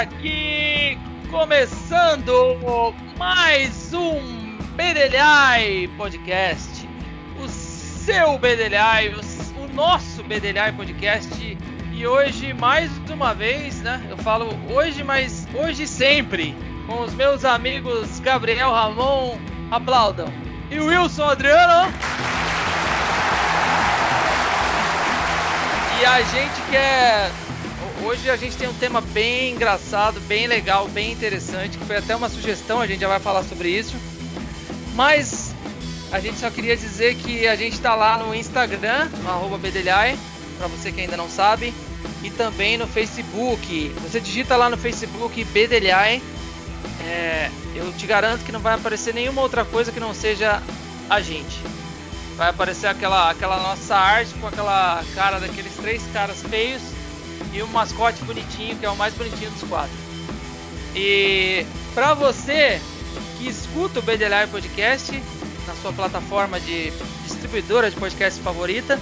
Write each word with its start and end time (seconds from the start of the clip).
aqui, 0.00 0.98
começando 1.30 2.94
mais 3.18 3.92
um 3.92 4.56
Bedelhai 4.74 5.90
Podcast. 5.98 6.88
O 7.38 7.46
seu 7.46 8.38
Bedelhai, 8.38 9.08
o, 9.08 9.68
nosso 9.74 10.22
Bedelhai 10.22 10.72
Podcast. 10.72 11.58
E 11.92 12.06
hoje, 12.06 12.54
mais 12.54 12.90
uma 13.10 13.34
vez, 13.34 13.82
né? 13.82 14.02
Eu 14.08 14.16
falo 14.16 14.48
hoje, 14.72 15.04
mas 15.04 15.46
hoje 15.54 15.86
sempre, 15.86 16.56
com 16.86 17.02
os 17.02 17.12
meus 17.12 17.44
amigos 17.44 18.20
Gabriel 18.20 18.72
Ramon, 18.72 19.36
aplaudam. 19.70 20.32
E 20.70 20.80
Wilson 20.80 21.24
Adriano. 21.24 21.92
E 26.00 26.06
a 26.06 26.22
gente 26.22 26.62
quer 26.70 27.30
Hoje 28.02 28.30
a 28.30 28.36
gente 28.36 28.56
tem 28.56 28.66
um 28.66 28.74
tema 28.74 29.02
bem 29.02 29.52
engraçado, 29.52 30.20
bem 30.20 30.46
legal, 30.46 30.88
bem 30.88 31.12
interessante, 31.12 31.76
que 31.76 31.84
foi 31.84 31.98
até 31.98 32.16
uma 32.16 32.30
sugestão, 32.30 32.80
a 32.80 32.86
gente 32.86 33.00
já 33.00 33.08
vai 33.08 33.20
falar 33.20 33.42
sobre 33.42 33.68
isso. 33.68 33.94
Mas 34.94 35.54
a 36.10 36.18
gente 36.18 36.38
só 36.38 36.50
queria 36.50 36.74
dizer 36.76 37.14
que 37.16 37.46
a 37.46 37.54
gente 37.54 37.74
está 37.74 37.94
lá 37.94 38.16
no 38.16 38.34
Instagram, 38.34 39.10
no 39.22 39.58
Bedelhai, 39.58 40.18
para 40.56 40.66
você 40.66 40.90
que 40.90 41.02
ainda 41.02 41.16
não 41.16 41.28
sabe, 41.28 41.74
e 42.22 42.30
também 42.30 42.78
no 42.78 42.86
Facebook. 42.86 43.90
Você 44.02 44.18
digita 44.18 44.56
lá 44.56 44.70
no 44.70 44.78
Facebook 44.78 45.44
Bedelhai. 45.44 46.22
É, 47.04 47.50
eu 47.74 47.92
te 47.92 48.06
garanto 48.06 48.44
que 48.44 48.52
não 48.52 48.60
vai 48.60 48.74
aparecer 48.74 49.12
nenhuma 49.12 49.42
outra 49.42 49.62
coisa 49.62 49.92
que 49.92 50.00
não 50.00 50.14
seja 50.14 50.62
a 51.08 51.20
gente. 51.20 51.60
Vai 52.36 52.48
aparecer 52.48 52.86
aquela, 52.86 53.30
aquela 53.30 53.58
nossa 53.58 53.94
arte 53.94 54.32
com 54.40 54.46
aquela 54.46 55.04
cara 55.14 55.38
daqueles 55.38 55.76
três 55.76 56.02
caras 56.14 56.42
feios 56.42 56.99
e 57.52 57.62
o 57.62 57.68
mascote 57.68 58.22
bonitinho, 58.24 58.76
que 58.76 58.86
é 58.86 58.90
o 58.90 58.96
mais 58.96 59.14
bonitinho 59.14 59.50
dos 59.50 59.68
quatro. 59.68 59.96
E 60.94 61.64
para 61.94 62.14
você 62.14 62.80
que 63.38 63.48
escuta 63.48 64.00
o 64.00 64.02
BDLR 64.02 64.48
Podcast 64.50 65.22
na 65.66 65.74
sua 65.76 65.92
plataforma 65.92 66.58
de 66.60 66.92
distribuidora 67.24 67.90
de 67.90 67.96
podcast 67.96 68.40
favorita, 68.40 68.98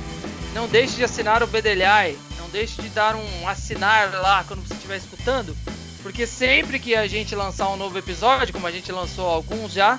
não 0.54 0.69
deixe 0.69 0.96
de 0.96 1.04
assinar 1.04 1.42
o 1.42 1.46
BDLI, 1.46 2.19
não 2.38 2.48
deixe 2.50 2.80
de 2.80 2.88
dar 2.88 3.16
um 3.16 3.48
assinar 3.48 4.12
lá 4.12 4.44
quando 4.46 4.66
você 4.66 4.74
estiver 4.74 4.96
escutando, 4.96 5.56
porque 6.02 6.26
sempre 6.26 6.78
que 6.78 6.94
a 6.94 7.06
gente 7.06 7.34
lançar 7.34 7.69
um 7.69 7.76
novo 7.76 7.98
episódio, 7.98 8.52
como 8.52 8.66
a 8.66 8.70
gente 8.70 8.91
lançou 8.92 9.26
alguns 9.26 9.72
já, 9.72 9.98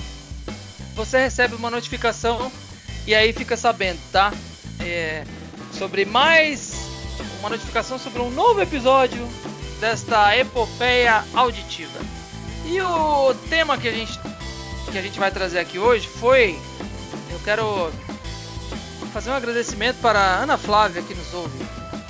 você 0.95 1.19
recebe 1.19 1.55
uma 1.55 1.69
notificação 1.69 2.51
e 3.05 3.15
aí 3.15 3.31
fica 3.33 3.55
sabendo, 3.55 3.99
tá? 4.11 4.33
É, 4.79 5.23
sobre 5.73 6.05
mais 6.05 6.68
uma 7.39 7.49
notificação 7.49 7.97
sobre 7.97 8.21
um 8.21 8.29
novo 8.29 8.61
episódio 8.61 9.27
desta 9.79 10.37
epopeia 10.37 11.23
auditiva. 11.33 11.99
E 12.65 12.81
o 12.81 13.33
tema 13.49 13.77
que 13.77 13.87
a 13.87 13.91
gente 13.91 14.19
que 14.91 14.97
a 14.97 15.01
gente 15.01 15.19
vai 15.19 15.31
trazer 15.31 15.59
aqui 15.59 15.77
hoje 15.77 16.07
foi 16.07 16.59
eu 17.31 17.39
quero 17.39 17.91
fazer 19.13 19.29
um 19.29 19.33
agradecimento 19.33 19.97
para 20.01 20.19
a 20.19 20.43
Ana 20.43 20.57
Flávia 20.57 21.01
que 21.01 21.15
nos 21.15 21.33
ouve. 21.33 21.57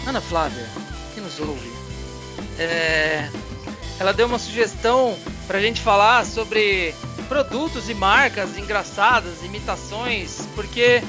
Ana 0.05 0.21
Flávia, 0.21 0.67
que 1.13 1.21
nos 1.21 1.39
ouve. 1.39 1.71
É, 2.57 3.29
ela 3.99 4.11
deu 4.11 4.27
uma 4.27 4.39
sugestão 4.39 5.17
para 5.47 5.59
a 5.59 5.61
gente 5.61 5.81
falar 5.81 6.25
sobre 6.25 6.93
produtos 7.27 7.89
e 7.89 7.93
marcas 7.93 8.57
engraçadas, 8.57 9.43
imitações, 9.43 10.47
porque 10.55 11.03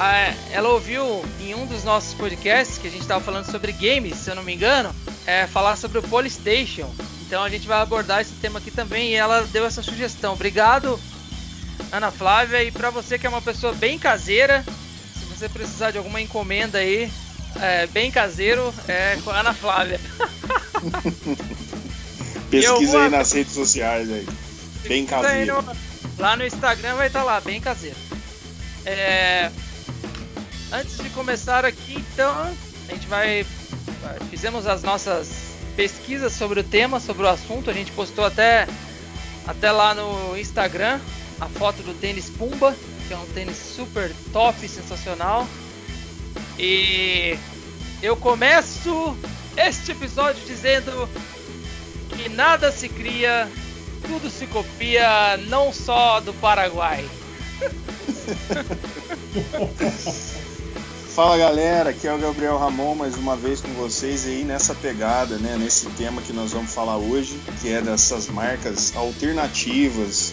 ah, 0.00 0.32
ela 0.52 0.68
ouviu 0.68 1.24
em 1.40 1.56
um 1.56 1.66
dos 1.66 1.82
nossos 1.82 2.14
podcasts 2.14 2.78
que 2.78 2.86
a 2.86 2.90
gente 2.90 3.02
estava 3.02 3.22
falando 3.22 3.50
sobre 3.50 3.72
games, 3.72 4.16
se 4.16 4.30
eu 4.30 4.36
não 4.36 4.44
me 4.44 4.54
engano, 4.54 4.94
é, 5.26 5.48
falar 5.48 5.74
sobre 5.74 5.98
o 5.98 6.02
Polystation. 6.02 6.88
Então 7.26 7.42
a 7.42 7.48
gente 7.48 7.66
vai 7.66 7.80
abordar 7.80 8.20
esse 8.20 8.34
tema 8.34 8.60
aqui 8.60 8.70
também 8.70 9.10
e 9.10 9.14
ela 9.16 9.42
deu 9.52 9.66
essa 9.66 9.82
sugestão. 9.82 10.34
Obrigado, 10.34 11.00
Ana 11.90 12.12
Flávia. 12.12 12.62
E 12.62 12.70
para 12.70 12.90
você 12.90 13.18
que 13.18 13.26
é 13.26 13.28
uma 13.28 13.42
pessoa 13.42 13.72
bem 13.74 13.98
caseira, 13.98 14.64
se 15.18 15.24
você 15.24 15.48
precisar 15.48 15.90
de 15.90 15.98
alguma 15.98 16.20
encomenda 16.20 16.78
aí, 16.78 17.10
é, 17.60 17.88
bem 17.88 18.08
caseiro, 18.08 18.72
é 18.86 19.18
com 19.24 19.30
a 19.30 19.40
Ana 19.40 19.52
Flávia. 19.52 20.00
Pesquisa 22.48 23.02
aí 23.02 23.10
nas 23.10 23.32
redes 23.32 23.52
sociais 23.52 24.08
aí. 24.12 24.26
Bem 24.86 25.04
caseiro. 25.04 25.60
No, 25.60 25.76
lá 26.18 26.36
no 26.36 26.46
Instagram 26.46 26.94
vai 26.94 27.08
estar 27.08 27.18
tá 27.18 27.24
lá, 27.24 27.40
bem 27.40 27.60
caseiro. 27.60 27.96
É, 28.86 29.50
Antes 30.70 30.98
de 30.98 31.08
começar 31.10 31.64
aqui, 31.64 31.94
então, 31.94 32.54
a 32.88 32.92
gente 32.92 33.06
vai. 33.06 33.46
Fizemos 34.28 34.66
as 34.66 34.82
nossas 34.82 35.54
pesquisas 35.74 36.32
sobre 36.32 36.60
o 36.60 36.64
tema, 36.64 37.00
sobre 37.00 37.22
o 37.22 37.28
assunto. 37.28 37.70
A 37.70 37.72
gente 37.72 37.90
postou 37.92 38.24
até, 38.24 38.66
até 39.46 39.72
lá 39.72 39.94
no 39.94 40.36
Instagram 40.36 41.00
a 41.40 41.46
foto 41.46 41.82
do 41.82 41.94
tênis 41.94 42.28
Pumba, 42.28 42.76
que 43.06 43.14
é 43.14 43.16
um 43.16 43.24
tênis 43.26 43.56
super 43.56 44.12
top, 44.30 44.68
sensacional. 44.68 45.46
E 46.58 47.38
eu 48.02 48.16
começo 48.16 49.16
este 49.56 49.92
episódio 49.92 50.44
dizendo 50.44 51.08
que 52.10 52.28
nada 52.28 52.70
se 52.70 52.90
cria, 52.90 53.48
tudo 54.06 54.28
se 54.28 54.46
copia, 54.46 55.38
não 55.48 55.72
só 55.72 56.20
do 56.20 56.34
Paraguai. 56.34 57.08
Fala 61.14 61.36
galera, 61.36 61.90
aqui 61.90 62.06
é 62.06 62.14
o 62.14 62.18
Gabriel 62.18 62.58
Ramon 62.58 62.94
mais 62.94 63.16
uma 63.16 63.34
vez 63.34 63.60
com 63.60 63.72
vocês 63.74 64.24
aí 64.26 64.44
nessa 64.44 64.74
pegada, 64.74 65.36
né, 65.36 65.56
nesse 65.58 65.86
tema 65.90 66.22
que 66.22 66.32
nós 66.32 66.52
vamos 66.52 66.72
falar 66.72 66.96
hoje, 66.96 67.40
que 67.60 67.72
é 67.72 67.80
dessas 67.80 68.28
marcas 68.28 68.94
alternativas, 68.94 70.32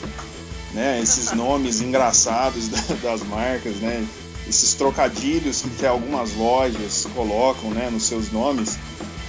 né, 0.73 0.99
esses 1.01 1.31
nomes 1.33 1.81
engraçados 1.81 2.67
das 3.01 3.23
marcas, 3.23 3.77
né, 3.77 4.05
esses 4.47 4.75
trocadilhos 4.75 5.63
que 5.79 5.85
algumas 5.87 6.35
lojas 6.35 7.07
colocam, 7.15 7.71
né, 7.71 7.89
nos 7.89 8.03
seus 8.03 8.31
nomes. 8.31 8.77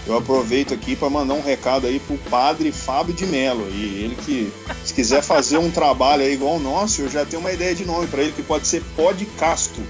Eu 0.07 0.19
aproveito 0.19 0.75
aqui 0.75 0.95
para 0.95 1.09
mandar 1.09 1.35
um 1.35 1.43
recado 1.43 1.87
aí 1.87 1.99
pro 1.99 2.19
padre 2.31 2.71
Fábio 2.71 3.15
de 3.15 3.25
Mello, 3.25 3.67
e 3.71 4.05
ele 4.05 4.17
que 4.17 4.53
se 4.85 4.93
quiser 4.93 5.23
fazer 5.23 5.59
um 5.59 5.71
trabalho 5.71 6.23
aí 6.23 6.35
igual 6.35 6.57
o 6.57 6.61
nosso, 6.61 7.01
eu 7.03 7.09
já 7.09 7.25
tenho 7.25 7.41
uma 7.41 7.53
ideia 7.53 7.75
de 7.75 7.85
nome 7.85 8.07
para 8.09 8.23
ele 8.23 8.33
que 8.33 8.43
pode 8.43 8.67
ser 8.67 8.83
Podcasto. 8.95 9.81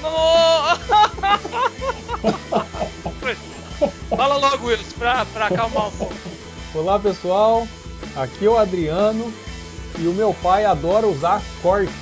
Fala 4.08 4.36
logo, 4.36 4.66
Wilson, 4.66 4.98
pra, 4.98 5.24
pra 5.26 5.46
acalmar 5.46 5.88
um 5.88 5.92
pouco. 5.92 6.14
Olá, 6.74 6.98
pessoal. 6.98 7.68
Aqui 8.16 8.46
é 8.46 8.48
o 8.48 8.56
Adriano 8.56 9.32
e 9.98 10.06
o 10.06 10.12
meu 10.12 10.34
pai 10.34 10.64
adora 10.64 11.06
usar 11.06 11.42
cortes. 11.62 11.94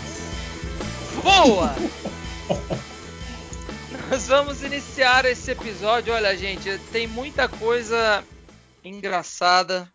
Boa! 1.23 1.75
Nós 4.09 4.29
vamos 4.29 4.63
iniciar 4.63 5.25
esse 5.25 5.51
episódio. 5.51 6.15
Olha, 6.15 6.37
gente, 6.37 6.79
tem 6.93 7.07
muita 7.07 7.49
coisa 7.49 8.25
engraçada. 8.85 9.93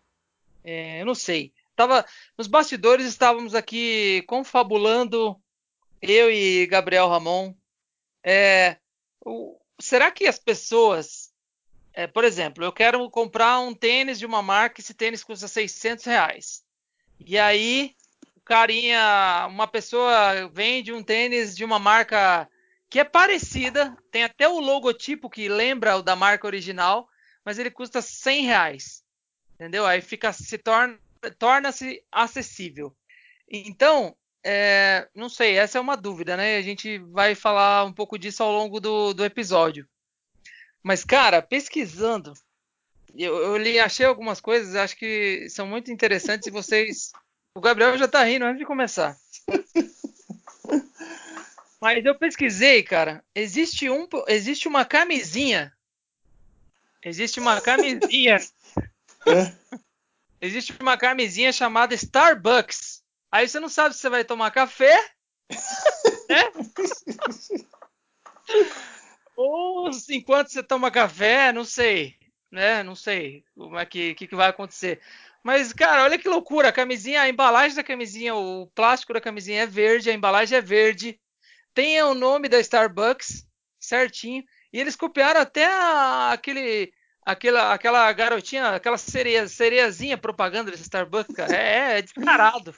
É, 0.62 1.00
eu 1.00 1.06
não 1.06 1.14
sei. 1.14 1.52
Tava, 1.74 2.04
nos 2.38 2.46
bastidores 2.46 3.06
estávamos 3.06 3.54
aqui 3.54 4.22
confabulando, 4.28 5.36
eu 6.00 6.30
e 6.30 6.66
Gabriel 6.66 7.08
Ramon, 7.08 7.52
é, 8.24 8.78
o, 9.24 9.60
será 9.78 10.10
que 10.10 10.26
as 10.26 10.38
pessoas, 10.38 11.30
é, 11.92 12.06
por 12.06 12.24
exemplo, 12.24 12.64
eu 12.64 12.72
quero 12.72 13.08
comprar 13.10 13.60
um 13.60 13.74
tênis 13.74 14.18
de 14.18 14.24
uma 14.24 14.42
marca, 14.42 14.80
esse 14.80 14.94
tênis 14.94 15.22
custa 15.22 15.46
600 15.46 16.06
reais. 16.06 16.64
E 17.20 17.38
aí, 17.38 17.94
o 18.34 18.40
carinha, 18.40 19.46
uma 19.48 19.66
pessoa 19.66 20.48
vende 20.48 20.92
um 20.92 21.02
tênis 21.02 21.54
de 21.54 21.64
uma 21.64 21.78
marca 21.78 22.48
que 22.88 22.98
é 22.98 23.04
parecida, 23.04 23.96
tem 24.10 24.24
até 24.24 24.48
o 24.48 24.60
logotipo 24.60 25.28
que 25.28 25.48
lembra 25.48 25.96
o 25.96 26.02
da 26.02 26.16
marca 26.16 26.46
original, 26.46 27.08
mas 27.44 27.58
ele 27.58 27.70
custa 27.70 28.00
100 28.00 28.44
reais. 28.44 29.04
Entendeu? 29.54 29.86
Aí 29.86 30.00
fica, 30.00 30.32
se 30.32 30.56
torna, 30.58 30.98
torna-se 31.38 32.02
acessível. 32.10 32.96
Então, 33.48 34.16
é, 34.44 35.08
não 35.14 35.30
sei, 35.30 35.56
essa 35.56 35.78
é 35.78 35.80
uma 35.80 35.96
dúvida, 35.96 36.36
né? 36.36 36.56
A 36.56 36.62
gente 36.62 36.98
vai 36.98 37.34
falar 37.34 37.84
um 37.84 37.92
pouco 37.92 38.18
disso 38.18 38.42
ao 38.42 38.52
longo 38.52 38.78
do, 38.78 39.14
do 39.14 39.24
episódio. 39.24 39.88
Mas, 40.82 41.02
cara, 41.02 41.40
pesquisando, 41.40 42.34
eu, 43.16 43.36
eu 43.36 43.56
li, 43.56 43.78
achei 43.80 44.04
algumas 44.04 44.40
coisas, 44.40 44.74
acho 44.74 44.96
que 44.96 45.48
são 45.48 45.66
muito 45.66 45.90
interessantes 45.90 46.46
e 46.46 46.50
vocês. 46.50 47.12
O 47.54 47.60
Gabriel 47.60 47.96
já 47.96 48.06
tá 48.06 48.22
rindo 48.22 48.44
antes 48.44 48.58
de 48.58 48.66
começar. 48.66 49.16
Mas 51.80 52.04
eu 52.04 52.14
pesquisei, 52.14 52.82
cara. 52.82 53.24
Existe 53.34 53.88
um, 53.88 54.08
existe 54.26 54.66
uma 54.66 54.84
camisinha. 54.84 55.72
Existe 57.02 57.38
uma 57.38 57.60
camisinha. 57.60 58.38
É? 59.26 59.52
existe 60.40 60.74
uma 60.80 60.96
camisinha 60.96 61.52
chamada 61.52 61.94
Starbucks. 61.94 63.03
Aí 63.34 63.48
você 63.48 63.58
não 63.58 63.68
sabe 63.68 63.92
se 63.96 64.00
você 64.00 64.08
vai 64.08 64.24
tomar 64.24 64.52
café, 64.52 64.96
né? 66.30 66.52
Ou 69.36 69.90
enquanto 70.08 70.50
você 70.52 70.62
toma 70.62 70.88
café, 70.88 71.52
não 71.52 71.64
sei. 71.64 72.14
né? 72.48 72.84
Não 72.84 72.94
sei 72.94 73.44
como 73.56 73.76
é 73.76 73.84
que, 73.84 74.14
que, 74.14 74.28
que 74.28 74.36
vai 74.36 74.50
acontecer. 74.50 75.00
Mas, 75.42 75.72
cara, 75.72 76.04
olha 76.04 76.16
que 76.16 76.28
loucura. 76.28 76.68
A 76.68 76.72
camisinha, 76.72 77.22
a 77.22 77.28
embalagem 77.28 77.74
da 77.74 77.82
camisinha, 77.82 78.36
o 78.36 78.68
plástico 78.68 79.12
da 79.12 79.20
camisinha 79.20 79.62
é 79.62 79.66
verde, 79.66 80.10
a 80.10 80.14
embalagem 80.14 80.56
é 80.56 80.60
verde. 80.60 81.20
Tem 81.74 82.00
o 82.04 82.14
nome 82.14 82.48
da 82.48 82.60
Starbucks 82.60 83.44
certinho. 83.80 84.44
E 84.72 84.78
eles 84.78 84.94
copiaram 84.94 85.40
até 85.40 85.66
a, 85.66 86.30
aquele, 86.30 86.92
aquela, 87.26 87.74
aquela 87.74 88.12
garotinha, 88.12 88.68
aquela 88.76 88.96
sereia, 88.96 89.48
sereiazinha 89.48 90.16
propaganda 90.16 90.70
da 90.70 90.76
Starbucks, 90.76 91.34
cara. 91.34 91.52
É, 91.52 91.98
é 91.98 92.02
descarado. 92.02 92.72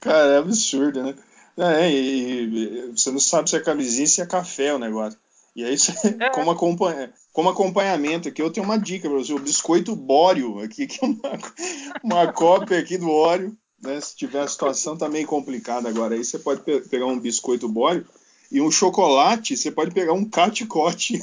Cara, 0.00 0.32
é 0.32 0.38
absurdo, 0.38 1.02
né? 1.02 1.14
É, 1.56 1.90
e, 1.90 2.44
e, 2.44 2.90
você 2.96 3.10
não 3.10 3.20
sabe 3.20 3.50
se 3.50 3.56
é 3.56 3.60
camisinha 3.60 4.06
se 4.06 4.22
é 4.22 4.26
café 4.26 4.72
o 4.72 4.78
negócio. 4.78 5.18
E 5.54 5.62
aí, 5.64 5.78
você, 5.78 5.92
é. 6.18 6.30
como, 6.32 6.50
acompanha, 6.50 7.12
como 7.32 7.50
acompanhamento 7.50 8.28
aqui, 8.28 8.40
eu 8.40 8.50
tenho 8.50 8.64
uma 8.64 8.78
dica 8.78 9.08
para 9.08 9.18
você: 9.18 9.34
o 9.34 9.38
biscoito 9.38 9.94
Bóreo, 9.94 10.60
aqui, 10.60 10.86
que 10.86 11.04
é 11.04 11.08
uma, 11.08 11.20
uma 12.02 12.32
cópia 12.32 12.78
aqui 12.78 12.96
do 12.96 13.10
Oreo. 13.10 13.54
Né? 13.80 14.00
Se 14.00 14.16
tiver 14.16 14.40
a 14.40 14.48
situação 14.48 14.96
tá 14.96 15.08
meio 15.08 15.26
complicada 15.26 15.88
agora, 15.88 16.14
aí 16.14 16.24
você 16.24 16.38
pode 16.38 16.62
pe 16.62 16.80
pegar 16.80 17.06
um 17.06 17.18
biscoito 17.18 17.68
Bóreo 17.68 18.06
e 18.50 18.60
um 18.60 18.70
chocolate, 18.70 19.56
você 19.56 19.70
pode 19.70 19.92
pegar 19.92 20.12
um 20.12 20.24
caticote. 20.24 21.22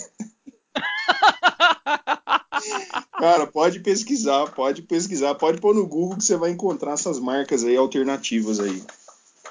Cara, 3.17 3.47
pode 3.47 3.79
pesquisar, 3.79 4.51
pode 4.51 4.83
pesquisar, 4.83 5.33
pode 5.33 5.59
pôr 5.59 5.73
no 5.73 5.87
Google 5.87 6.17
que 6.17 6.23
você 6.23 6.37
vai 6.37 6.51
encontrar 6.51 6.93
essas 6.93 7.19
marcas 7.19 7.63
aí 7.63 7.75
alternativas 7.75 8.59
aí. 8.59 8.83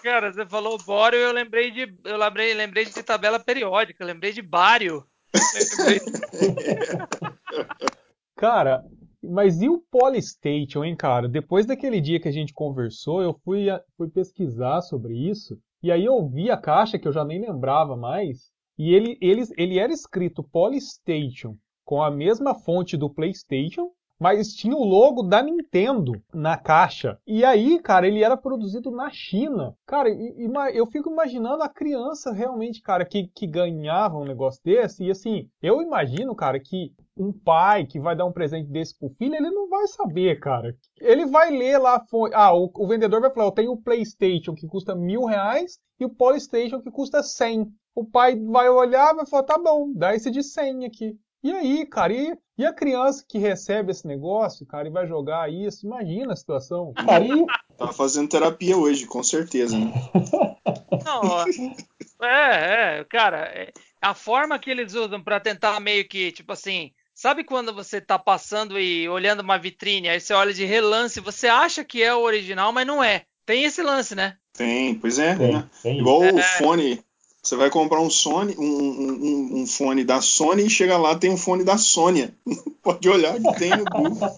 Cara, 0.05 0.33
você 0.33 0.47
falou 0.47 0.79
bório, 0.79 1.19
eu 1.19 1.33
lembrei 1.33 1.73
de 1.73 1.93
eu 2.05 2.17
lembrei, 2.17 2.55
lembrei 2.55 2.85
de 2.85 3.03
tabela 3.03 3.41
periódica, 3.41 4.05
lembrei 4.05 4.33
de 4.33 4.41
bário. 4.41 5.05
cara, 8.37 8.85
mas 9.21 9.61
e 9.61 9.69
o 9.69 9.83
Polystation, 9.91 10.85
hein, 10.85 10.95
cara? 10.95 11.29
Depois 11.29 11.67
daquele 11.67 12.01
dia 12.01 12.21
que 12.21 12.29
a 12.29 12.33
gente 12.33 12.55
conversou, 12.55 13.21
eu 13.21 13.37
fui, 13.45 13.67
fui 13.97 14.09
pesquisar 14.09 14.81
sobre 14.83 15.13
isso, 15.13 15.59
e 15.83 15.91
aí 15.91 16.05
eu 16.05 16.25
vi 16.29 16.53
a 16.53 16.57
caixa 16.57 17.01
que 17.01 17.09
eu 17.09 17.13
já 17.13 17.25
nem 17.25 17.41
lembrava 17.41 17.97
mais, 17.97 18.49
e 18.79 18.95
ele, 18.95 19.19
ele, 19.21 19.43
ele 19.57 19.81
era 19.81 19.93
escrito 19.93 20.45
Polystation 20.45 21.57
com 21.87 22.03
a 22.03 22.11
mesma 22.11 22.53
fonte 22.53 22.97
do 22.97 23.09
PlayStation, 23.09 23.93
mas 24.19 24.53
tinha 24.55 24.75
o 24.75 24.83
logo 24.83 25.23
da 25.23 25.41
Nintendo 25.41 26.21
na 26.35 26.57
caixa. 26.57 27.17
E 27.25 27.45
aí, 27.45 27.79
cara, 27.81 28.09
ele 28.09 28.25
era 28.25 28.37
produzido 28.37 28.91
na 28.91 29.09
China. 29.11 29.77
Cara, 29.87 30.09
eu 30.73 30.87
fico 30.87 31.11
imaginando 31.11 31.63
a 31.63 31.69
criança 31.69 32.33
realmente, 32.33 32.81
cara, 32.81 33.05
que, 33.05 33.29
que 33.29 33.47
ganhava 33.47 34.19
um 34.19 34.25
negócio 34.25 34.61
desse. 34.65 35.05
E 35.05 35.11
assim, 35.11 35.49
eu 35.63 35.81
imagino, 35.81 36.35
cara, 36.35 36.59
que 36.59 36.93
um 37.17 37.33
pai 37.33 37.87
que 37.87 38.01
vai 38.01 38.17
dar 38.17 38.25
um 38.25 38.33
presente 38.33 38.69
desse 38.69 38.99
pro 38.99 39.11
filho, 39.11 39.37
ele 39.37 39.51
não 39.51 39.69
vai 39.69 39.87
saber, 39.87 40.41
cara. 40.41 40.75
Ele 40.99 41.27
vai 41.27 41.51
ler 41.51 41.79
lá, 41.79 42.05
ah, 42.33 42.55
o, 42.55 42.69
o 42.75 42.89
vendedor 42.89 43.21
vai 43.21 43.31
falar, 43.31 43.47
eu 43.47 43.53
tenho 43.53 43.73
o 43.73 43.81
PlayStation 43.81 44.55
que 44.55 44.67
custa 44.67 44.95
mil 44.95 45.25
reais 45.25 45.79
e 46.01 46.05
o 46.05 46.11
Polystation 46.11 46.81
que 46.81 46.91
custa 46.91 47.23
cem. 47.23 47.67
O 47.95 48.05
pai 48.05 48.39
vai 48.39 48.69
olhar 48.69 49.15
vai 49.15 49.25
falar, 49.27 49.45
tá 49.45 49.59
bom, 49.59 49.93
dá 49.95 50.15
esse 50.15 50.31
de 50.31 50.43
100 50.43 50.85
aqui. 50.85 51.17
E 51.47 51.53
aí, 51.53 51.87
cara, 51.87 52.13
e, 52.13 52.37
e, 52.59 52.67
a 52.67 52.73
criança 52.73 53.25
que 53.29 53.39
recebe 53.39 53.93
esse 53.93 54.05
negócio, 54.05 54.67
cara, 54.67 54.89
e 54.89 54.91
vai 54.91 55.07
jogar 55.07 55.49
isso, 55.49 55.87
imagina 55.87 56.33
a 56.33 56.37
situação. 56.37 56.93
Cara, 56.93 57.25
e... 57.25 57.47
Tá 57.79 57.93
fazendo 57.93 58.29
terapia 58.29 58.77
hoje, 58.77 59.07
com 59.07 59.23
certeza, 59.23 59.79
né? 59.79 59.93
Não, 61.05 61.45
é, 62.27 62.99
é, 62.99 63.05
cara, 63.05 63.43
é, 63.55 63.71
a 64.01 64.13
forma 64.13 64.59
que 64.59 64.71
eles 64.71 64.95
usam 64.95 65.23
para 65.23 65.39
tentar 65.39 65.79
meio 65.79 66.09
que, 66.09 66.33
tipo 66.33 66.53
assim, 66.53 66.91
sabe 67.15 67.45
quando 67.45 67.73
você 67.73 68.01
tá 68.01 68.19
passando 68.19 68.81
e 68.81 69.09
olhando 69.09 69.41
uma 69.41 69.59
vitrine, 69.59 70.09
aí 70.09 70.19
você 70.19 70.33
olha 70.33 70.53
de 70.55 70.65
relance, 70.65 71.21
você 71.21 71.47
acha 71.47 71.85
que 71.85 72.03
é 72.03 72.13
o 72.13 72.23
original, 72.23 72.73
mas 72.73 72.87
não 72.87 73.05
é. 73.05 73.25
Tem 73.45 73.63
esse 73.63 73.83
lance, 73.83 74.17
né? 74.17 74.37
Tem, 74.53 74.95
pois 74.97 75.19
é. 75.21 75.37
Tem, 75.37 75.53
né? 75.53 75.71
tem. 75.83 76.01
Igual 76.01 76.25
é, 76.25 76.33
o 76.33 76.43
fone 76.43 77.05
você 77.47 77.55
vai 77.55 77.71
comprar 77.71 78.01
um 78.01 78.11
Sony, 78.11 78.57
um, 78.59 78.65
um, 78.65 79.61
um, 79.61 79.67
fone 79.69 80.03
da 80.03 80.21
Sony 80.21 80.67
e 80.67 80.71
chega 80.71 80.99
lá 80.99 81.15
tem 81.15 81.31
um 81.31 81.37
fone 81.37 81.63
da 81.63 81.79
Sônia. 81.79 82.35
Pode 82.83 83.09
olhar 83.09 83.35
que 83.41 83.55
tem 83.57 83.71
no 83.71 83.85
Google. 83.85 84.37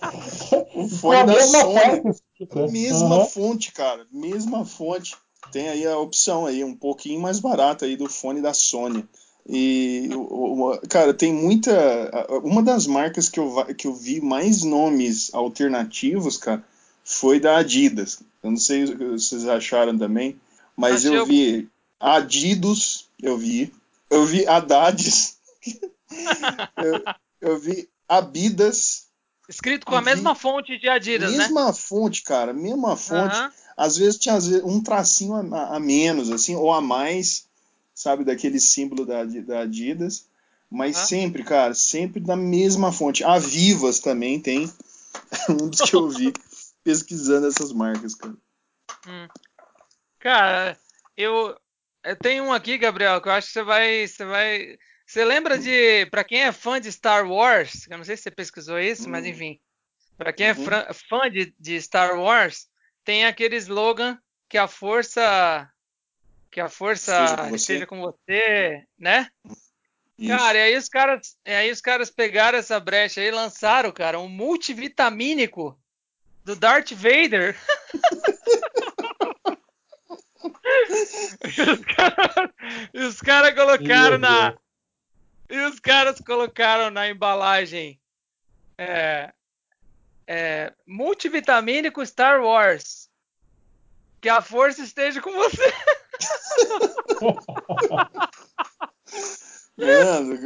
O 0.75 0.87
fone 0.93 1.17
é 1.21 1.25
da 1.25 1.41
Sony. 1.41 2.71
Mesma 2.71 3.21
uhum. 3.21 3.25
fonte, 3.25 3.73
cara. 3.73 4.07
Mesma 4.13 4.67
fonte. 4.67 5.17
Tem 5.51 5.71
aí 5.71 5.87
a 5.87 5.99
opção 5.99 6.45
aí, 6.45 6.63
um 6.63 6.75
pouquinho 6.75 7.19
mais 7.19 7.41
barata 7.41 7.87
aí 7.87 7.97
do 7.97 8.11
fone 8.11 8.43
da 8.43 8.53
Sony. 8.53 9.03
E, 9.49 10.11
cara, 10.91 11.15
tem 11.15 11.33
muita. 11.33 11.73
Uma 12.45 12.63
das 12.63 12.87
marcas 12.87 13.31
que 13.31 13.41
eu, 13.41 13.65
que 13.75 13.87
eu 13.87 13.95
vi 13.95 14.21
mais 14.21 14.63
nomes 14.63 15.33
alternativos, 15.33 16.37
cara, 16.37 16.63
foi 17.03 17.41
da 17.41 17.57
Adidas. 17.57 18.21
Eu 18.43 18.51
não 18.51 18.59
sei 18.59 18.87
se 18.87 18.95
vocês 18.95 19.49
acharam 19.49 19.97
também, 19.97 20.39
mas 20.77 21.07
eu 21.07 21.25
vi 21.25 21.71
Adidos, 22.01 23.09
eu 23.21 23.37
vi. 23.37 23.73
Eu 24.11 24.25
vi 24.25 24.47
Haddades. 24.47 25.39
eu, 26.77 27.05
eu, 27.41 27.59
vi 27.59 27.89
Abidas. 28.09 29.09
Escrito 29.49 29.87
com 29.87 29.97
a 29.97 30.03
mesma 30.03 30.35
fonte 30.35 30.79
de 30.79 30.89
Adidas, 30.89 31.31
mesma 31.31 31.45
né? 31.45 31.49
Mesma 31.49 31.73
fonte, 31.73 32.23
cara. 32.23 32.53
Mesma 32.53 32.97
fonte. 32.97 33.37
Às 33.77 33.97
vezes 33.97 34.19
tinha 34.19 34.37
um 34.65 34.83
tracinho 34.83 35.35
a, 35.55 35.77
a, 35.77 35.81
menos, 35.81 36.31
assim, 36.31 36.55
ou 36.55 36.73
a 36.73 36.81
mais, 36.81 37.47
sabe, 37.95 38.25
daquele 38.25 38.61
símbolo 38.61 39.05
da, 39.05 39.25
da 39.25 39.61
Adidas. 39.61 40.27
Mas 40.71 40.97
sempre, 40.99 41.43
cara, 41.43 41.75
sempre 41.75 42.21
da 42.21 42.37
mesma 42.37 42.93
fonte. 42.93 43.25
A 43.25 43.39
Vivas 43.39 44.01
também 44.01 44.39
tem. 44.39 44.71
um 45.49 45.69
dos 45.69 45.81
que 45.81 45.97
eu 45.97 46.09
vi 46.09 46.33
pesquisando 46.85 47.47
essas 47.47 47.73
marcas, 47.73 48.15
cara. 48.15 48.37
Hum. 49.07 49.29
Cara, 50.19 50.79
eu, 51.17 51.57
eu 52.09 52.17
tenho 52.17 52.45
um 52.45 52.53
aqui, 52.53 52.79
Gabriel, 52.79 53.21
que 53.21 53.29
eu 53.29 53.33
acho 53.33 53.49
que 53.49 53.53
você 53.53 53.63
vai. 53.63 54.07
Você 54.07 54.25
vai. 54.25 54.79
Você 55.07 55.25
lembra 55.25 55.59
de. 55.59 56.07
Para 56.07 56.25
quem 56.25 56.43
é 56.43 56.53
fã 56.53 56.81
de 56.81 56.91
Star 56.91 57.31
Wars, 57.31 57.87
eu 57.89 57.97
não 57.99 58.05
sei 58.05 58.17
se 58.17 58.25
você 58.25 58.31
pesquisou 58.31 58.79
isso, 58.79 59.07
hum. 59.07 59.11
mas 59.11 59.27
enfim. 59.27 59.61
Para 60.17 60.33
quem 60.33 60.49
é 60.49 60.53
uhum. 60.53 60.65
fã 61.09 61.31
de, 61.31 61.55
de 61.59 61.81
Star 61.81 62.19
Wars, 62.19 62.67
tem 63.05 63.25
aquele 63.25 63.57
slogan 63.57 64.19
que 64.49 64.59
a 64.59 64.67
força. 64.67 65.71
Que 66.51 66.61
a 66.61 66.69
força 66.69 67.13
esteja 67.55 67.87
com 67.87 68.01
você, 68.01 68.17
com 68.17 68.81
você 68.81 68.85
né? 68.99 69.29
Isso. 70.19 70.37
Cara, 70.37 70.59
e 70.59 70.63
aí 70.63 70.77
os 70.77 70.89
caras, 70.89 71.37
e 71.45 71.53
aí 71.53 71.71
os 71.71 71.81
caras 71.81 72.11
pegaram 72.11 72.59
essa 72.59 72.81
brecha 72.81 73.21
e 73.21 73.31
lançaram, 73.31 73.93
cara, 73.93 74.19
um 74.19 74.29
multivitamínico 74.29 75.79
do 76.45 76.57
Darth 76.57 76.93
Vader. 76.93 77.55
e 82.95 83.01
os 83.01 83.21
caras 83.21 83.23
cara 83.23 83.55
colocaram 83.55 84.19
na. 84.19 84.57
E 85.49 85.59
os 85.61 85.81
caras 85.81 86.21
colocaram 86.21 86.91
na 86.91 87.09
embalagem. 87.09 87.99
É, 88.77 89.33
é, 90.27 90.75
multivitamínico 90.87 92.05
Star 92.05 92.43
Wars. 92.43 93.09
Que 94.21 94.29
a 94.29 94.43
força 94.43 94.83
esteja 94.83 95.23
com 95.23 95.33
você. 95.33 95.63
Mano, 99.79 100.39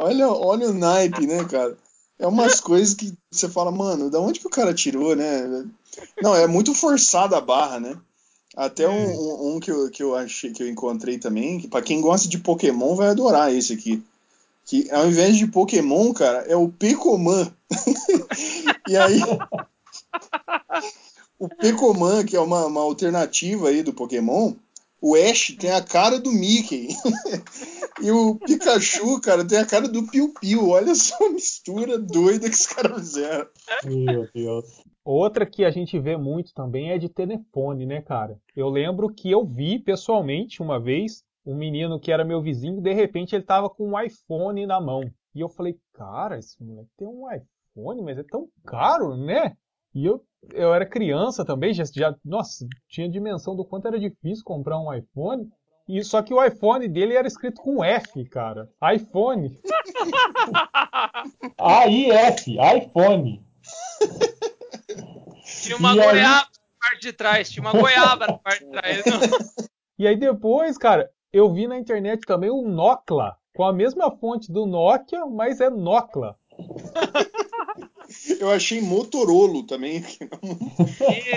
olha, 0.00 0.30
olha 0.30 0.68
o 0.68 0.74
naipe, 0.74 1.26
né, 1.26 1.44
cara? 1.44 1.78
É 2.18 2.26
umas 2.26 2.60
coisas 2.60 2.92
que 2.92 3.16
você 3.30 3.48
fala, 3.48 3.70
mano, 3.70 4.10
da 4.10 4.20
onde 4.20 4.40
que 4.40 4.46
o 4.46 4.50
cara 4.50 4.74
tirou, 4.74 5.14
né? 5.14 5.64
Não, 6.20 6.34
é 6.34 6.46
muito 6.46 6.74
forçada 6.74 7.38
a 7.38 7.40
barra, 7.40 7.78
né? 7.78 7.96
Até 8.56 8.88
um, 8.88 8.92
um, 8.92 9.56
um, 9.56 9.60
que, 9.60 9.70
eu, 9.70 9.90
que 9.90 10.02
eu 10.02 10.14
achei 10.14 10.52
que 10.52 10.62
eu 10.62 10.68
encontrei 10.68 11.18
também, 11.18 11.58
que 11.58 11.68
para 11.68 11.82
quem 11.82 12.00
gosta 12.00 12.28
de 12.28 12.38
Pokémon 12.38 12.94
vai 12.94 13.08
adorar 13.08 13.52
esse 13.52 13.72
aqui. 13.72 14.02
Que 14.64 14.90
ao 14.90 15.08
invés 15.08 15.36
de 15.36 15.46
Pokémon, 15.46 16.12
cara, 16.12 16.38
é 16.48 16.56
o 16.56 16.68
Pecoman. 16.68 17.52
e 18.88 18.96
aí. 18.96 19.20
o 21.38 21.48
Pecoman, 21.48 22.24
que 22.24 22.36
é 22.36 22.40
uma, 22.40 22.66
uma 22.66 22.80
alternativa 22.80 23.68
aí 23.68 23.82
do 23.82 23.92
Pokémon, 23.92 24.54
o 25.00 25.16
Ash 25.16 25.54
tem 25.58 25.70
a 25.70 25.82
cara 25.82 26.18
do 26.18 26.32
Mickey. 26.32 26.88
e 28.00 28.10
o 28.10 28.36
Pikachu, 28.36 29.20
cara, 29.20 29.44
tem 29.44 29.58
a 29.58 29.66
cara 29.66 29.86
do 29.86 30.04
Piu 30.04 30.32
Piu. 30.40 30.70
Olha 30.70 30.94
só 30.94 31.26
a 31.26 31.30
mistura 31.30 31.98
doida 31.98 32.48
que 32.48 32.56
os 32.56 32.66
caras 32.66 33.00
fizeram. 33.00 33.46
Meu 33.84 34.26
Deus. 34.32 34.64
Outra 35.04 35.44
que 35.44 35.64
a 35.64 35.70
gente 35.70 35.98
vê 35.98 36.16
muito 36.16 36.54
também 36.54 36.90
é 36.90 36.98
de 36.98 37.10
telefone, 37.10 37.84
né, 37.84 38.00
cara? 38.00 38.38
Eu 38.56 38.70
lembro 38.70 39.12
que 39.12 39.30
eu 39.30 39.44
vi 39.44 39.78
pessoalmente 39.78 40.62
uma 40.62 40.80
vez 40.80 41.22
um 41.44 41.54
menino 41.54 42.00
que 42.00 42.10
era 42.10 42.24
meu 42.24 42.40
vizinho, 42.40 42.80
de 42.80 42.92
repente 42.94 43.34
ele 43.34 43.44
tava 43.44 43.68
com 43.68 43.90
um 43.90 44.00
iPhone 44.00 44.64
na 44.64 44.80
mão. 44.80 45.02
E 45.34 45.40
eu 45.40 45.48
falei, 45.48 45.76
cara, 45.92 46.38
esse 46.38 46.62
moleque 46.64 46.88
tem 46.96 47.06
um 47.06 47.26
iPhone, 47.30 48.02
mas 48.02 48.16
é 48.16 48.22
tão 48.22 48.48
caro, 48.64 49.14
né? 49.14 49.54
E 49.94 50.06
eu, 50.06 50.24
eu 50.54 50.72
era 50.72 50.86
criança 50.86 51.44
também, 51.44 51.74
já, 51.74 51.84
já, 51.84 52.14
nossa, 52.24 52.66
tinha 52.88 53.08
dimensão 53.08 53.54
do 53.54 53.64
quanto 53.64 53.86
era 53.86 54.00
difícil 54.00 54.42
comprar 54.42 54.80
um 54.80 54.92
iPhone. 54.92 55.46
E 55.86 56.02
só 56.02 56.22
que 56.22 56.32
o 56.32 56.42
iPhone 56.42 56.88
dele 56.88 57.14
era 57.14 57.28
escrito 57.28 57.60
com 57.60 57.84
F, 57.84 58.24
cara. 58.24 58.70
iPhone. 58.94 59.60
AIF, 61.58 62.56
iPhone. 62.78 63.43
Tinha 65.64 65.76
uma 65.76 65.94
goiaba 65.94 66.10
aí... 66.12 66.22
na 66.22 66.46
parte 66.80 67.00
de 67.00 67.12
trás, 67.12 67.50
tinha 67.50 67.62
uma 67.62 67.72
goiaba 67.72 68.26
na 68.26 68.38
parte 68.38 68.64
de 68.64 68.70
trás. 68.70 69.04
E 69.96 70.08
aí 70.08 70.16
depois, 70.16 70.76
cara, 70.76 71.08
eu 71.32 71.52
vi 71.54 71.68
na 71.68 71.78
internet 71.78 72.26
também 72.26 72.50
o 72.50 72.62
Nocla, 72.62 73.36
com 73.54 73.62
a 73.62 73.72
mesma 73.72 74.10
fonte 74.10 74.50
do 74.50 74.66
Nokia, 74.66 75.24
mas 75.24 75.60
é 75.60 75.70
Nocla. 75.70 76.36
Eu 78.40 78.50
achei 78.50 78.80
Motorola 78.80 79.64
também. 79.68 80.04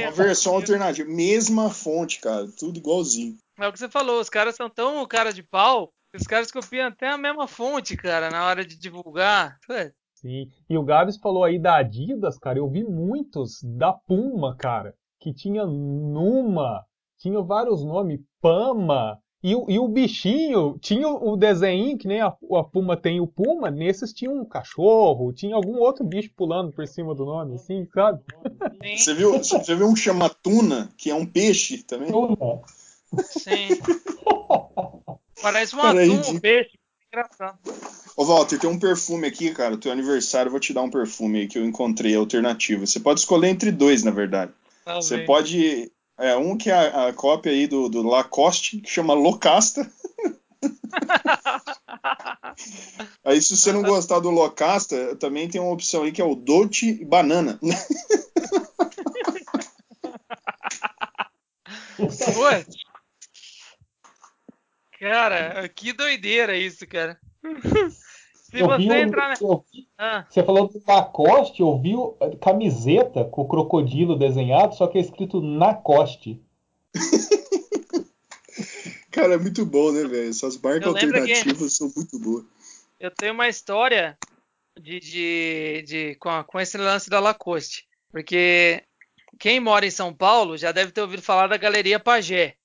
Uma 0.02 0.12
versão 0.12 0.56
alternativa. 0.56 1.08
Mesma 1.08 1.70
fonte, 1.70 2.20
cara. 2.20 2.48
Tudo 2.58 2.80
igualzinho. 2.80 3.38
É 3.60 3.68
o 3.68 3.72
que 3.72 3.78
você 3.78 3.88
falou, 3.88 4.20
os 4.20 4.30
caras 4.30 4.56
são 4.56 4.72
tão 4.72 5.06
cara 5.06 5.32
de 5.32 5.44
pau 5.44 5.94
os 6.14 6.26
caras 6.26 6.52
copiam 6.52 6.88
até 6.88 7.08
a 7.08 7.18
mesma 7.18 7.48
fonte, 7.48 7.96
cara, 7.96 8.30
na 8.30 8.46
hora 8.46 8.66
de 8.66 8.76
divulgar. 8.76 9.60
Sim. 10.22 10.50
E 10.68 10.78
o 10.78 10.84
Gabs 10.84 11.18
falou 11.18 11.44
aí 11.44 11.60
da 11.60 11.78
Adidas, 11.78 12.40
cara. 12.40 12.58
Eu 12.58 12.68
vi 12.68 12.84
muitos 12.84 13.62
da 13.64 13.94
Puma, 13.94 14.56
cara. 14.56 14.96
Que 15.20 15.34
tinha 15.34 15.66
Numa, 15.66 16.84
tinha 17.20 17.42
vários 17.42 17.84
nomes, 17.84 18.20
Pama. 18.42 19.20
E, 19.44 19.52
e 19.52 19.80
o 19.80 19.88
bichinho 19.88 20.78
tinha 20.82 21.08
o 21.08 21.38
desenho, 21.38 21.98
que 21.98 22.08
nem 22.08 22.22
a, 22.22 22.28
a, 22.28 22.64
Puma 22.64 22.98
tem 22.98 23.22
o 23.22 23.28
Puma, 23.28 23.70
nesses 23.70 24.12
tinha 24.12 24.32
um 24.32 24.44
cachorro, 24.44 25.32
tinha 25.32 25.56
algum 25.56 25.78
outro 25.78 26.04
bicho 26.04 26.32
pulando 26.36 26.72
por 26.72 26.88
cima 26.88 27.14
do 27.14 27.24
nome, 27.24 27.54
assim, 27.56 27.86
sabe? 27.94 28.20
Você 28.98 29.14
viu, 29.14 29.38
você 29.38 29.76
viu 29.76 29.88
um 29.88 29.96
chama 29.96 30.30
tuna, 30.30 30.90
que 30.98 31.12
é 31.12 31.16
um 31.16 31.26
peixe 31.26 31.84
também? 31.84 32.12
Tuna. 32.12 32.36
Sim. 33.24 33.70
Parece 35.40 35.76
um 35.76 35.82
atum, 35.82 36.32
um 36.32 36.40
peixe. 36.40 36.78
Engraçado. 37.12 37.58
Ô 38.16 38.26
Walter, 38.26 38.60
tem 38.60 38.70
um 38.70 38.80
perfume 38.80 39.28
aqui, 39.28 39.52
cara. 39.52 39.78
Teu 39.78 39.92
aniversário, 39.92 40.48
eu 40.48 40.52
vou 40.52 40.60
te 40.60 40.74
dar 40.74 40.82
um 40.82 40.90
perfume 40.90 41.42
aí 41.42 41.48
que 41.48 41.58
eu 41.58 41.66
encontrei 41.66 42.16
alternativo. 42.16 42.86
Você 42.86 43.00
pode 43.00 43.20
escolher 43.20 43.48
entre 43.48 43.72
dois, 43.72 44.04
na 44.04 44.12
verdade. 44.12 44.52
Você 44.86 45.20
pode. 45.20 45.92
É, 46.20 46.36
um 46.36 46.58
que 46.58 46.72
é 46.72 46.74
a, 46.74 47.10
a 47.10 47.14
cópia 47.14 47.52
aí 47.52 47.68
do, 47.68 47.88
do, 47.88 48.02
Lacoste, 48.02 48.82
que 48.82 48.90
chama 48.90 49.14
Locasta. 49.14 49.90
aí, 53.24 53.40
se 53.40 53.56
você 53.56 53.72
não 53.72 53.84
gostar 53.84 54.20
do 54.20 54.32
Locasta, 54.32 55.16
também 55.18 55.48
tem 55.48 55.62
uma 55.62 55.72
opção 55.72 56.04
aí 56.04 56.12
que 56.12 56.22
é 56.22 56.26
o 56.26 56.34
Dolce 56.34 57.06
Banana. 57.06 57.60
Ué, 62.00 62.66
Cara, 65.00 65.68
que 65.70 65.94
doideira 65.94 66.58
isso, 66.58 66.88
cara. 66.88 67.20
Se 68.50 68.60
eu 68.60 68.68
você 68.68 69.02
entrar 69.02 69.30
na... 69.30 69.36
eu, 69.42 69.66
ah. 69.98 70.26
Você 70.30 70.44
falou 70.44 70.68
do 70.68 70.82
Lacoste, 70.88 71.62
eu 71.62 71.78
vi 71.80 71.94
camiseta 72.42 73.26
com 73.26 73.42
o 73.42 73.48
crocodilo 73.48 74.18
desenhado, 74.18 74.76
só 74.76 74.88
que 74.88 74.98
é 74.98 75.02
escrito 75.02 75.42
Nacoste. 75.42 76.42
Cara, 79.12 79.34
é 79.34 79.38
muito 79.38 79.66
bom, 79.66 79.92
né, 79.92 80.04
velho? 80.04 80.30
Essas 80.30 80.58
marcas 80.60 80.88
alternativas 80.88 81.58
que... 81.58 81.70
são 81.70 81.92
muito 81.96 82.20
boas. 82.20 82.46
Eu 83.00 83.12
tenho 83.12 83.34
uma 83.34 83.50
história 83.50 84.18
de, 84.80 85.00
de, 85.00 85.84
de 85.86 86.16
com, 86.16 86.44
com, 86.44 86.60
esse 86.60 86.78
lance 86.78 87.10
da 87.10 87.20
Lacoste. 87.20 87.88
Porque 88.12 88.84
quem 89.40 89.60
mora 89.60 89.86
em 89.86 89.92
São 89.92 90.14
Paulo 90.14 90.58
já 90.58 90.72
deve 90.72 90.92
ter 90.92 91.02
ouvido 91.02 91.22
falar 91.22 91.48
da 91.48 91.58
Galeria 91.58 92.00
Pagé. 92.00 92.56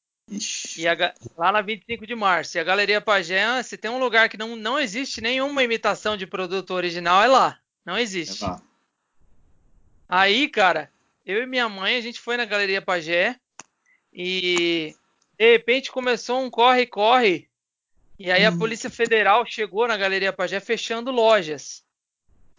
E 0.79 0.89
a, 0.89 1.15
lá 1.37 1.53
na 1.53 1.61
25 1.61 2.07
de 2.07 2.15
março. 2.15 2.57
E 2.57 2.61
a 2.61 2.65
Galeria 2.65 3.01
Pagé, 3.01 3.62
se 3.62 3.77
tem 3.77 3.91
um 3.91 3.99
lugar 3.99 4.29
que 4.29 4.37
não, 4.37 4.57
não 4.57 4.79
existe 4.79 5.21
nenhuma 5.21 5.62
imitação 5.62 6.17
de 6.17 6.27
produto 6.27 6.73
original, 6.73 7.23
é 7.23 7.27
lá. 7.27 7.59
Não 7.85 7.99
existe. 7.99 8.45
É 8.45 8.47
lá. 8.47 8.62
Aí, 10.09 10.49
cara, 10.49 10.91
eu 11.25 11.43
e 11.43 11.47
minha 11.47 11.69
mãe, 11.69 11.97
a 11.97 12.01
gente 12.01 12.21
foi 12.21 12.37
na 12.37 12.45
Galeria 12.45 12.83
Pagé 12.83 13.37
e 14.12 14.95
de 15.39 15.53
repente 15.53 15.91
começou 15.91 16.43
um 16.43 16.51
corre-corre. 16.51 17.49
E 18.19 18.31
aí 18.31 18.45
a 18.45 18.51
hum. 18.51 18.59
Polícia 18.59 18.91
Federal 18.91 19.45
chegou 19.47 19.89
na 19.89 19.97
Galeria 19.97 20.33
Pagé 20.33 20.61
fechando 20.61 21.11
lojas. 21.11 21.83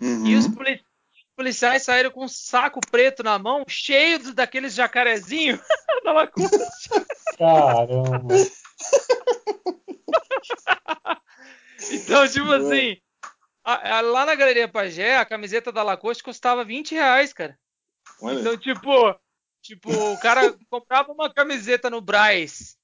Uhum. 0.01 0.25
E 0.25 0.36
os 0.36 0.48
policiais 0.48 0.93
policiais 1.36 1.84
saíram 1.84 2.12
com 2.12 2.25
um 2.25 2.28
saco 2.28 2.80
preto 2.92 3.24
na 3.24 3.38
mão, 3.38 3.63
cheio 3.68 4.34
daqueles 4.34 4.74
jacarezinhos 4.74 5.60
da 6.04 6.12
Lacoste. 6.12 6.90
Caramba! 7.38 8.36
então, 11.92 12.28
tipo 12.28 12.52
assim, 12.52 12.98
a, 13.63 13.98
a, 13.98 14.02
lá 14.02 14.25
na 14.25 14.36
Galeria 14.36 14.68
Pagé, 14.68 15.18
a 15.18 15.25
camiseta 15.25 15.72
da 15.72 15.84
Lacoste 15.84 16.24
custava 16.24 16.63
20 16.63 16.94
reais, 16.94 17.34
cara. 17.34 17.58
Olha. 18.22 18.40
Então, 18.40 18.58
tipo, 18.58 19.16
tipo, 19.62 19.92
o 19.92 20.18
cara 20.20 20.54
comprava 20.70 21.12
uma 21.12 21.34
camiseta 21.34 21.90
no 21.90 22.02
Braz 22.02 22.78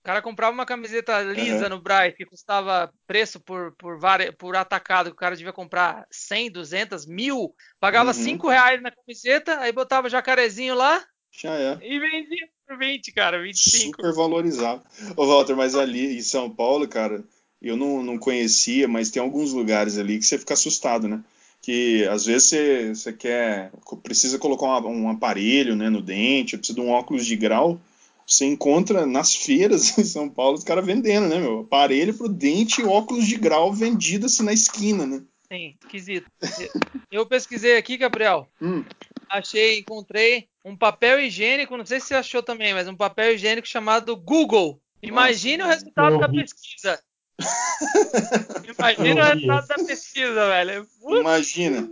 o 0.00 0.02
cara 0.02 0.22
comprava 0.22 0.52
uma 0.52 0.64
camiseta 0.64 1.20
lisa 1.20 1.64
uhum. 1.64 1.76
no 1.76 1.80
Braz, 1.80 2.14
que 2.14 2.24
custava 2.24 2.90
preço 3.06 3.38
por, 3.38 3.72
por, 3.72 3.98
por 4.38 4.56
atacado, 4.56 5.10
que 5.10 5.14
o 5.14 5.18
cara 5.18 5.36
devia 5.36 5.52
comprar 5.52 6.06
100, 6.10 6.52
200, 6.52 7.06
mil, 7.06 7.54
pagava 7.78 8.08
uhum. 8.08 8.14
5 8.14 8.48
reais 8.48 8.82
na 8.82 8.90
camiseta, 8.90 9.60
aí 9.60 9.72
botava 9.72 10.08
jacarezinho 10.08 10.74
lá 10.74 11.04
Já 11.30 11.54
é. 11.54 11.78
e 11.82 11.98
vendia 11.98 12.48
por 12.66 12.78
20, 12.78 13.12
cara, 13.12 13.42
25. 13.42 13.96
Super 13.96 14.14
valorizado. 14.14 14.82
Ô 15.14 15.26
Walter, 15.26 15.54
mas 15.54 15.74
ali 15.74 16.16
em 16.16 16.22
São 16.22 16.48
Paulo, 16.48 16.88
cara, 16.88 17.22
eu 17.60 17.76
não, 17.76 18.02
não 18.02 18.18
conhecia, 18.18 18.88
mas 18.88 19.10
tem 19.10 19.20
alguns 19.20 19.52
lugares 19.52 19.98
ali 19.98 20.18
que 20.18 20.24
você 20.24 20.38
fica 20.38 20.54
assustado, 20.54 21.08
né? 21.08 21.20
Que 21.60 22.06
às 22.06 22.24
vezes 22.24 22.48
você, 22.48 22.94
você 22.94 23.12
quer, 23.12 23.70
precisa 24.02 24.38
colocar 24.38 24.80
um, 24.86 25.02
um 25.02 25.10
aparelho 25.10 25.76
né, 25.76 25.90
no 25.90 26.00
dente, 26.00 26.56
precisa 26.56 26.80
de 26.80 26.80
um 26.80 26.90
óculos 26.90 27.26
de 27.26 27.36
grau 27.36 27.78
você 28.30 28.46
encontra 28.46 29.04
nas 29.04 29.34
feiras 29.34 29.94
em 29.98 30.04
São 30.04 30.28
Paulo 30.28 30.56
os 30.56 30.62
caras 30.62 30.86
vendendo, 30.86 31.28
né, 31.28 31.38
meu? 31.38 31.60
Aparelho 31.60 32.14
pro 32.14 32.28
dente 32.28 32.80
e 32.80 32.84
óculos 32.84 33.26
de 33.26 33.36
grau 33.36 33.72
vendido 33.72 34.26
assim 34.26 34.44
na 34.44 34.52
esquina, 34.52 35.04
né? 35.04 35.22
Sim, 35.52 35.76
esquisito. 35.82 36.30
Eu 37.10 37.26
pesquisei 37.26 37.76
aqui, 37.76 37.96
Gabriel. 37.96 38.48
Hum. 38.62 38.84
Achei, 39.28 39.80
encontrei 39.80 40.48
um 40.64 40.76
papel 40.76 41.18
higiênico, 41.18 41.76
não 41.76 41.84
sei 41.84 41.98
se 41.98 42.06
você 42.06 42.14
achou 42.14 42.40
também, 42.40 42.72
mas 42.72 42.86
um 42.86 42.94
papel 42.94 43.34
higiênico 43.34 43.66
chamado 43.66 44.16
Google. 44.16 44.80
Imagine 45.02 45.58
Nossa, 45.58 45.70
o 45.70 45.74
resultado 45.74 46.18
da 46.20 46.28
pesquisa. 46.28 47.02
Imagina 48.78 49.22
o 49.22 49.24
resultado 49.24 49.66
da 49.66 49.74
pesquisa, 49.74 50.46
velho. 50.46 50.86
Imagina. 51.02 51.90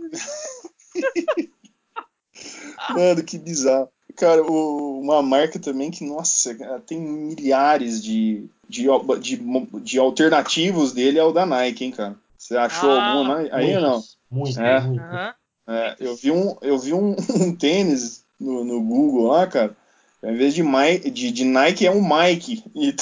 Mano, 2.95 3.23
que 3.23 3.37
bizarro. 3.37 3.91
Cara, 4.15 4.43
o, 4.43 4.99
uma 4.99 5.21
marca 5.21 5.59
também 5.59 5.91
que, 5.91 6.03
nossa, 6.03 6.55
tem 6.85 6.99
milhares 6.99 8.03
de, 8.03 8.49
de, 8.67 8.87
de, 9.21 9.37
de, 9.81 9.99
alternativos 9.99 10.91
dele 10.91 11.19
é 11.19 11.23
o 11.23 11.31
da 11.31 11.45
Nike, 11.45 11.85
hein, 11.85 11.91
cara? 11.91 12.15
Você 12.37 12.55
achou 12.55 12.91
ah, 12.91 13.11
alguma 13.11 13.37
aí 13.51 13.75
ou 13.75 13.81
não? 13.81 14.03
Muito, 14.31 14.59
é, 14.59 14.81
muito. 14.81 15.03
É, 15.67 15.95
eu 15.99 16.15
vi 16.15 16.31
um, 16.31 16.55
eu 16.61 16.79
vi 16.79 16.93
um, 16.93 17.15
um 17.39 17.55
tênis 17.55 18.23
no, 18.39 18.63
no, 18.63 18.81
Google 18.81 19.27
lá, 19.27 19.45
cara. 19.45 19.75
Em 20.23 20.35
vez 20.35 20.53
de, 20.53 20.63
Mike, 20.63 21.11
de, 21.11 21.31
de 21.31 21.45
Nike 21.45 21.85
é 21.85 21.91
um 21.91 22.01
Mike. 22.01 22.63
E, 22.75 22.95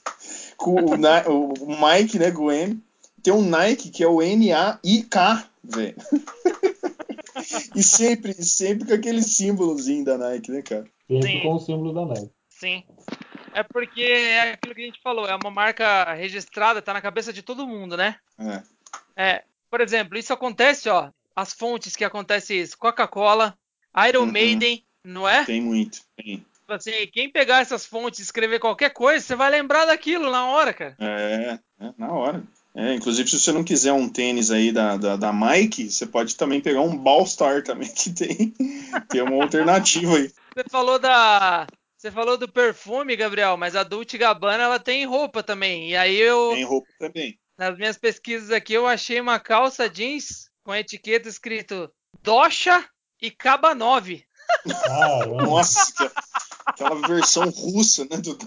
com 0.56 0.76
o, 0.76 0.94
o, 0.94 1.66
Mike, 1.66 2.18
né, 2.18 2.30
com 2.30 2.44
o 2.44 2.52
M. 2.52 2.80
Tem 3.22 3.32
um 3.32 3.42
Nike 3.42 3.90
que 3.90 4.04
é 4.04 4.08
o 4.08 4.22
N-A-I-K, 4.22 5.44
velho. 5.62 5.96
e 7.74 7.82
sempre, 7.82 8.32
sempre 8.34 8.86
com 8.86 8.94
aquele 8.94 9.22
símbolozinho 9.22 10.04
da 10.04 10.18
Nike, 10.18 10.50
né, 10.50 10.62
cara? 10.62 10.84
Sempre 11.06 11.32
Sim. 11.32 11.40
com 11.40 11.54
o 11.54 11.60
símbolo 11.60 11.92
da 11.92 12.06
Nike. 12.06 12.32
Sim. 12.48 12.84
É 13.52 13.62
porque 13.62 14.02
é 14.02 14.52
aquilo 14.52 14.74
que 14.74 14.82
a 14.82 14.86
gente 14.86 15.00
falou, 15.00 15.26
é 15.26 15.34
uma 15.36 15.50
marca 15.50 16.12
registrada, 16.14 16.82
tá 16.82 16.92
na 16.92 17.00
cabeça 17.00 17.32
de 17.32 17.42
todo 17.42 17.66
mundo, 17.66 17.96
né? 17.96 18.16
É. 18.38 18.62
É, 19.16 19.44
por 19.70 19.80
exemplo, 19.80 20.18
isso 20.18 20.32
acontece, 20.32 20.88
ó, 20.88 21.10
as 21.36 21.52
fontes 21.52 21.94
que 21.94 22.04
acontece 22.04 22.54
isso, 22.54 22.76
Coca-Cola, 22.76 23.56
Iron 24.08 24.20
uhum. 24.20 24.32
Maiden, 24.32 24.84
não 25.04 25.28
é? 25.28 25.44
Tem 25.44 25.60
muito, 25.60 26.00
tem. 26.16 26.44
Tipo 26.64 26.72
assim, 26.72 27.06
quem 27.12 27.30
pegar 27.30 27.60
essas 27.60 27.84
fontes 27.84 28.20
e 28.20 28.22
escrever 28.22 28.58
qualquer 28.58 28.90
coisa, 28.90 29.24
você 29.24 29.36
vai 29.36 29.50
lembrar 29.50 29.84
daquilo 29.84 30.30
na 30.30 30.46
hora, 30.46 30.72
cara. 30.72 30.96
É, 30.98 31.58
é 31.78 31.92
na 31.98 32.10
hora. 32.10 32.42
É, 32.76 32.92
inclusive, 32.92 33.30
se 33.30 33.38
você 33.38 33.52
não 33.52 33.62
quiser 33.62 33.92
um 33.92 34.08
tênis 34.08 34.50
aí 34.50 34.72
da, 34.72 34.96
da, 34.96 35.16
da 35.16 35.32
Mike, 35.32 35.92
você 35.92 36.06
pode 36.06 36.34
também 36.34 36.60
pegar 36.60 36.80
um 36.80 36.96
Ballstar 36.96 37.62
também, 37.62 37.88
que 37.94 38.10
tem, 38.12 38.52
tem 39.08 39.22
uma 39.22 39.40
alternativa 39.42 40.16
aí. 40.16 40.32
Você 40.54 40.64
falou 40.68 40.98
da. 40.98 41.68
Você 41.96 42.10
falou 42.10 42.36
do 42.36 42.48
perfume, 42.48 43.16
Gabriel, 43.16 43.56
mas 43.56 43.76
a 43.76 43.84
Dolce 43.84 44.18
Gabbana 44.18 44.64
ela 44.64 44.80
tem 44.80 45.06
roupa 45.06 45.42
também. 45.42 45.90
E 45.90 45.96
aí 45.96 46.16
eu. 46.16 46.50
Tem 46.50 46.64
roupa 46.64 46.88
também. 46.98 47.38
Nas 47.56 47.78
minhas 47.78 47.96
pesquisas 47.96 48.50
aqui, 48.50 48.74
eu 48.74 48.88
achei 48.88 49.20
uma 49.20 49.38
calça 49.38 49.88
jeans 49.88 50.50
com 50.64 50.72
a 50.72 50.80
etiqueta 50.80 51.28
escrito 51.28 51.88
Docha 52.22 52.84
e 53.22 53.30
Caba 53.30 53.72
9. 53.74 54.26
Nossa, 55.46 56.12
aquela 56.66 57.06
versão 57.06 57.48
russa, 57.50 58.04
né? 58.10 58.16
Do... 58.16 58.36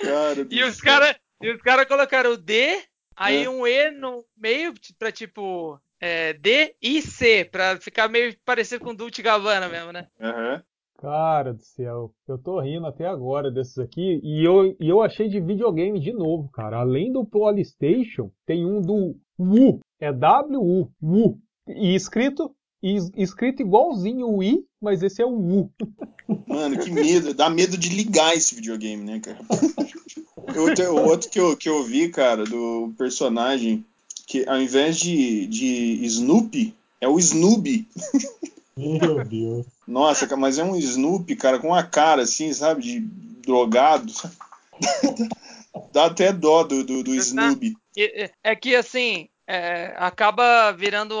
cara, 0.00 0.46
e 0.50 0.64
os 0.64 0.80
caras 0.80 1.14
e 1.40 1.50
os 1.50 1.60
caras 1.62 1.86
colocaram 1.86 2.32
o 2.32 2.36
D 2.36 2.82
aí 3.16 3.44
É. 3.44 3.50
um 3.50 3.66
E 3.66 3.90
no 3.90 4.24
meio 4.36 4.74
pra 4.98 5.10
tipo 5.12 5.80
é, 6.00 6.34
D 6.34 6.74
e 6.82 7.00
C, 7.02 7.44
pra 7.44 7.76
ficar 7.78 8.08
meio 8.08 8.36
parecido 8.44 8.84
com 8.84 8.94
Dolce 8.94 9.22
Gabbana 9.22 9.68
mesmo, 9.68 9.92
né? 9.92 10.08
Aham. 10.20 10.62
Cara 10.98 11.52
do 11.52 11.62
céu, 11.62 12.10
eu 12.26 12.38
tô 12.38 12.58
rindo 12.58 12.86
até 12.86 13.06
agora 13.06 13.50
desses 13.50 13.78
aqui 13.78 14.18
e 14.22 14.42
eu, 14.42 14.74
e 14.80 14.88
eu 14.88 15.02
achei 15.02 15.28
de 15.28 15.38
videogame 15.40 16.00
de 16.00 16.10
novo, 16.10 16.50
cara. 16.50 16.78
Além 16.78 17.12
do 17.12 17.22
PlayStation, 17.22 18.30
tem 18.46 18.64
um 18.64 18.80
do 18.80 19.14
Wu, 19.38 19.80
é 20.00 20.10
W-U, 20.10 20.90
Wu, 21.02 21.38
e 21.68 21.94
escrito, 21.94 22.54
e 22.94 23.22
escrito 23.22 23.62
igualzinho 23.62 24.28
o 24.28 24.42
I, 24.42 24.64
mas 24.80 25.02
esse 25.02 25.20
é 25.20 25.26
o 25.26 25.30
Wu. 25.30 25.70
Mano, 26.46 26.78
que 26.78 26.90
medo. 26.90 27.34
Dá 27.34 27.50
medo 27.50 27.76
de 27.76 27.88
ligar 27.88 28.34
esse 28.36 28.54
videogame, 28.54 29.02
né, 29.02 29.20
cara? 29.20 29.38
O 30.92 31.00
outro 31.08 31.28
que 31.30 31.40
eu, 31.40 31.56
que 31.56 31.68
eu 31.68 31.82
vi, 31.82 32.08
cara, 32.08 32.44
do 32.44 32.94
personagem, 32.96 33.84
que 34.26 34.48
ao 34.48 34.60
invés 34.60 34.96
de, 34.98 35.46
de 35.46 35.98
Snoopy, 36.06 36.74
é 37.00 37.08
o 37.08 37.18
Snoopy. 37.18 37.86
Meu 38.76 39.24
Deus. 39.24 39.66
Nossa, 39.86 40.36
mas 40.36 40.58
é 40.58 40.64
um 40.64 40.76
Snoopy, 40.76 41.34
cara, 41.36 41.58
com 41.58 41.68
uma 41.68 41.82
cara 41.82 42.22
assim, 42.22 42.52
sabe, 42.52 42.82
de 42.82 43.00
drogado. 43.00 44.12
Dá 45.92 46.06
até 46.06 46.32
dó 46.32 46.62
do, 46.62 46.84
do, 46.84 47.02
do 47.02 47.14
Snoopy. 47.14 47.74
E- 47.96 48.24
e- 48.24 48.30
É 48.44 48.54
que 48.54 48.74
assim, 48.74 49.28
é, 49.46 49.94
acaba 49.96 50.72
virando 50.72 51.14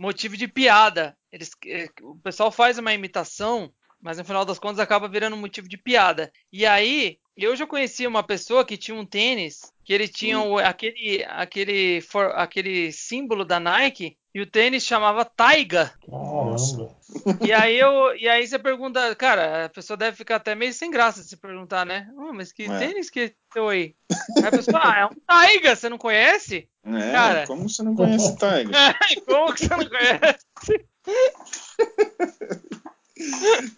motivo 0.00 0.36
de 0.36 0.48
piada. 0.48 1.16
Eles, 1.30 1.50
é, 1.66 1.88
o 2.02 2.16
pessoal 2.16 2.50
faz 2.50 2.78
uma 2.78 2.92
imitação, 2.92 3.70
mas 4.00 4.16
no 4.18 4.24
final 4.24 4.44
das 4.44 4.58
contas 4.58 4.78
acaba 4.80 5.06
virando 5.08 5.36
motivo 5.36 5.68
de 5.68 5.76
piada. 5.76 6.32
E 6.52 6.64
aí, 6.64 7.18
eu 7.36 7.54
já 7.54 7.66
conheci 7.66 8.06
uma 8.06 8.22
pessoa 8.22 8.64
que 8.64 8.76
tinha 8.76 8.96
um 8.96 9.04
tênis, 9.06 9.60
que 9.84 9.92
ele 9.92 10.08
tinha 10.08 10.40
o- 10.40 10.58
aquele, 10.58 11.24
aquele, 11.28 12.00
for- 12.00 12.32
aquele 12.34 12.90
símbolo 12.92 13.44
da 13.44 13.60
Nike, 13.60 14.16
e 14.34 14.40
o 14.40 14.46
tênis 14.46 14.84
chamava 14.84 15.24
Taiga. 15.24 15.92
Caramba. 16.08 16.96
E 17.40 17.52
aí 17.52 17.78
eu, 17.78 18.14
e 18.16 18.28
aí 18.28 18.46
você 18.46 18.58
pergunta, 18.58 19.14
cara, 19.16 19.64
a 19.66 19.68
pessoa 19.68 19.96
deve 19.96 20.16
ficar 20.16 20.36
até 20.36 20.54
meio 20.54 20.72
sem 20.72 20.90
graça 20.90 21.22
se 21.22 21.36
perguntar, 21.36 21.84
né? 21.86 22.08
"Ah, 22.18 22.32
mas 22.32 22.52
que 22.52 22.64
É. 22.64 22.78
tênis 22.78 23.08
que 23.10 23.20
é 23.20 23.32
teu 23.52 23.68
aí? 23.68 23.94
Aí 24.36 24.46
a 24.46 24.52
pessoa, 24.52 24.80
ah, 24.82 24.98
é 25.00 25.06
um 25.06 25.10
Taiga, 25.26 25.74
você 25.76 25.88
não 25.88 25.98
conhece? 25.98 26.68
É, 26.84 27.12
Cara. 27.12 27.46
como 27.46 27.68
você 27.68 27.82
não 27.82 27.94
conhece 27.94 28.36
Tiger? 28.38 29.24
Como 29.26 29.52
que 29.54 29.66
você 29.66 29.76
não 29.76 29.88
conhece? 29.88 30.46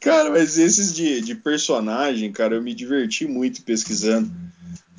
Cara, 0.01 0.31
mas 0.31 0.57
esses 0.59 0.95
de, 0.95 1.21
de 1.21 1.35
personagem, 1.35 2.31
cara, 2.33 2.55
eu 2.55 2.63
me 2.63 2.75
diverti 2.75 3.27
muito 3.27 3.63
pesquisando. 3.63 4.31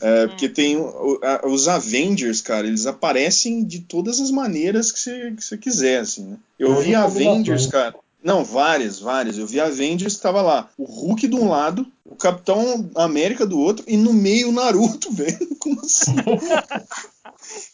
É, 0.01 0.27
porque 0.27 0.49
tem 0.49 0.75
o- 0.75 1.19
a- 1.23 1.47
os 1.47 1.67
Avengers, 1.69 2.41
cara, 2.41 2.67
eles 2.67 2.85
aparecem 2.85 3.63
de 3.63 3.79
todas 3.81 4.19
as 4.19 4.31
maneiras 4.31 4.91
que 4.91 4.99
você, 4.99 5.31
que 5.31 5.41
você 5.41 5.57
quiser, 5.57 5.99
assim, 5.99 6.25
né? 6.31 6.37
Eu 6.59 6.69
Todas 6.69 6.83
vi 6.85 6.95
as 6.95 7.03
Avengers, 7.05 7.67
cara. 7.67 7.95
Não, 8.23 8.43
várias, 8.43 8.99
várias. 8.99 9.37
Eu 9.37 9.45
vi 9.45 9.59
Avengers 9.59 10.15
que 10.15 10.21
tava 10.21 10.41
lá. 10.41 10.69
O 10.77 10.85
Hulk 10.85 11.27
de 11.27 11.35
um 11.35 11.49
lado, 11.49 11.85
o 12.05 12.15
Capitão 12.15 12.89
América 12.95 13.45
do 13.45 13.59
outro, 13.59 13.83
e 13.87 13.97
no 13.97 14.13
meio 14.13 14.49
o 14.49 14.51
Naruto, 14.53 15.11
velho. 15.13 15.55
Como 15.59 15.81
assim? 15.81 16.15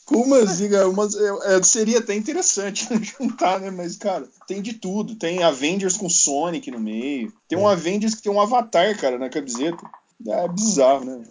Como 0.06 0.34
assim, 0.36 0.70
cara? 0.70 0.86
É, 0.88 1.56
é, 1.56 1.64
seria 1.64 2.00
até 2.00 2.16
interessante 2.16 2.88
juntar, 3.20 3.60
né? 3.60 3.70
Mas, 3.70 3.96
cara, 3.96 4.28
tem 4.48 4.62
de 4.62 4.74
tudo. 4.74 5.16
Tem 5.16 5.44
Avengers 5.44 5.96
com 5.96 6.10
Sonic 6.10 6.72
no 6.72 6.80
meio. 6.80 7.32
Tem 7.48 7.58
um 7.58 7.68
Avengers 7.68 8.16
que 8.16 8.24
tem 8.24 8.32
um 8.32 8.42
avatar, 8.42 8.98
cara, 9.00 9.20
na 9.20 9.30
camiseta. 9.30 9.84
É 10.28 10.48
bizarro, 10.48 11.06
né? 11.06 11.24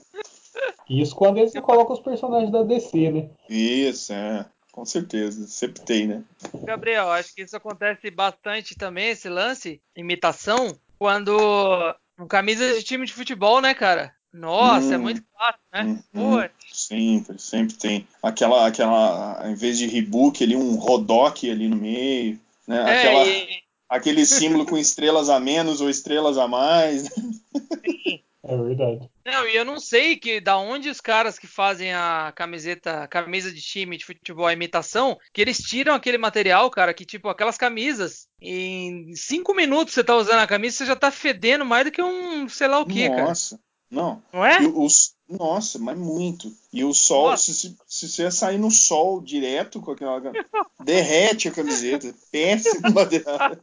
Isso 0.89 1.15
quando 1.15 1.39
eles 1.39 1.53
colocam 1.61 1.95
os 1.95 2.01
personagens 2.01 2.51
da 2.51 2.63
DC, 2.63 3.11
né? 3.11 3.29
Isso, 3.51 4.13
é. 4.13 4.47
Com 4.73 4.85
certeza. 4.85 5.47
Sempre 5.47 5.83
tem, 5.85 6.07
né? 6.07 6.23
Gabriel, 6.65 7.11
acho 7.11 7.35
que 7.35 7.43
isso 7.43 7.57
acontece 7.57 8.11
bastante 8.11 8.77
também, 8.77 9.09
esse 9.11 9.29
lance, 9.29 9.81
imitação, 9.97 10.79
quando 10.99 11.37
um 12.19 12.27
camisa 12.27 12.75
de 12.75 12.83
time 12.83 13.07
de 13.07 13.13
futebol, 13.13 13.61
né, 13.61 13.75
cara? 13.75 14.13
Nossa, 14.33 14.95
é 14.95 14.99
Hum. 14.99 15.03
muito 15.03 15.23
fácil, 15.37 15.61
né? 15.73 16.03
Pô, 16.13 16.49
Sempre, 16.71 17.39
sempre 17.39 17.75
tem. 17.77 18.07
Aquela, 18.23 18.67
aquela, 18.67 19.43
em 19.51 19.55
vez 19.55 19.79
de 19.79 19.87
rebook 19.87 20.45
ali, 20.45 20.55
um 20.55 20.77
Rodok 20.77 21.51
ali 21.51 21.67
no 21.69 21.77
meio. 21.77 22.39
Né? 22.67 22.77
é, 22.77 22.99
Aquela, 22.99 23.27
e- 23.27 23.63
Aquele 23.89 24.27
símbolo 24.27 24.67
com 24.67 24.77
estrelas 24.77 25.31
a 25.31 25.41
menos 25.41 25.81
ou 25.81 25.89
estrelas 25.89 26.37
a 26.37 26.47
mais. 26.47 27.09
É 28.49 28.57
verdade. 28.57 29.11
Não, 29.27 29.47
e 29.47 29.55
eu 29.55 29.63
não 29.63 29.79
sei 29.79 30.17
que 30.17 30.41
da 30.41 30.57
onde 30.57 30.89
os 30.89 31.03
caras 31.03 31.39
que 31.39 31.47
fazem 31.47 31.93
a 31.93 32.33
camiseta, 32.35 33.07
camisa 33.07 33.53
de 33.53 33.61
time 33.61 33.99
de 33.99 34.07
futebol, 34.07 34.47
a 34.47 34.55
imitação, 34.55 35.19
que 35.35 35.43
eles 35.43 35.59
tiram 35.59 35.95
aquele 35.95 36.17
material, 36.17 36.71
cara, 36.71 36.95
que 36.95 37.05
tipo 37.05 37.29
aquelas 37.29 37.59
camisas, 37.59 38.27
em 38.41 39.15
cinco 39.15 39.55
minutos 39.55 39.93
você 39.93 40.03
tá 40.03 40.17
usando 40.17 40.39
a 40.39 40.47
camisa, 40.47 40.79
você 40.79 40.87
já 40.87 40.97
tá 40.97 41.11
fedendo 41.11 41.63
mais 41.63 41.85
do 41.85 41.93
que 41.93 42.03
um, 42.03 42.49
sei 42.49 42.69
lá 42.69 42.81
o 42.81 42.87
que, 42.87 43.07
cara. 43.11 43.25
Nossa, 43.25 43.61
não. 43.91 44.23
Não 44.33 44.47
é? 44.47 44.63
E 44.63 44.67
os, 44.67 45.15
nossa, 45.29 45.79
mas 45.79 45.99
muito. 45.99 46.51
E 46.73 46.83
o 46.83 46.95
sol, 46.95 47.37
se, 47.37 47.53
se, 47.53 47.77
se 47.87 48.09
você 48.09 48.31
sair 48.31 48.57
no 48.57 48.71
sol 48.71 49.21
direto 49.21 49.79
com 49.83 49.91
aquela. 49.91 50.23
derrete 50.83 51.49
a 51.49 51.53
camiseta. 51.53 52.15
Péssimo 52.33 52.81
material. 52.95 53.59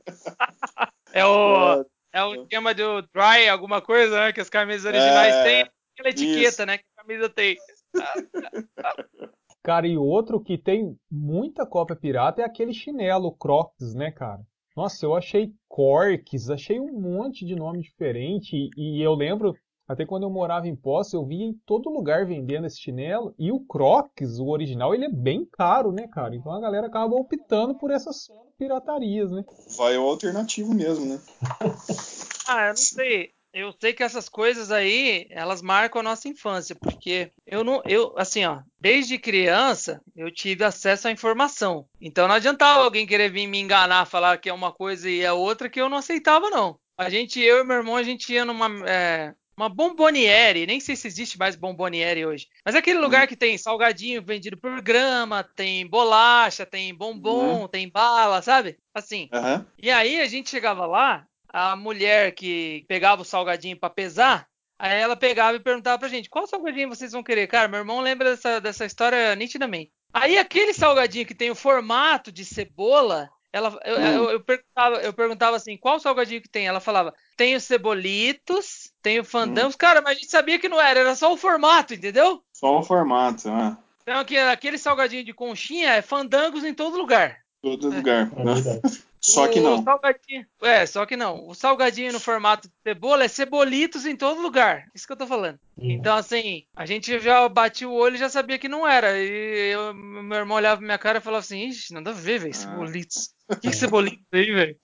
É 1.11 1.25
o 1.25 1.85
é 2.15 2.23
o 2.23 2.33
esquema 2.35 2.73
do 2.73 3.01
dry, 3.13 3.49
alguma 3.49 3.81
coisa, 3.81 4.17
né, 4.19 4.33
que 4.33 4.39
as 4.39 4.49
camisas 4.49 4.85
originais 4.85 5.35
É, 5.35 5.43
têm, 5.43 5.61
aquela 5.93 6.09
etiqueta, 6.09 6.47
isso. 6.49 6.65
né, 6.65 6.77
que 6.77 6.85
a 6.97 7.01
camisa 7.01 7.29
tem. 7.29 7.57
Cara, 9.61 9.87
e 9.87 9.97
outro 9.97 10.39
que 10.39 10.57
tem 10.57 10.95
muita 11.11 11.65
cópia 11.65 11.95
pirata 11.95 12.41
é 12.41 12.45
aquele 12.45 12.71
chinelo 12.71 13.31
Crocs, 13.35 13.95
né, 13.95 14.11
cara? 14.11 14.41
Nossa, 14.77 15.05
eu 15.05 15.15
achei 15.15 15.51
Corks, 15.67 16.49
achei 16.49 16.79
um 16.79 16.99
monte 16.99 17.45
de 17.45 17.55
nome 17.55 17.81
diferente 17.81 18.55
e, 18.55 18.99
e 18.99 19.01
eu 19.01 19.13
lembro, 19.15 19.55
até 19.87 20.05
quando 20.05 20.23
eu 20.23 20.29
morava 20.29 20.67
em 20.67 20.75
Poços, 20.75 21.13
eu 21.13 21.25
via 21.25 21.45
em 21.45 21.53
todo 21.65 21.89
lugar 21.89 22.25
vendendo 22.25 22.65
esse 22.65 22.79
chinelo 22.79 23.33
e 23.37 23.51
o 23.51 23.59
Crocs, 23.59 24.39
o 24.39 24.47
original, 24.47 24.93
ele 24.93 25.05
é 25.05 25.09
bem 25.09 25.45
caro, 25.45 25.91
né, 25.91 26.07
cara? 26.07 26.35
Então 26.35 26.51
a 26.51 26.59
galera 26.59 26.87
acaba 26.87 27.15
optando 27.15 27.75
por 27.75 27.91
essas 27.91 28.29
piratarias, 28.57 29.31
né? 29.31 29.43
Vai 29.77 29.95
ao 29.95 30.07
alternativo 30.07 30.73
mesmo, 30.73 31.05
né? 31.05 31.21
Ah, 32.47 32.65
eu 32.65 32.69
não 32.69 32.77
sei. 32.77 33.31
Eu 33.51 33.73
sei 33.79 33.93
que 33.93 34.03
essas 34.03 34.27
coisas 34.29 34.69
aí, 34.69 35.25
elas 35.31 35.61
marcam 35.61 36.01
a 36.01 36.03
nossa 36.03 36.27
infância, 36.27 36.75
porque 36.75 37.31
eu 37.47 37.63
não, 37.63 37.81
eu, 37.85 38.13
assim, 38.17 38.43
ó, 38.45 38.59
desde 38.79 39.17
criança 39.17 40.01
eu 40.15 40.29
tive 40.29 40.63
acesso 40.63 41.07
à 41.07 41.11
informação. 41.11 41.87
Então 41.99 42.27
não 42.27 42.35
adiantava 42.35 42.83
alguém 42.83 43.07
querer 43.07 43.31
vir 43.31 43.47
me 43.47 43.57
enganar, 43.57 44.05
falar 44.05 44.37
que 44.39 44.49
é 44.49 44.53
uma 44.53 44.73
coisa 44.73 45.09
e 45.09 45.21
é 45.21 45.31
outra 45.31 45.69
que 45.69 45.79
eu 45.79 45.89
não 45.89 45.97
aceitava, 45.97 46.49
não. 46.49 46.77
A 46.97 47.09
gente, 47.09 47.39
eu 47.39 47.61
e 47.61 47.63
meu 47.63 47.77
irmão, 47.77 47.95
a 47.95 48.03
gente 48.03 48.31
ia 48.33 48.43
numa, 48.43 48.67
é, 48.87 49.33
uma 49.57 49.69
bomboniere, 49.69 50.65
nem 50.65 50.79
sei 50.79 50.95
se 50.95 51.07
existe 51.07 51.37
mais 51.37 51.55
bomboniere 51.55 52.25
hoje, 52.25 52.47
mas 52.65 52.75
é 52.75 52.79
aquele 52.79 52.99
lugar 52.99 53.27
que 53.27 53.35
tem 53.35 53.57
salgadinho 53.57 54.21
vendido 54.21 54.57
por 54.57 54.81
grama, 54.81 55.43
tem 55.43 55.87
bolacha, 55.87 56.65
tem 56.65 56.93
bombom, 56.93 57.67
tem 57.67 57.89
bala, 57.89 58.41
sabe? 58.41 58.77
Assim. 58.93 59.29
Aham. 59.31 59.65
E 59.81 59.89
aí 59.89 60.19
a 60.19 60.25
gente 60.25 60.49
chegava 60.49 60.85
lá, 60.85 61.25
a 61.47 61.75
mulher 61.75 62.33
que 62.33 62.85
pegava 62.87 63.21
o 63.21 63.25
salgadinho 63.25 63.79
pra 63.79 63.89
pesar, 63.89 64.47
aí 64.77 64.99
ela 64.99 65.15
pegava 65.15 65.55
e 65.55 65.61
perguntava 65.61 65.99
pra 65.99 66.09
gente, 66.09 66.29
qual 66.29 66.45
salgadinho 66.47 66.89
vocês 66.89 67.13
vão 67.13 67.23
querer? 67.23 67.47
Cara, 67.47 67.67
meu 67.67 67.79
irmão 67.79 68.01
lembra 68.01 68.31
dessa, 68.31 68.59
dessa 68.59 68.85
história 68.85 69.35
nitidamente. 69.35 69.91
Aí 70.13 70.37
aquele 70.37 70.73
salgadinho 70.73 71.25
que 71.25 71.35
tem 71.35 71.51
o 71.51 71.55
formato 71.55 72.31
de 72.31 72.45
cebola, 72.45 73.29
ela, 73.55 73.79
eu, 73.85 73.97
Hum. 73.97 74.01
eu- 74.05 74.29
eu 74.31 74.39
perguntava, 74.41 74.95
eu 74.97 75.13
perguntava 75.13 75.55
assim, 75.55 75.77
qual 75.77 75.97
salgadinho 75.99 76.41
que 76.41 76.49
tem? 76.49 76.67
Ela 76.67 76.81
falava, 76.81 77.13
tem 77.37 77.55
os 77.55 77.63
cebolitos, 77.63 78.91
tem 79.01 79.19
o 79.19 79.23
fandangos. 79.23 79.75
Cara, 79.75 80.01
mas 80.01 80.17
a 80.17 80.19
gente 80.19 80.29
sabia 80.29 80.59
que 80.59 80.67
não 80.69 80.81
era, 80.81 80.99
era 80.99 81.15
só 81.15 81.31
o 81.33 81.37
formato, 81.37 81.93
entendeu? 81.93 82.43
Só 82.53 82.79
o 82.79 82.83
formato, 82.83 83.49
ah. 83.49 83.77
Então 84.03 84.19
aqui- 84.19 84.37
aquele 84.37 84.77
salgadinho 84.77 85.23
de 85.23 85.33
conchinha 85.33 85.93
é 85.93 86.01
fandangos 86.01 86.63
em 86.63 86.73
todo 86.73 86.97
lugar. 86.97 87.39
Todo 87.61 87.89
lugar. 87.89 88.29
É 88.37 88.43
né? 88.43 88.53
verdade. 88.53 88.81
Só 89.25 89.47
que 89.47 89.59
O 89.59 89.63
não. 89.63 89.83
salgadinho- 89.83 90.45
é, 90.61 90.85
só 90.85 91.03
que 91.03 91.17
não. 91.17 91.47
O 91.47 91.55
salgadinho 91.55 92.13
no 92.13 92.19
formato 92.19 92.67
de 92.67 92.73
cebola 92.83 93.23
é 93.23 93.27
cebolitos 93.27 94.05
em 94.05 94.15
todo 94.15 94.39
lugar. 94.39 94.85
Isso 94.93 95.07
que 95.07 95.13
eu 95.13 95.17
tô 95.17 95.25
falando. 95.25 95.59
Então, 95.79 96.15
assim, 96.15 96.63
a 96.75 96.85
gente 96.85 97.17
já 97.19 97.49
batia 97.49 97.89
o 97.89 97.93
olho 97.95 98.13
e 98.17 98.19
já 98.19 98.29
sabia 98.29 98.59
que 98.59 98.69
não 98.69 98.87
era. 98.87 99.17
E 99.17 99.71
eu- 99.73 99.95
meu 99.95 100.37
irmão 100.37 100.55
olhava 100.57 100.77
pra 100.77 100.85
minha 100.85 100.97
cara 100.99 101.17
e 101.17 101.21
falava 101.21 101.39
assim: 101.39 101.67
Ixi, 101.67 101.91
nada 101.91 102.11
a 102.11 102.13
ver, 102.13 102.37
velho. 102.37 102.53
Cebolitos. 102.53 103.33
O 103.49 103.55
que, 103.55 103.69
que 103.69 103.75
cebolitos 103.75 104.25
aí, 104.33 104.51
velho? 104.51 104.77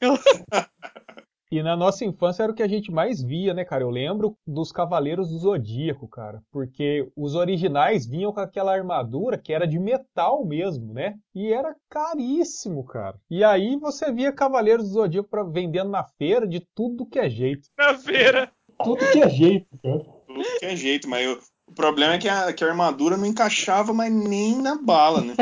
E 1.52 1.62
na 1.62 1.76
nossa 1.76 2.06
infância 2.06 2.44
era 2.44 2.52
o 2.52 2.56
que 2.56 2.64
a 2.64 2.68
gente 2.68 2.90
mais 2.92 3.22
via, 3.22 3.54
né, 3.54 3.66
cara? 3.66 3.84
Eu 3.84 3.90
lembro 3.90 4.38
dos 4.48 4.72
Cavaleiros 4.72 5.30
do 5.30 5.38
Zodíaco, 5.38 6.08
cara, 6.08 6.42
porque 6.50 7.12
os 7.14 7.36
originais 7.36 8.06
vinham 8.08 8.32
com 8.32 8.40
aquela 8.40 8.72
armadura 8.74 9.38
que 9.38 9.52
era 9.52 9.68
de 9.68 9.78
metal 9.78 10.46
mesmo, 10.46 10.94
né? 10.94 11.16
E 11.36 11.52
era 11.52 11.76
caríssimo, 11.90 12.86
cara. 12.86 13.20
E 13.30 13.44
aí 13.44 13.76
você 13.76 14.12
via 14.14 14.32
Cavaleiros 14.32 14.88
do 14.88 14.94
Zodíaco 14.94 15.28
pra, 15.30 15.44
vendendo 15.44 15.90
na 15.90 16.06
feira 16.06 16.48
de 16.48 16.66
tudo 16.74 17.06
que 17.06 17.20
é 17.20 17.30
jeito. 17.30 17.68
Na 17.78 17.96
feira. 17.96 18.50
Tudo 18.82 19.06
que 19.12 19.20
é 19.22 19.30
jeito, 19.30 19.68
cara. 19.84 20.00
Tudo 20.00 20.44
que 20.60 20.66
é 20.66 20.76
jeito, 20.76 21.10
mas 21.10 21.26
eu- 21.26 21.38
O 21.68 21.74
problema 21.74 22.14
é 22.14 22.18
que 22.18 22.30
a, 22.30 22.54
que 22.54 22.64
a 22.64 22.68
armadura 22.68 23.18
não 23.18 23.26
encaixava, 23.26 23.94
mas 23.94 24.12
nem 24.12 24.62
na 24.62 24.82
bala, 24.82 25.20
né? 25.22 25.34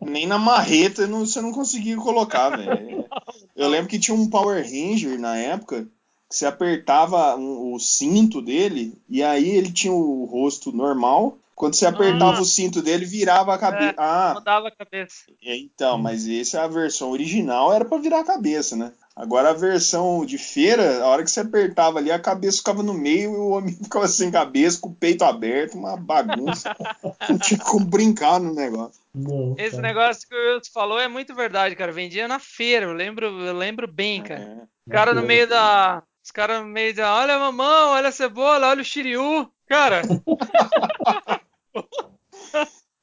Nem 0.00 0.26
na 0.26 0.38
marreta 0.38 1.06
não, 1.06 1.20
você 1.26 1.40
não 1.40 1.52
conseguia 1.52 1.96
colocar, 1.96 2.50
velho. 2.56 3.04
Eu 3.54 3.68
lembro 3.68 3.88
que 3.88 3.98
tinha 3.98 4.14
um 4.14 4.28
Power 4.28 4.62
Ranger 4.62 5.18
na 5.18 5.36
época 5.36 5.84
que 6.28 6.36
você 6.36 6.46
apertava 6.46 7.36
um, 7.36 7.74
o 7.74 7.78
cinto 7.78 8.40
dele 8.40 8.94
e 9.08 9.22
aí 9.22 9.50
ele 9.50 9.70
tinha 9.70 9.92
o 9.92 10.24
rosto 10.24 10.72
normal. 10.72 11.38
Quando 11.62 11.74
você 11.76 11.86
apertava 11.86 12.38
Ah. 12.38 12.40
o 12.40 12.44
cinto 12.44 12.82
dele, 12.82 13.04
virava 13.06 13.54
a 13.54 13.58
cabeça. 13.58 13.90
É, 13.90 13.94
ah, 13.96 14.32
Mudava 14.34 14.66
a 14.66 14.70
cabeça. 14.72 15.14
então, 15.40 15.96
mas 15.96 16.28
essa 16.28 16.58
é 16.58 16.60
a 16.60 16.66
versão 16.66 17.12
original, 17.12 17.72
era 17.72 17.84
pra 17.84 17.98
virar 17.98 18.18
a 18.18 18.24
cabeça, 18.24 18.74
né? 18.74 18.90
Agora 19.14 19.50
a 19.50 19.52
versão 19.52 20.26
de 20.26 20.38
feira, 20.38 21.04
a 21.04 21.06
hora 21.06 21.22
que 21.22 21.30
você 21.30 21.38
apertava 21.38 21.98
ali, 22.00 22.10
a 22.10 22.18
cabeça 22.18 22.56
ficava 22.58 22.82
no 22.82 22.92
meio 22.92 23.32
e 23.32 23.36
o 23.36 23.50
homem 23.50 23.72
ficava 23.80 24.08
sem 24.08 24.28
cabeça, 24.28 24.80
com 24.80 24.88
o 24.88 24.94
peito 24.94 25.22
aberto, 25.22 25.78
uma 25.78 25.96
bagunça. 25.96 26.74
Não 27.30 27.38
tinha 27.38 27.60
como 27.60 27.84
brincar 27.86 28.40
no 28.40 28.52
negócio. 28.52 29.00
Não, 29.14 29.54
Esse 29.56 29.76
cara. 29.76 29.82
negócio 29.82 30.28
que 30.28 30.34
o 30.34 30.54
Wilson 30.54 30.70
falou 30.74 30.98
é 30.98 31.06
muito 31.06 31.32
verdade, 31.32 31.76
cara. 31.76 31.92
Vendia 31.92 32.26
na 32.26 32.40
feira, 32.40 32.86
eu 32.86 32.92
lembro, 32.92 33.26
eu 33.26 33.54
lembro 33.56 33.86
bem, 33.86 34.20
cara. 34.20 34.40
É. 34.40 34.62
Os 34.84 34.92
caras 34.92 35.14
no 35.14 35.22
meio 35.22 35.46
da. 35.48 36.02
Os 36.24 36.30
caras 36.32 36.60
no 36.60 36.66
meio 36.66 36.92
da. 36.92 37.14
Olha 37.14 37.36
a 37.36 37.38
mamão, 37.38 37.90
olha 37.90 38.08
a 38.08 38.12
cebola, 38.12 38.66
olha 38.66 38.82
o 38.82 38.84
shiryu. 38.84 39.48
Cara, 39.68 40.02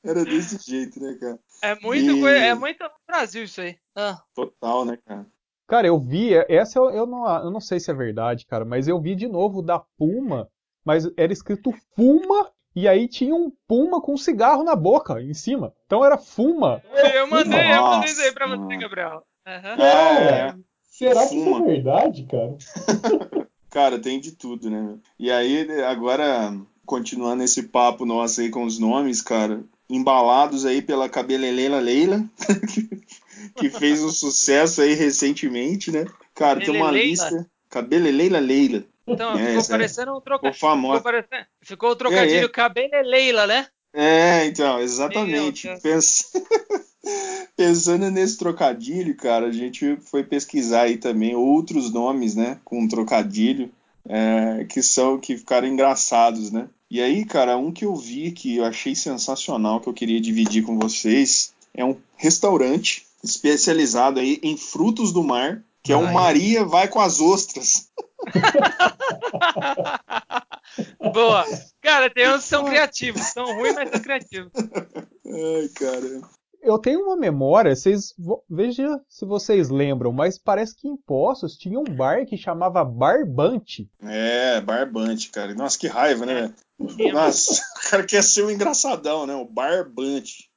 Era 0.03 0.23
desse 0.23 0.57
jeito, 0.69 0.99
né, 1.01 1.17
cara? 1.19 1.39
é 1.61 1.75
muito 1.75 2.11
E-. 2.11 2.37
É 2.37 2.55
muito 2.55 2.83
no 2.83 2.89
Brasil 3.07 3.43
isso 3.43 3.61
aí. 3.61 3.77
Ah, 3.95 4.21
Total, 4.33 4.85
né, 4.85 4.97
cara? 5.05 5.25
Cara, 5.67 5.85
eu 5.87 5.99
vi, 5.99 6.33
essa 6.47 6.79
eu, 6.79 6.89
eu 6.89 7.05
não, 7.05 7.27
eu 7.43 7.51
não 7.51 7.61
sei 7.61 7.79
se 7.79 7.91
é 7.91 7.93
verdade, 7.93 8.45
cara, 8.47 8.65
mas 8.65 8.87
eu 8.87 8.99
vi 8.99 9.13
de 9.13 9.27
novo 9.27 9.61
da 9.61 9.77
Puma, 9.97 10.49
mas 10.83 11.07
era 11.15 11.31
escrito 11.31 11.71
Fuma 11.95 12.51
e 12.75 12.87
aí 12.87 13.07
tinha 13.07 13.35
um 13.35 13.51
Puma 13.67 14.01
com 14.01 14.17
cigarro 14.17 14.63
na 14.63 14.75
boca 14.75 15.21
em 15.21 15.33
cima. 15.33 15.73
Então 15.85 16.03
era 16.03 16.17
Fuma. 16.17 16.81
eu 17.13 17.27
mandei, 17.27 17.71
eu 17.71 17.83
mandei 17.83 18.09
isso 18.09 18.21
aí 18.21 18.31
pra 18.31 18.47
Nossa, 18.47 18.63
você, 18.65 18.77
Gabriel. 18.77 19.23
Aham. 19.45 19.75
É, 19.79 20.55
Será 20.83 21.27
que 21.27 21.35
isso 21.35 21.55
é 21.55 21.61
verdade, 21.61 22.25
cara? 22.25 22.57
cara, 23.69 23.99
tem 23.99 24.19
de 24.19 24.31
tudo, 24.31 24.69
né? 24.69 24.97
E 25.19 25.29
aí, 25.31 25.69
agora, 25.83 26.51
continuando 26.89 27.43
esse 27.43 27.61
papo 27.61 28.03
nosso 28.03 28.41
aí 28.41 28.49
com 28.49 28.63
os 28.63 28.79
nomes, 28.79 29.21
cara, 29.21 29.63
embalados 29.87 30.65
aí 30.65 30.81
pela 30.81 31.07
Cabeleleila 31.07 31.79
Leila, 31.79 32.25
que 33.55 33.69
fez 33.69 34.01
um 34.03 34.09
sucesso 34.09 34.81
aí 34.81 34.95
recentemente, 34.95 35.91
né? 35.91 36.05
Cara, 36.33 36.59
tem 36.59 36.69
uma 36.75 36.85
Cabeleleila? 36.87 37.29
lista. 37.29 37.49
Cabeleleila 37.69 38.39
Leila. 38.39 38.83
Então, 39.05 39.37
É, 39.37 39.45
ficou 39.49 39.61
é- 39.61 39.67
parecendo 39.67 40.17
um 40.17 40.19
trocadilho. 40.21 40.53
Ficou, 40.55 40.69
famosa. 40.69 41.01
parecendo... 41.03 41.45
ficou 41.61 41.91
o 41.91 41.95
trocadilho 41.95 42.39
É, 42.41 42.45
é. 42.45 42.49
cabelo 42.49 42.89
é 42.95 43.01
Leila, 43.03 43.45
né? 43.45 43.67
É, 43.93 44.45
então, 44.47 44.79
exatamente. 44.79 45.67
Pens- 45.83 46.31
Pensando 47.55 48.09
nesse 48.09 48.35
trocadilho, 48.37 49.15
cara, 49.15 49.45
a 49.47 49.51
gente 49.51 49.95
foi 49.97 50.23
pesquisar 50.23 50.83
aí 50.83 50.97
também 50.97 51.35
outros 51.35 51.91
nomes, 51.91 52.35
né, 52.35 52.59
com 52.63 52.87
trocadilho, 52.87 53.71
é, 54.07 54.65
que 54.65 54.81
são 54.81 55.19
que 55.19 55.37
ficaram 55.37 55.67
engraçados, 55.67 56.51
né? 56.51 56.67
E 56.89 57.01
aí, 57.01 57.23
cara, 57.23 57.55
um 57.55 57.71
que 57.71 57.85
eu 57.85 57.95
vi 57.95 58.31
que 58.31 58.57
eu 58.57 58.65
achei 58.65 58.95
sensacional, 58.95 59.79
que 59.79 59.87
eu 59.87 59.93
queria 59.93 60.19
dividir 60.19 60.63
com 60.63 60.79
vocês, 60.79 61.53
é 61.73 61.85
um 61.85 61.95
restaurante 62.15 63.05
especializado 63.23 64.19
aí 64.19 64.39
em 64.41 64.57
frutos 64.57 65.13
do 65.13 65.23
mar, 65.23 65.63
que 65.83 65.93
é 65.93 65.95
o 65.95 66.05
Ai. 66.05 66.13
Maria 66.13 66.65
vai 66.65 66.87
com 66.87 66.99
as 66.99 67.21
ostras. 67.21 67.91
Boa. 71.13 71.45
Cara, 71.81 72.09
tem 72.09 72.27
uns 72.29 72.43
que 72.43 72.49
são 72.49 72.65
criativos. 72.65 73.21
São 73.21 73.45
ruins, 73.55 73.75
mas 73.75 73.91
são 73.91 73.99
criativos. 73.99 74.51
Ai, 74.55 75.69
cara. 75.75 76.21
Eu 76.61 76.77
tenho 76.77 77.01
uma 77.05 77.15
memória, 77.15 77.75
vocês 77.75 78.13
vo- 78.17 78.43
veja 78.49 78.99
se 79.07 79.25
vocês 79.25 79.69
lembram, 79.69 80.11
mas 80.11 80.37
parece 80.37 80.75
que 80.75 80.87
em 80.87 80.97
Poços 80.97 81.57
tinha 81.57 81.79
um 81.79 81.83
bar 81.85 82.25
que 82.25 82.37
chamava 82.37 82.83
Barbante. 82.83 83.89
É, 84.03 84.59
barbante, 84.61 85.29
cara. 85.29 85.53
Nossa, 85.55 85.77
que 85.79 85.87
raiva, 85.87 86.25
né? 86.25 86.53
Tinha. 86.95 87.13
Nossa, 87.13 87.61
o 87.85 87.89
cara 87.89 88.03
quer 88.05 88.23
ser 88.23 88.43
um 88.43 88.51
engraçadão, 88.51 89.25
né? 89.25 89.33
O 89.35 89.45
barbante. 89.45 90.49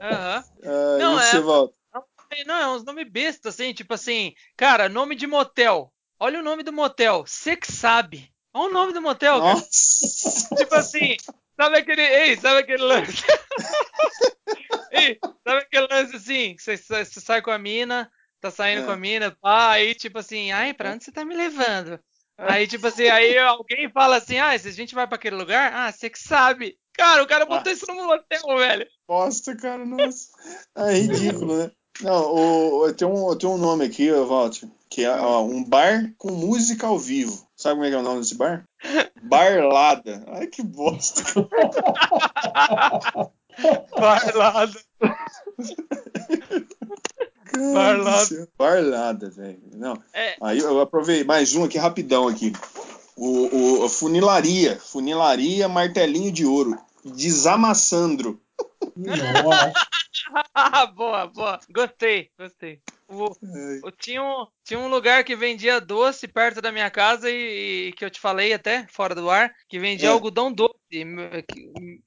Aham. 0.00 0.44
Ah, 0.64 0.98
Não, 0.98 1.16
e 1.18 1.22
é- 1.22 1.30
você 1.30 1.40
volta. 1.40 1.74
Não, 2.46 2.54
é 2.56 2.66
uns 2.74 2.82
nomes 2.82 3.10
bestas, 3.10 3.54
assim, 3.54 3.74
tipo 3.74 3.92
assim, 3.92 4.32
cara, 4.56 4.88
nome 4.88 5.14
de 5.14 5.26
motel. 5.26 5.92
Olha 6.18 6.40
o 6.40 6.42
nome 6.42 6.62
do 6.62 6.72
motel. 6.72 7.24
Você 7.26 7.54
que 7.54 7.70
sabe. 7.70 8.30
Olha 8.54 8.70
o 8.70 8.72
nome 8.72 8.92
do 8.94 9.02
motel, 9.02 9.38
cara. 9.38 9.54
Nossa. 9.54 10.54
Tipo 10.56 10.74
assim, 10.74 11.16
sabe 11.60 11.76
aquele. 11.78 12.00
Ei, 12.00 12.36
sabe 12.36 12.60
aquele 12.60 12.82
lance? 12.82 13.22
Ei, 14.92 15.18
sabe 15.46 15.60
aquele 15.62 15.86
lance 15.90 16.16
assim? 16.16 16.56
Você, 16.58 16.76
você 16.76 17.20
sai 17.20 17.42
com 17.42 17.50
a 17.50 17.58
mina, 17.58 18.10
tá 18.40 18.50
saindo 18.50 18.82
É. 18.82 18.86
com 18.86 18.92
a 18.92 18.96
mina, 18.96 19.36
pá, 19.40 19.72
aí 19.72 19.94
tipo 19.94 20.18
assim, 20.18 20.52
ai, 20.52 20.74
pra 20.74 20.92
onde 20.92 21.04
você 21.04 21.12
tá 21.12 21.24
me 21.24 21.34
levando? 21.34 21.98
Aí, 22.38 22.66
tipo 22.66 22.86
assim, 22.86 23.08
aí 23.08 23.38
alguém 23.38 23.90
fala 23.90 24.16
assim, 24.16 24.38
ah, 24.38 24.58
se 24.58 24.68
a 24.68 24.72
gente 24.72 24.94
vai 24.94 25.06
pra 25.06 25.16
aquele 25.16 25.36
lugar, 25.36 25.72
ah, 25.72 25.92
você 25.92 26.10
que 26.10 26.18
sabe. 26.18 26.76
Cara, 26.94 27.22
o 27.22 27.26
cara 27.26 27.46
botou 27.46 27.72
isso 27.72 27.86
no 27.86 27.94
motel, 28.04 28.58
velho. 28.58 28.86
Bosta, 29.06 29.56
cara, 29.56 29.84
nossa. 29.84 30.28
É 30.76 30.92
ridículo, 30.92 31.58
né? 31.58 31.70
Não, 32.00 32.34
o, 32.34 32.92
tem, 32.92 33.06
um, 33.06 33.36
tem 33.36 33.48
um 33.48 33.58
nome 33.58 33.84
aqui, 33.84 34.10
ó, 34.10 34.24
Walter, 34.24 34.66
que 34.90 35.04
é 35.04 35.10
ó, 35.10 35.42
um 35.44 35.62
bar 35.62 36.12
com 36.18 36.32
música 36.32 36.86
ao 36.86 36.98
vivo. 36.98 37.46
Sabe 37.54 37.74
como 37.76 37.84
é 37.84 37.90
que 37.90 37.94
é 37.94 37.98
o 37.98 38.02
nome 38.02 38.20
desse 38.20 38.34
bar? 38.34 38.64
Barlada. 39.22 40.24
Ai, 40.28 40.46
que 40.48 40.62
bosta. 40.62 41.22
Do 47.52 48.26
céu. 48.26 48.48
Barlada, 48.58 49.30
velho. 49.30 49.58
Não. 49.74 50.02
É, 50.12 50.36
Aí 50.40 50.58
eu 50.58 50.80
aprovei 50.80 51.22
mais 51.24 51.54
um 51.54 51.64
aqui 51.64 51.78
rapidão 51.78 52.26
aqui. 52.28 52.52
O, 53.16 53.80
o- 53.80 53.84
a 53.84 53.90
funilaria, 53.90 54.78
funilaria 54.80 55.68
martelinho 55.68 56.32
de 56.32 56.46
ouro, 56.46 56.78
desamassandro. 57.04 58.40
Nossa. 58.96 59.72
boa, 60.94 61.26
boa. 61.26 61.60
Gostei, 61.70 62.30
gostei. 62.38 62.80
O, 63.08 63.26
o- 63.84 63.90
tinha, 63.90 64.22
um, 64.22 64.46
tinha 64.64 64.78
um 64.80 64.88
lugar 64.88 65.22
que 65.24 65.36
vendia 65.36 65.80
doce 65.80 66.26
perto 66.26 66.62
da 66.62 66.72
minha 66.72 66.90
casa 66.90 67.30
e, 67.30 67.88
e 67.88 67.92
que 67.92 68.04
eu 68.04 68.10
te 68.10 68.18
falei 68.18 68.52
até, 68.54 68.86
fora 68.88 69.14
do 69.14 69.28
ar, 69.28 69.52
que 69.68 69.78
vendia 69.78 70.08
É. 70.08 70.12
algodão 70.12 70.50
doce. 70.52 70.72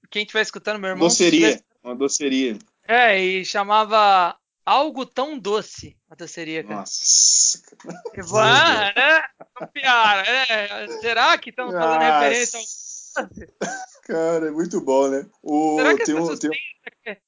Quem 0.10 0.24
estiver 0.24 0.42
escutando, 0.42 0.80
meu 0.80 0.90
irmão. 0.92 1.08
doceria, 1.08 1.48
tivesse- 1.50 1.64
uma 1.84 1.96
doceria. 1.96 2.58
É, 2.88 3.20
e 3.20 3.46
chamava 3.46 4.36
Algo 4.66 5.06
Tão 5.06 5.38
Doce 5.38 5.96
a 6.10 6.16
doceria, 6.16 6.64
cara. 6.64 6.78
Nossa. 6.78 7.60
E, 8.16 8.22
ah, 8.40 8.94
né? 8.96 9.22
Copiaram, 9.54 10.22
é, 10.24 10.88
será 11.02 11.38
que 11.38 11.50
estão 11.52 11.72
fazendo 11.72 12.00
referência 12.02 12.60
ao? 12.60 13.30
Cara, 14.04 14.48
é 14.48 14.52
muito 14.52 14.82
bom, 14.82 15.08
né? 15.08 15.26
O, 15.42 15.78
Será 15.78 15.96
que 15.96 16.04
tem 16.04 16.16
um- 16.16 16.20
pessoas 16.20 16.40
tem 16.40 16.50
têm 16.50 16.60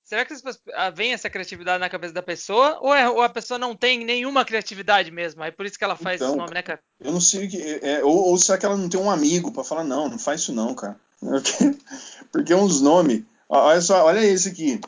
Será 0.04 0.26
que 0.26 0.34
ah, 0.74 0.90
vem 0.90 1.14
essa 1.14 1.30
criatividade 1.30 1.80
na 1.80 1.90
cabeça 1.90 2.14
da 2.14 2.24
pessoa? 2.24 2.80
Ou, 2.82 2.94
é- 2.94 3.10
ou 3.10 3.22
a 3.22 3.30
pessoa 3.30 3.58
não 3.60 3.76
tem 3.76 4.04
nenhuma 4.04 4.44
criatividade 4.44 5.12
mesmo? 5.12 5.44
Aí 5.44 5.52
por 5.52 5.66
isso 5.66 5.78
que 5.78 5.84
ela 5.84 5.96
faz 5.96 6.16
Então, 6.20 6.30
esse 6.30 6.38
nome, 6.38 6.54
né, 6.54 6.62
cara? 6.62 6.80
Eu 7.00 7.12
não 7.12 7.22
sei 7.22 7.48
que. 7.48 7.80
É, 7.84 8.04
ou, 8.04 8.30
ou 8.30 8.38
será 8.38 8.58
que 8.58 8.66
ela 8.66 8.78
não 8.78 8.90
tem 8.90 9.00
um 9.00 9.12
amigo 9.12 9.52
pra 9.52 9.64
falar, 9.64 9.84
não, 9.84 10.10
não 10.10 10.18
faz 10.18 10.42
isso 10.42 10.54
não, 10.54 10.74
cara. 10.74 11.00
Porque 12.32 12.54
é 12.54 12.56
uns 12.56 12.82
nomes. 12.82 13.24
Olha 13.50 13.82
só, 13.82 14.04
olha 14.06 14.24
esse 14.24 14.50
aqui. 14.50 14.80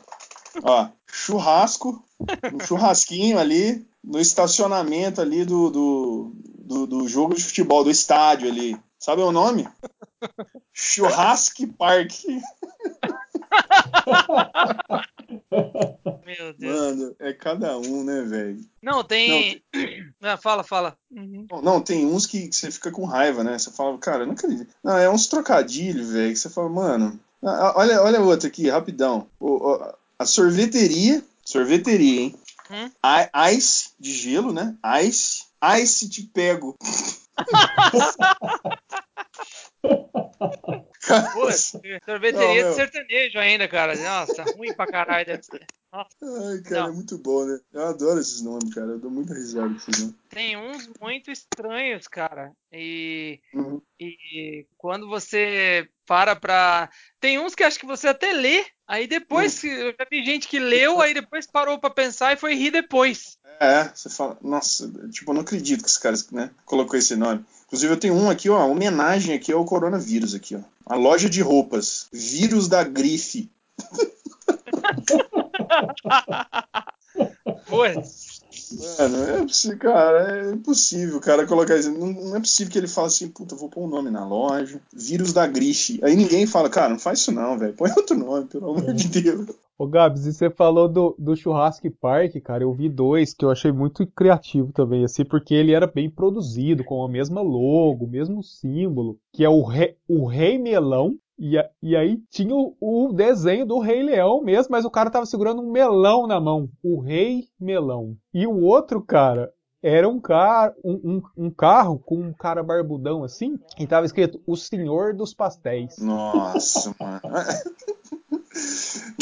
Ó, 0.62 0.88
churrasco, 1.06 2.04
um 2.52 2.60
churrasquinho 2.66 3.38
ali 3.38 3.86
no 4.02 4.18
estacionamento 4.18 5.20
ali 5.20 5.44
do, 5.44 5.70
do, 5.70 6.32
do, 6.34 6.86
do 6.86 7.08
jogo 7.08 7.34
de 7.34 7.44
futebol, 7.44 7.84
do 7.84 7.90
estádio 7.90 8.48
ali. 8.48 8.76
Sabe 8.98 9.22
o 9.22 9.32
nome? 9.32 9.68
Churrasque 10.72 11.66
Park. 11.66 12.12
Meu 16.24 16.52
Deus. 16.54 16.80
Mano, 16.80 17.16
é 17.18 17.32
cada 17.32 17.76
um, 17.78 18.04
né, 18.04 18.22
velho? 18.22 18.60
Não, 18.82 19.02
tem. 19.04 19.62
Ah, 20.22 20.36
fala, 20.36 20.62
fala. 20.62 20.96
Uhum. 21.10 21.46
Não, 21.50 21.62
Não, 21.62 21.80
tem 21.80 22.04
uns 22.06 22.26
que, 22.26 22.48
que 22.48 22.56
você 22.56 22.70
fica 22.70 22.90
com 22.90 23.04
raiva, 23.04 23.42
né? 23.44 23.58
Você 23.58 23.70
fala, 23.70 23.96
cara, 23.98 24.22
eu 24.22 24.26
não 24.26 24.34
acredito. 24.34 24.72
Não, 24.82 24.96
é 24.96 25.08
uns 25.10 25.26
trocadilhos, 25.26 26.10
velho, 26.10 26.32
que 26.32 26.38
você 26.38 26.50
fala, 26.50 26.68
mano. 26.68 27.18
Olha, 27.42 28.02
olha 28.02 28.20
outro 28.20 28.46
aqui, 28.48 28.68
rapidão. 28.68 29.26
O- 29.38 29.72
o- 29.72 29.94
a 30.18 30.26
sorveteria. 30.26 31.22
Sorveteria, 31.44 32.20
hein? 32.22 32.34
Hum? 32.70 32.90
I- 33.04 33.54
Ice 33.56 33.90
de 33.98 34.12
gelo, 34.12 34.52
né? 34.52 34.76
Ice. 35.02 35.44
Ice 35.80 36.08
te 36.08 36.22
pego. 36.22 36.76
Pô, 41.32 41.50
sorveteria 42.04 42.62
Não, 42.62 42.70
de 42.70 42.76
sertanejo 42.76 43.38
ainda, 43.38 43.68
cara. 43.68 43.94
Nossa, 43.96 44.44
ruim 44.56 44.74
pra 44.74 44.86
caralho 44.86 45.26
deve 45.26 45.42
ser. 45.42 45.66
Ai, 45.92 46.60
cara, 46.62 46.82
Não. 46.82 46.88
é 46.88 46.92
muito 46.92 47.18
bom, 47.18 47.44
né? 47.44 47.58
Eu 47.72 47.86
adoro 47.88 48.20
esses 48.20 48.40
nomes, 48.40 48.72
cara. 48.72 48.92
Eu 48.92 48.98
dou 48.98 49.10
muita 49.10 49.34
risada 49.34 49.68
com 49.68 49.76
esses 49.76 49.98
nomes. 50.00 50.14
Tem 50.28 50.56
uns 50.56 50.88
muito 51.00 51.32
estranhos, 51.32 52.06
cara. 52.06 52.52
E, 52.72 53.40
uhum. 53.52 53.82
e 53.98 54.66
quando 54.78 55.08
você 55.08 55.88
para 56.06 56.36
pra. 56.36 56.88
Tem 57.18 57.40
uns 57.40 57.56
que 57.56 57.64
acho 57.64 57.78
que 57.78 57.86
você 57.86 58.06
até 58.06 58.32
lê, 58.32 58.64
aí 58.86 59.08
depois. 59.08 59.62
Uhum. 59.64 59.70
Eu 59.70 59.94
já 59.98 60.06
vi 60.08 60.24
gente 60.24 60.46
que 60.46 60.60
leu, 60.60 61.00
aí 61.00 61.12
depois 61.12 61.46
parou 61.46 61.78
pra 61.78 61.90
pensar 61.90 62.32
e 62.32 62.36
foi 62.36 62.54
rir 62.54 62.70
depois. 62.70 63.36
É, 63.58 63.90
você 63.94 64.08
fala, 64.08 64.38
nossa, 64.40 64.90
tipo, 65.10 65.30
eu 65.30 65.34
não 65.34 65.42
acredito 65.42 65.82
que 65.82 65.88
esse 65.88 66.00
cara 66.00 66.16
né, 66.32 66.50
colocou 66.64 66.98
esse 66.98 67.14
nome. 67.14 67.44
Inclusive, 67.70 67.92
eu 67.92 67.96
tenho 67.96 68.14
um 68.14 68.28
aqui, 68.28 68.50
ó, 68.50 68.66
homenagem 68.66 69.32
aqui 69.32 69.52
ao 69.52 69.64
coronavírus 69.64 70.34
aqui, 70.34 70.56
ó. 70.56 70.60
A 70.84 70.96
loja 70.96 71.30
de 71.30 71.40
roupas. 71.40 72.08
Vírus 72.12 72.66
da 72.66 72.82
grife. 72.82 73.48
Mano, 78.98 79.24
é 79.24 79.42
possível, 79.42 79.78
cara, 79.78 80.48
é 80.48 80.52
impossível 80.52 81.16
o 81.16 81.20
cara 81.20 81.46
colocar 81.46 81.76
isso. 81.76 81.92
Não, 81.92 82.12
não, 82.12 82.36
é 82.36 82.40
possível 82.40 82.72
que 82.72 82.78
ele 82.78 82.88
fale 82.88 83.06
assim, 83.06 83.28
puta, 83.28 83.54
vou 83.54 83.68
pôr 83.68 83.84
um 83.84 83.88
nome 83.88 84.10
na 84.10 84.26
loja, 84.26 84.80
vírus 84.92 85.32
da 85.32 85.46
grife. 85.46 86.00
Aí 86.02 86.16
ninguém 86.16 86.46
fala, 86.46 86.68
cara, 86.68 86.88
não 86.88 86.98
faz 86.98 87.20
isso 87.20 87.30
não, 87.30 87.56
velho. 87.56 87.74
Põe 87.74 87.92
outro 87.96 88.18
nome, 88.18 88.46
pelo 88.46 88.70
amor 88.70 88.92
de 88.92 89.08
Deus. 89.08 89.48
Ô 89.80 89.86
Gabs, 89.86 90.26
e 90.26 90.34
você 90.34 90.50
falou 90.50 90.86
do, 90.86 91.16
do 91.18 91.34
Churrasco 91.34 91.90
Park, 91.90 92.34
cara, 92.44 92.64
eu 92.64 92.70
vi 92.74 92.86
dois 92.86 93.32
que 93.32 93.42
eu 93.42 93.50
achei 93.50 93.72
muito 93.72 94.06
criativo 94.08 94.74
também, 94.74 95.04
assim, 95.04 95.24
porque 95.24 95.54
ele 95.54 95.72
era 95.72 95.86
bem 95.86 96.10
produzido, 96.10 96.84
com 96.84 97.02
a 97.02 97.08
mesma 97.08 97.40
logo, 97.40 98.04
o 98.04 98.10
mesmo 98.10 98.42
símbolo, 98.42 99.18
que 99.32 99.42
é 99.42 99.48
o, 99.48 99.62
Re, 99.62 99.96
o 100.06 100.26
Rei 100.26 100.58
Melão, 100.58 101.14
e, 101.38 101.54
e 101.82 101.96
aí 101.96 102.18
tinha 102.28 102.54
o, 102.54 102.76
o, 102.78 103.10
desenho 103.10 103.64
do 103.64 103.78
Rei 103.78 104.02
Leão 104.02 104.42
mesmo, 104.42 104.70
mas 104.70 104.84
o 104.84 104.90
cara 104.90 105.08
tava 105.08 105.24
segurando 105.24 105.62
um 105.62 105.72
melão 105.72 106.26
na 106.26 106.38
mão. 106.38 106.68
O 106.82 107.00
Rei 107.00 107.44
Melão. 107.58 108.14
E 108.34 108.46
o 108.46 108.60
outro, 108.60 109.00
cara, 109.00 109.50
era 109.82 110.08
um, 110.08 110.20
car 110.20 110.72
um, 110.84 110.92
um, 111.36 111.46
um, 111.46 111.50
carro 111.50 111.98
com 111.98 112.16
um 112.16 112.32
cara 112.32 112.62
barbudão 112.62 113.24
assim, 113.24 113.58
e 113.78 113.86
tava 113.86 114.06
escrito 114.06 114.40
O 114.46 114.56
Senhor 114.56 115.14
dos 115.14 115.32
Pastéis. 115.32 115.98
Nossa, 115.98 116.94
mano. 117.00 117.20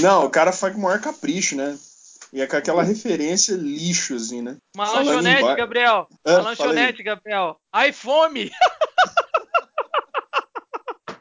Não, 0.01 0.27
o 0.27 0.31
cara 0.31 0.53
faz 0.53 0.73
com 0.75 0.81
o 0.81 0.83
maior 0.83 1.01
capricho, 1.01 1.57
né? 1.57 1.79
E 2.33 2.42
é 2.42 2.47
com 2.47 2.57
aquela 2.57 2.83
referência 2.83 3.55
lixo, 3.55 4.14
assim, 4.14 4.42
né? 4.42 4.59
Uma 4.75 4.90
lanchonete, 4.90 5.55
Gabriel. 5.57 6.07
É, 6.25 6.33
Uma 6.35 6.42
lanchonete, 6.42 7.03
Gabriel. 7.03 7.57
Ai, 7.73 7.92
fome! 7.92 8.51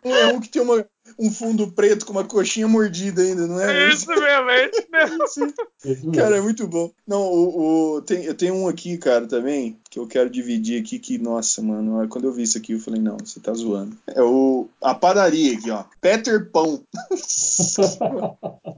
É 0.03 0.27
um 0.27 0.39
que 0.39 0.47
tem 0.47 0.61
uma, 0.61 0.85
um 1.17 1.31
fundo 1.31 1.71
preto 1.71 2.05
com 2.05 2.11
uma 2.11 2.23
coxinha 2.23 2.67
mordida 2.67 3.21
ainda, 3.21 3.47
não 3.47 3.59
é? 3.59 3.87
É 3.87 3.93
isso 3.93 4.07
mesmo, 4.07 4.49
é 4.51 4.65
isso 4.65 5.39
mesmo. 5.81 6.11
cara, 6.11 6.37
é 6.37 6.41
muito 6.41 6.67
bom. 6.67 6.91
Não, 7.07 7.21
o, 7.21 7.95
o, 7.95 8.01
tem, 8.01 8.23
eu 8.23 8.35
tenho 8.35 8.55
um 8.55 8.67
aqui, 8.67 8.97
cara, 8.97 9.27
também, 9.27 9.77
que 9.89 9.99
eu 9.99 10.07
quero 10.07 10.29
dividir 10.29 10.81
aqui, 10.81 10.99
que, 10.99 11.17
nossa, 11.17 11.61
mano, 11.61 12.07
quando 12.07 12.25
eu 12.25 12.31
vi 12.31 12.43
isso 12.43 12.57
aqui, 12.57 12.73
eu 12.73 12.79
falei, 12.79 13.01
não, 13.01 13.17
você 13.17 13.39
tá 13.39 13.53
zoando. 13.53 13.97
É 14.07 14.21
o, 14.21 14.67
a 14.81 14.93
padaria 14.93 15.57
aqui, 15.57 15.71
ó. 15.71 15.83
Peter 16.01 16.49
Pão. 16.51 16.81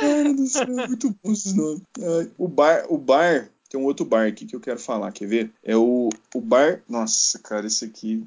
Cara 0.00 0.34
do 0.34 0.46
céu, 0.46 0.64
é 0.64 0.88
muito 0.88 1.14
bom 1.22 1.32
esses 1.32 1.54
nomes. 1.54 1.82
O 2.36 2.48
bar, 2.48 2.84
o 2.88 2.98
bar 2.98 3.48
tem 3.74 3.80
um 3.80 3.86
outro 3.86 4.06
bar 4.06 4.28
aqui 4.28 4.46
que 4.46 4.54
eu 4.54 4.60
quero 4.60 4.78
falar, 4.78 5.10
quer 5.10 5.26
ver? 5.26 5.50
É 5.64 5.76
o, 5.76 6.08
o 6.32 6.40
bar. 6.40 6.80
Nossa, 6.88 7.40
cara, 7.40 7.66
esse 7.66 7.84
aqui. 7.84 8.24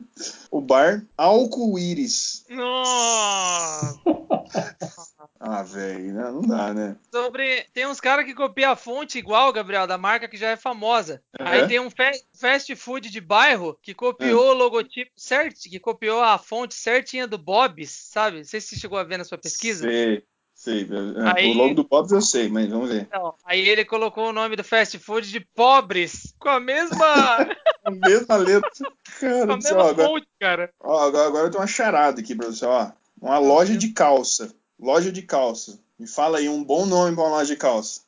o 0.52 0.60
bar 0.60 1.06
Alco-Íris. 1.16 2.44
Nossa! 2.50 3.98
ah, 5.40 5.62
velho, 5.62 6.12
né? 6.12 6.30
não 6.30 6.42
dá, 6.42 6.74
né? 6.74 6.96
Sobre. 7.10 7.64
Tem 7.72 7.86
uns 7.86 7.98
caras 7.98 8.26
que 8.26 8.34
copiam 8.34 8.72
a 8.72 8.76
fonte 8.76 9.16
igual, 9.16 9.50
Gabriel, 9.54 9.86
da 9.86 9.96
marca 9.96 10.28
que 10.28 10.36
já 10.36 10.50
é 10.50 10.56
famosa. 10.56 11.22
É? 11.38 11.44
Aí 11.44 11.66
tem 11.66 11.80
um 11.80 11.88
fast 12.34 12.76
food 12.76 13.08
de 13.08 13.22
bairro 13.22 13.78
que 13.80 13.94
copiou 13.94 14.48
é. 14.48 14.50
o 14.50 14.54
logotipo 14.54 15.12
certo, 15.16 15.60
que 15.62 15.80
copiou 15.80 16.20
a 16.20 16.36
fonte 16.36 16.74
certinha 16.74 17.26
do 17.26 17.38
Bob's, 17.38 17.90
sabe? 17.90 18.36
Não 18.36 18.44
sei 18.44 18.60
se 18.60 18.68
você 18.68 18.76
chegou 18.76 18.98
a 18.98 19.04
ver 19.04 19.16
na 19.16 19.24
sua 19.24 19.38
pesquisa. 19.38 19.88
Sei. 19.88 20.22
Sei, 20.60 20.82
é, 20.82 21.40
aí, 21.40 21.52
o 21.52 21.54
logo 21.54 21.74
do 21.74 21.84
Pobres 21.86 22.12
eu 22.12 22.20
sei, 22.20 22.50
mas 22.50 22.68
vamos 22.68 22.90
ver. 22.90 23.08
Então, 23.08 23.34
aí 23.46 23.66
ele 23.66 23.82
colocou 23.82 24.28
o 24.28 24.32
nome 24.32 24.56
do 24.56 24.62
fast 24.62 24.98
food 24.98 25.32
de 25.32 25.40
Pobres, 25.40 26.34
com 26.38 26.50
a 26.50 26.60
mesma. 26.60 26.98
a 27.82 27.90
mesma 27.90 28.36
letra. 28.36 28.70
Cara, 29.18 29.46
com 29.46 29.52
a 29.54 29.56
mesma 29.56 29.84
ó, 29.84 29.94
fonte, 29.94 30.28
cara. 30.38 30.70
Ó, 30.78 30.98
agora, 30.98 31.28
agora 31.28 31.46
eu 31.46 31.50
tenho 31.50 31.62
uma 31.62 31.66
charada 31.66 32.20
aqui 32.20 32.34
pra 32.34 32.48
você, 32.48 32.66
ó. 32.66 32.92
Uma 33.18 33.38
loja 33.38 33.74
de 33.74 33.88
calça. 33.88 34.54
Loja 34.78 35.10
de 35.10 35.22
calça. 35.22 35.80
Me 35.98 36.06
fala 36.06 36.36
aí 36.36 36.46
um 36.46 36.62
bom 36.62 36.84
nome 36.84 37.14
pra 37.14 37.24
uma 37.24 37.38
loja 37.38 37.54
de 37.54 37.58
calça. 37.58 38.02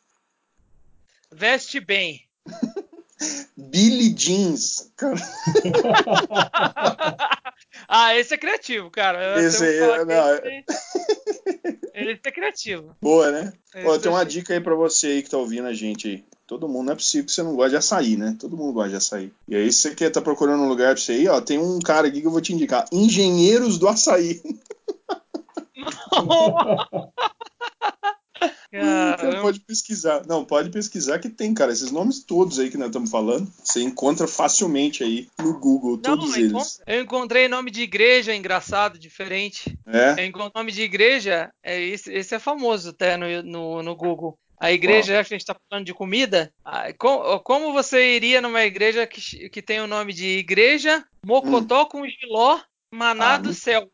Veste 1.30 1.80
bem. 1.80 2.20
Billy 3.56 4.12
Jeans. 4.12 4.92
Cara. 4.94 5.16
ah, 7.88 8.14
esse 8.14 8.34
é 8.34 8.36
criativo, 8.36 8.90
cara. 8.90 9.40
esse 9.40 9.64
aí, 9.64 9.78
é, 9.78 10.04
não, 10.04 10.34
esse... 10.34 11.81
Ele 11.94 12.12
é 12.12 12.30
criativo. 12.30 12.96
Boa, 13.00 13.30
né? 13.30 13.52
Ó, 13.84 13.98
tem 13.98 14.10
uma 14.10 14.24
dica 14.24 14.54
aí 14.54 14.60
pra 14.60 14.74
você 14.74 15.08
aí 15.08 15.22
que 15.22 15.30
tá 15.30 15.36
ouvindo 15.38 15.66
a 15.66 15.74
gente 15.74 16.08
aí. 16.08 16.24
Todo 16.46 16.68
mundo, 16.68 16.86
não 16.86 16.92
é 16.92 16.96
possível 16.96 17.26
que 17.26 17.32
você 17.32 17.42
não 17.42 17.54
goste 17.54 17.70
de 17.70 17.76
açaí, 17.76 18.16
né? 18.16 18.36
Todo 18.38 18.56
mundo 18.56 18.72
gosta 18.72 18.90
de 18.90 18.96
açaí. 18.96 19.32
E 19.48 19.56
aí, 19.56 19.72
se 19.72 19.78
você 19.78 19.94
quer 19.94 20.10
tá 20.10 20.20
procurando 20.20 20.62
um 20.62 20.68
lugar 20.68 20.94
pra 20.94 21.02
você 21.02 21.22
ir, 21.22 21.28
ó, 21.28 21.40
tem 21.40 21.58
um 21.58 21.78
cara 21.78 22.08
aqui 22.08 22.20
que 22.20 22.26
eu 22.26 22.30
vou 22.30 22.40
te 22.40 22.52
indicar. 22.52 22.86
Engenheiros 22.92 23.78
do 23.78 23.88
Açaí. 23.88 24.42
Cara, 28.72 29.42
pode 29.42 29.60
pesquisar. 29.60 30.26
Não, 30.26 30.46
pode 30.46 30.70
pesquisar 30.70 31.18
que 31.18 31.28
tem, 31.28 31.52
cara. 31.52 31.72
Esses 31.72 31.90
nomes 31.90 32.24
todos 32.24 32.58
aí 32.58 32.70
que 32.70 32.78
nós 32.78 32.86
estamos 32.86 33.10
falando, 33.10 33.52
você 33.62 33.82
encontra 33.82 34.26
facilmente 34.26 35.04
aí 35.04 35.28
no 35.38 35.58
Google, 35.58 35.98
todos 35.98 36.30
Não, 36.30 36.36
eles. 36.38 36.80
Eu 36.86 37.02
encontrei 37.02 37.48
nome 37.48 37.70
de 37.70 37.82
igreja 37.82 38.34
engraçado, 38.34 38.98
diferente. 38.98 39.78
É? 39.86 40.22
Eu 40.22 40.26
encontrei 40.26 40.52
nome 40.54 40.72
de 40.72 40.82
igreja, 40.82 41.52
é, 41.62 41.82
esse, 41.82 42.10
esse 42.10 42.34
é 42.34 42.38
famoso 42.38 42.90
até 42.90 43.18
no, 43.18 43.42
no, 43.42 43.82
no 43.82 43.94
Google. 43.94 44.38
A 44.58 44.72
igreja, 44.72 45.14
já 45.14 45.24
que 45.24 45.34
a 45.34 45.36
gente 45.36 45.40
está 45.40 45.56
falando 45.68 45.84
de 45.84 45.92
comida, 45.92 46.50
como 47.42 47.72
você 47.72 48.14
iria 48.14 48.40
numa 48.40 48.62
igreja 48.64 49.06
que, 49.06 49.50
que 49.50 49.60
tem 49.60 49.80
o 49.80 49.88
nome 49.88 50.12
de 50.12 50.38
Igreja 50.38 51.04
Mocotó 51.26 51.82
hum. 51.82 51.86
com 51.86 52.06
Giló 52.06 52.60
Maná 52.94 53.34
ah, 53.34 53.38
do 53.38 53.52
Céu? 53.52 53.90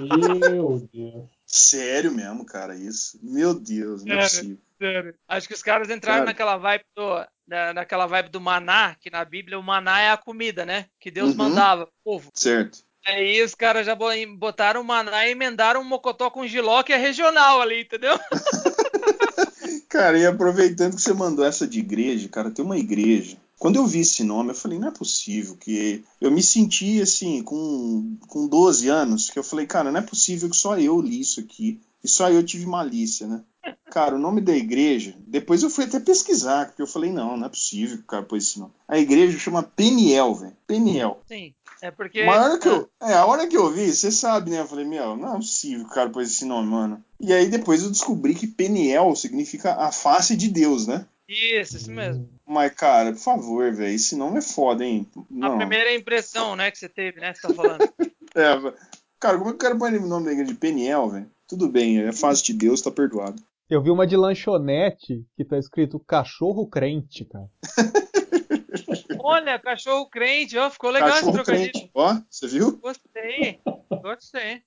Meu 0.00 0.88
Deus. 0.92 1.37
Sério 1.50 2.12
mesmo, 2.12 2.44
cara, 2.44 2.76
isso. 2.76 3.18
Meu 3.22 3.54
Deus, 3.54 4.04
não 4.04 4.16
é 4.16 4.22
possível. 4.22 4.58
Sério. 4.78 5.14
Acho 5.26 5.48
que 5.48 5.54
os 5.54 5.62
caras 5.62 5.88
entraram 5.88 6.18
cara. 6.18 6.26
naquela 6.26 6.58
vibe 6.58 6.84
do, 6.94 7.26
na, 7.46 7.72
naquela 7.72 8.06
vibe 8.06 8.28
do 8.28 8.38
maná, 8.38 8.94
que 9.00 9.10
na 9.10 9.24
Bíblia 9.24 9.58
o 9.58 9.62
maná 9.62 9.98
é 9.98 10.10
a 10.10 10.16
comida, 10.18 10.66
né? 10.66 10.84
Que 11.00 11.10
Deus 11.10 11.30
uhum. 11.30 11.36
mandava 11.36 11.86
pro 11.86 11.94
povo. 12.04 12.30
Certo. 12.34 12.80
Aí 13.06 13.42
os 13.42 13.54
caras 13.54 13.86
já 13.86 13.96
botaram 14.36 14.82
o 14.82 14.84
maná 14.84 15.26
e 15.26 15.30
emendaram 15.30 15.80
um 15.80 15.84
mocotó 15.84 16.30
com 16.30 16.46
giló, 16.46 16.82
que 16.82 16.92
é 16.92 16.98
regional 16.98 17.62
ali, 17.62 17.80
entendeu? 17.80 18.20
cara, 19.88 20.18
e 20.18 20.26
aproveitando 20.26 20.96
que 20.96 21.00
você 21.00 21.14
mandou 21.14 21.46
essa 21.46 21.66
de 21.66 21.78
igreja, 21.78 22.28
cara, 22.28 22.50
tem 22.50 22.62
uma 22.62 22.76
igreja 22.76 23.38
quando 23.58 23.76
eu 23.76 23.86
vi 23.86 24.00
esse 24.00 24.22
nome, 24.22 24.50
eu 24.50 24.54
falei, 24.54 24.78
não 24.78 24.88
é 24.88 24.92
possível 24.92 25.56
que. 25.56 26.04
Eu 26.20 26.30
me 26.30 26.42
senti 26.42 27.00
assim, 27.00 27.42
com, 27.42 28.16
com 28.28 28.46
12 28.46 28.88
anos, 28.88 29.30
que 29.30 29.38
eu 29.38 29.44
falei, 29.44 29.66
cara, 29.66 29.90
não 29.90 30.00
é 30.00 30.02
possível 30.02 30.48
que 30.48 30.56
só 30.56 30.78
eu 30.78 31.00
li 31.00 31.20
isso 31.20 31.40
aqui. 31.40 31.80
E 32.02 32.08
só 32.08 32.30
eu 32.30 32.44
tive 32.44 32.64
malícia, 32.64 33.26
né? 33.26 33.42
Cara, 33.90 34.14
o 34.14 34.18
nome 34.18 34.40
da 34.40 34.54
igreja, 34.54 35.16
depois 35.26 35.62
eu 35.62 35.70
fui 35.70 35.84
até 35.84 35.98
pesquisar, 35.98 36.66
porque 36.66 36.80
eu 36.80 36.86
falei, 36.86 37.10
não, 37.10 37.36
não 37.36 37.46
é 37.46 37.48
possível 37.48 37.96
que 37.96 38.04
o 38.04 38.06
cara 38.06 38.22
pôs 38.22 38.44
esse 38.44 38.58
nome. 38.58 38.72
A 38.86 38.98
igreja 38.98 39.36
chama 39.38 39.62
Peniel, 39.62 40.34
velho. 40.34 40.56
Peniel. 40.66 41.20
Sim, 41.26 41.52
é 41.82 41.90
porque. 41.90 42.20
A 42.20 42.30
hora 42.30 42.58
que 42.58 42.68
eu, 42.68 42.88
é, 43.02 43.14
a 43.14 43.26
hora 43.26 43.46
que 43.46 43.56
eu 43.56 43.70
vi, 43.72 43.92
você 43.92 44.12
sabe, 44.12 44.50
né? 44.50 44.60
Eu 44.60 44.68
falei, 44.68 44.84
meu, 44.84 45.16
não 45.16 45.34
é 45.34 45.36
possível 45.36 45.84
que 45.84 45.90
o 45.90 45.94
cara 45.94 46.10
pôs 46.10 46.30
esse 46.30 46.44
nome, 46.44 46.68
mano. 46.68 47.04
E 47.18 47.32
aí 47.32 47.48
depois 47.48 47.82
eu 47.82 47.90
descobri 47.90 48.34
que 48.34 48.46
Peniel 48.46 49.16
significa 49.16 49.74
a 49.74 49.90
face 49.90 50.36
de 50.36 50.48
Deus, 50.48 50.86
né? 50.86 51.04
Isso, 51.28 51.76
isso 51.76 51.90
mesmo. 51.90 52.26
Mas, 52.46 52.72
cara, 52.72 53.12
por 53.12 53.18
favor, 53.18 53.70
velho, 53.72 53.94
esse 53.94 54.16
nome 54.16 54.38
é 54.38 54.42
foda, 54.42 54.82
hein? 54.82 55.06
Não. 55.28 55.54
A 55.54 55.56
primeira 55.58 55.94
impressão, 55.94 56.56
né, 56.56 56.70
que 56.70 56.78
você 56.78 56.88
teve, 56.88 57.20
né, 57.20 57.34
que 57.34 57.40
você 57.40 57.48
tá 57.48 57.54
falando. 57.54 57.80
é, 58.34 58.74
cara, 59.20 59.36
como 59.36 59.50
é 59.50 59.52
que 59.52 59.56
o 59.56 59.58
cara 59.58 59.76
põe 59.76 59.94
o 59.94 60.06
nome 60.06 60.26
da 60.26 60.32
igreja 60.32 60.50
de 60.50 60.58
Peniel, 60.58 61.10
velho? 61.10 61.30
Tudo 61.46 61.68
bem, 61.68 62.00
é 62.00 62.12
fase 62.12 62.42
de 62.42 62.54
Deus, 62.54 62.80
tá 62.80 62.90
perdoado. 62.90 63.42
Eu 63.68 63.82
vi 63.82 63.90
uma 63.90 64.06
de 64.06 64.16
lanchonete 64.16 65.26
que 65.36 65.44
tá 65.44 65.58
escrito 65.58 66.00
cachorro 66.00 66.66
crente, 66.66 67.26
cara. 67.26 67.50
Olha, 69.20 69.58
cachorro 69.58 70.08
crente, 70.08 70.56
ó, 70.56 70.70
ficou 70.70 70.90
legal 70.90 71.10
cachorro 71.10 71.28
esse 71.28 71.44
trocadilho. 71.44 71.72
Crente. 71.72 71.90
Ó, 71.92 72.16
você 72.30 72.46
viu? 72.46 72.78
Gostei, 72.78 73.60
gostei. 74.02 74.62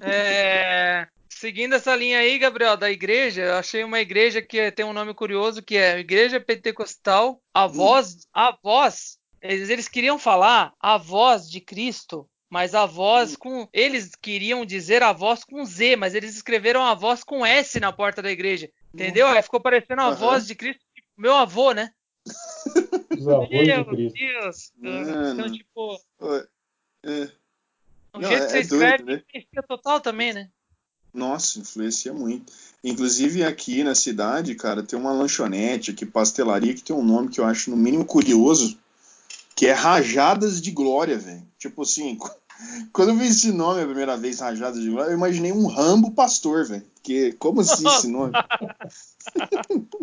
É, 0.00 1.06
seguindo 1.38 1.74
essa 1.74 1.94
linha 1.94 2.18
aí, 2.18 2.38
Gabriel, 2.38 2.76
da 2.76 2.90
igreja, 2.90 3.42
eu 3.42 3.54
achei 3.56 3.84
uma 3.84 4.00
igreja 4.00 4.42
que 4.42 4.70
tem 4.72 4.84
um 4.84 4.92
nome 4.92 5.14
curioso 5.14 5.62
que 5.62 5.76
é 5.76 5.98
Igreja 5.98 6.40
Pentecostal, 6.40 7.40
a 7.54 7.66
voz, 7.66 8.26
a 8.32 8.56
voz, 8.62 9.18
eles, 9.40 9.68
eles 9.70 9.88
queriam 9.88 10.18
falar 10.18 10.72
a 10.80 10.96
voz 10.98 11.48
de 11.50 11.60
Cristo 11.60 12.28
mas 12.50 12.74
a 12.74 12.86
voz 12.86 13.36
com. 13.36 13.68
Eles 13.74 14.14
queriam 14.14 14.64
dizer 14.64 15.02
a 15.02 15.12
voz 15.12 15.44
com 15.44 15.62
Z, 15.66 15.96
mas 15.96 16.14
eles 16.14 16.34
escreveram 16.34 16.82
a 16.82 16.94
voz 16.94 17.22
com 17.22 17.44
S 17.44 17.78
na 17.78 17.92
porta 17.92 18.22
da 18.22 18.30
igreja. 18.30 18.70
Entendeu? 18.94 19.26
Aí 19.26 19.42
ficou 19.42 19.60
parecendo 19.60 20.00
a 20.00 20.08
Uhum. 20.08 20.14
voz 20.16 20.46
de 20.46 20.54
Cristo, 20.54 20.82
tipo, 20.94 21.06
meu 21.14 21.34
avô, 21.36 21.72
né? 21.72 21.92
Os 23.20 23.28
avós 23.28 23.48
de 23.50 23.66
Meu 23.66 23.84
Cristo. 23.84 24.18
Deus. 24.18 24.72
Mano. 24.78 25.32
Então, 25.34 25.52
tipo, 25.52 26.00
É. 27.04 27.30
o 28.14 28.18
Não, 28.18 28.28
jeito 28.30 28.44
é- 28.44 28.46
que 28.46 28.50
você 28.50 28.58
é 28.60 28.62
doido, 28.62 28.62
escreve 28.62 29.04
né? 29.04 29.22
influencia 29.28 29.62
total 29.68 30.00
também, 30.00 30.32
né? 30.32 30.48
Nossa, 31.12 31.58
influencia 31.58 32.12
muito. 32.12 32.52
Inclusive 32.82 33.42
aqui 33.44 33.82
na 33.82 33.94
cidade, 33.94 34.54
cara, 34.54 34.82
tem 34.82 34.98
uma 34.98 35.12
lanchonete 35.12 35.90
aqui, 35.90 36.06
pastelaria, 36.06 36.74
que 36.74 36.82
tem 36.82 36.94
um 36.94 37.04
nome 37.04 37.28
que 37.28 37.40
eu 37.40 37.44
acho 37.44 37.70
no 37.70 37.76
mínimo 37.76 38.04
curioso, 38.04 38.78
que 39.54 39.66
é 39.66 39.72
Rajadas 39.72 40.60
de 40.60 40.70
Glória, 40.70 41.18
velho. 41.18 41.42
Tipo 41.58 41.82
assim, 41.82 42.16
quando 42.92 43.10
eu 43.10 43.16
vi 43.16 43.26
esse 43.26 43.50
nome 43.50 43.82
a 43.82 43.86
primeira 43.86 44.16
vez, 44.16 44.38
Rajadas 44.38 44.80
de 44.80 44.90
Glória, 44.90 45.10
eu 45.10 45.16
imaginei 45.16 45.52
um 45.52 45.66
Rambo 45.66 46.12
pastor, 46.12 46.66
velho. 46.66 46.84
Porque, 47.08 47.32
como 47.38 47.62
assim 47.62 47.86
esse 47.86 48.06
nome? 48.06 48.34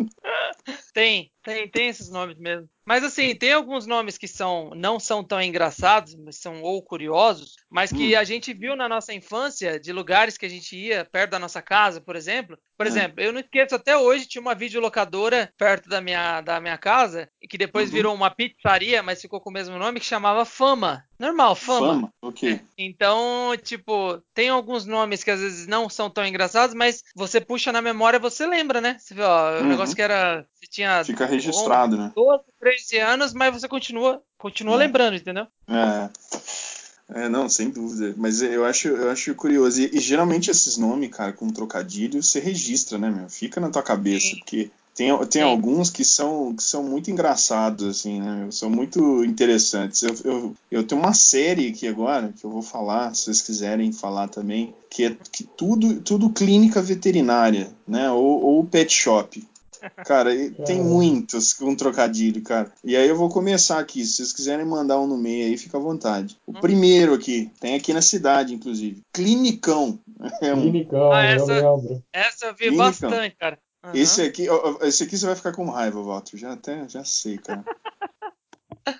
Tem, 0.92 1.30
tem, 1.44 1.68
tem 1.68 1.88
esses 1.88 2.10
nomes 2.10 2.38
mesmo. 2.38 2.68
Mas 2.84 3.04
assim, 3.04 3.34
tem 3.34 3.52
alguns 3.52 3.86
nomes 3.86 4.16
que 4.18 4.26
são 4.26 4.70
não 4.74 4.98
são 4.98 5.22
tão 5.22 5.40
engraçados, 5.40 6.14
mas 6.16 6.36
são 6.38 6.62
ou 6.62 6.82
curiosos, 6.82 7.54
mas 7.70 7.92
que 7.92 8.14
Hum. 8.14 8.18
a 8.18 8.24
gente 8.24 8.52
viu 8.52 8.74
na 8.74 8.88
nossa 8.88 9.12
infância, 9.12 9.78
de 9.78 9.92
lugares 9.92 10.36
que 10.38 10.46
a 10.46 10.48
gente 10.48 10.76
ia 10.76 11.04
perto 11.04 11.32
da 11.32 11.38
nossa 11.38 11.60
casa, 11.62 12.00
por 12.00 12.16
exemplo. 12.16 12.58
Por 12.76 12.86
Hum. 12.86 12.88
exemplo, 12.88 13.20
eu 13.20 13.32
não 13.32 13.40
esqueço 13.40 13.74
até 13.74 13.96
hoje, 13.96 14.26
tinha 14.26 14.40
uma 14.42 14.54
videolocadora 14.54 15.52
perto 15.56 15.88
da 15.88 16.00
minha, 16.00 16.40
da 16.40 16.60
minha 16.60 16.78
casa, 16.78 17.28
e 17.42 17.46
que 17.46 17.58
depois 17.58 17.90
Uhum. 17.90 17.96
virou 17.96 18.14
uma 18.14 18.30
pizzaria, 18.30 19.02
mas 19.02 19.20
ficou 19.20 19.40
com 19.40 19.50
o 19.50 19.52
mesmo 19.52 19.78
nome, 19.78 20.00
que 20.00 20.06
chamava 20.06 20.44
Fama. 20.44 21.04
Normal, 21.18 21.54
Fama. 21.56 21.86
Fama? 21.86 22.14
Ok. 22.22 22.60
Então, 22.78 23.56
tipo, 23.62 24.22
tem 24.34 24.48
alguns 24.50 24.84
nomes 24.84 25.24
que 25.24 25.30
às 25.30 25.40
vezes 25.40 25.66
não 25.66 25.88
são 25.88 26.10
tão 26.10 26.26
engraçados, 26.26 26.74
mas 26.74 26.95
você 27.14 27.40
puxa 27.40 27.72
na 27.72 27.80
memória, 27.82 28.18
você 28.18 28.46
lembra, 28.46 28.80
né? 28.80 28.96
Você 28.98 29.14
vê, 29.14 29.22
ó, 29.22 29.58
o 29.58 29.62
Uhum. 29.62 29.68
negócio 29.68 29.94
que 29.96 30.02
era. 30.02 30.46
Você 30.54 30.66
tinha 30.70 31.04
Fica 31.04 31.26
registrado, 31.26 31.96
né? 31.96 32.12
12, 32.14 32.44
13 32.60 32.98
anos, 32.98 33.32
mas 33.32 33.52
você 33.52 33.68
continua, 33.68 34.22
continua 34.38 34.74
É. 34.74 34.78
lembrando, 34.78 35.16
entendeu? 35.16 35.46
É. 35.68 36.08
É, 37.08 37.28
não, 37.28 37.48
sem 37.48 37.70
dúvida. 37.70 38.14
Mas 38.16 38.42
eu 38.42 38.64
acho, 38.64 38.88
eu 38.88 39.10
acho 39.10 39.32
curioso. 39.36 39.80
E, 39.80 39.96
e 39.96 40.00
geralmente 40.00 40.50
esses 40.50 40.76
nomes, 40.76 41.10
cara, 41.10 41.32
com 41.32 41.48
trocadilho, 41.52 42.20
você 42.22 42.40
registra, 42.40 42.98
né, 42.98 43.08
meu? 43.08 43.28
Fica 43.28 43.60
na 43.60 43.70
tua 43.70 43.82
cabeça. 43.82 44.26
Sim. 44.26 44.38
Porque 44.38 44.70
tem, 44.96 45.16
tem 45.26 45.42
Sim. 45.42 45.48
alguns 45.48 45.90
que 45.90 46.04
são, 46.04 46.54
que 46.56 46.62
são 46.62 46.82
muito 46.82 47.10
engraçados, 47.10 47.86
assim, 47.86 48.20
né? 48.20 48.48
São 48.50 48.70
muito 48.70 49.24
interessantes. 49.24 50.02
Eu, 50.02 50.14
eu, 50.24 50.54
eu 50.70 50.82
tenho 50.86 51.00
uma 51.00 51.12
série 51.12 51.68
aqui 51.68 51.86
agora, 51.86 52.32
que 52.36 52.44
eu 52.44 52.50
vou 52.50 52.62
falar, 52.62 53.14
se 53.14 53.24
vocês 53.24 53.42
quiserem 53.42 53.92
falar 53.92 54.28
também, 54.28 54.74
que 54.90 55.04
é 55.04 55.16
que 55.30 55.44
tudo, 55.44 56.00
tudo 56.00 56.30
clínica 56.30 56.80
veterinária, 56.80 57.68
né? 57.86 58.10
Ou, 58.10 58.42
ou 58.42 58.64
pet 58.64 58.92
shop. 58.92 59.46
Cara, 60.06 60.30
tem 60.64 60.78
Caramba. 60.78 60.84
muitos 60.84 61.52
com 61.52 61.74
trocadilho, 61.74 62.40
cara. 62.42 62.72
E 62.82 62.96
aí 62.96 63.06
eu 63.06 63.16
vou 63.16 63.28
começar 63.28 63.78
aqui. 63.78 64.04
Se 64.04 64.14
vocês 64.16 64.32
quiserem 64.32 64.64
mandar 64.64 64.98
um 64.98 65.06
no 65.06 65.18
meio 65.18 65.46
aí, 65.46 65.58
fica 65.58 65.76
à 65.76 65.80
vontade. 65.80 66.36
O 66.46 66.52
Hum. 66.56 66.60
primeiro 66.60 67.12
aqui, 67.12 67.50
tem 67.60 67.74
aqui 67.74 67.92
na 67.92 68.00
cidade, 68.02 68.54
inclusive. 68.54 69.02
Clinicão. 69.12 69.98
É 70.40 70.54
um- 70.54 70.62
Clinicão, 70.62 71.12
Ah, 71.12 71.26
eu 71.30 71.36
essa- 71.36 71.44
lembro. 71.76 72.02
Essa 72.12 72.46
eu 72.46 72.52
vi 72.54 72.64
Clínica. 72.68 72.82
bastante, 72.84 73.36
cara. 73.38 73.58
Aham. 73.86 73.94
Esse 73.94 74.22
aqui, 74.22 74.48
ó, 74.48 74.78
esse 74.82 75.04
aqui 75.04 75.16
você 75.16 75.26
vai 75.26 75.36
ficar 75.36 75.52
com 75.52 75.70
raiva, 75.70 76.02
Walter. 76.02 76.36
Já 76.36 76.52
até 76.54 76.88
já 76.88 77.04
sei, 77.04 77.38
cara. 77.38 77.64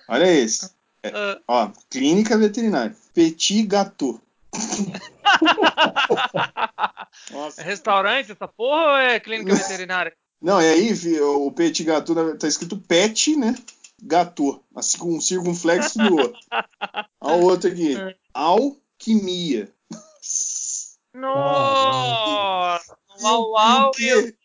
Olha 0.07 0.25
esse. 0.25 0.71
Ah, 1.03 1.39
Ó, 1.47 1.71
clínica 1.89 2.37
veterinária. 2.37 2.95
Petit 3.13 3.63
Gâteau. 3.63 4.21
é 7.57 7.61
restaurante 7.63 8.31
essa 8.31 8.47
porra 8.47 8.81
ou 8.91 8.97
é 8.97 9.19
clínica 9.19 9.53
veterinária? 9.55 10.15
Não, 10.41 10.61
e 10.61 10.65
aí, 10.65 10.95
fi, 10.95 11.19
o 11.19 11.51
Petit 11.51 11.83
Gâteau 11.83 12.37
tá 12.37 12.47
escrito 12.47 12.77
pet, 12.77 13.35
né? 13.35 13.55
Gâteau. 14.01 14.63
Assim 14.73 14.97
com 14.99 15.15
um 15.15 15.21
circunflexo 15.21 15.97
do 15.99 16.15
outro. 16.15 16.39
Ó 17.19 17.35
o 17.35 17.41
outro 17.43 17.69
aqui. 17.69 17.95
Alquimia. 18.33 19.69
Nossa! 21.13 22.95
Uau, 23.21 23.51
uau, 23.51 23.91
E 23.99 24.13
o 24.13 24.23
quê? 24.23 24.36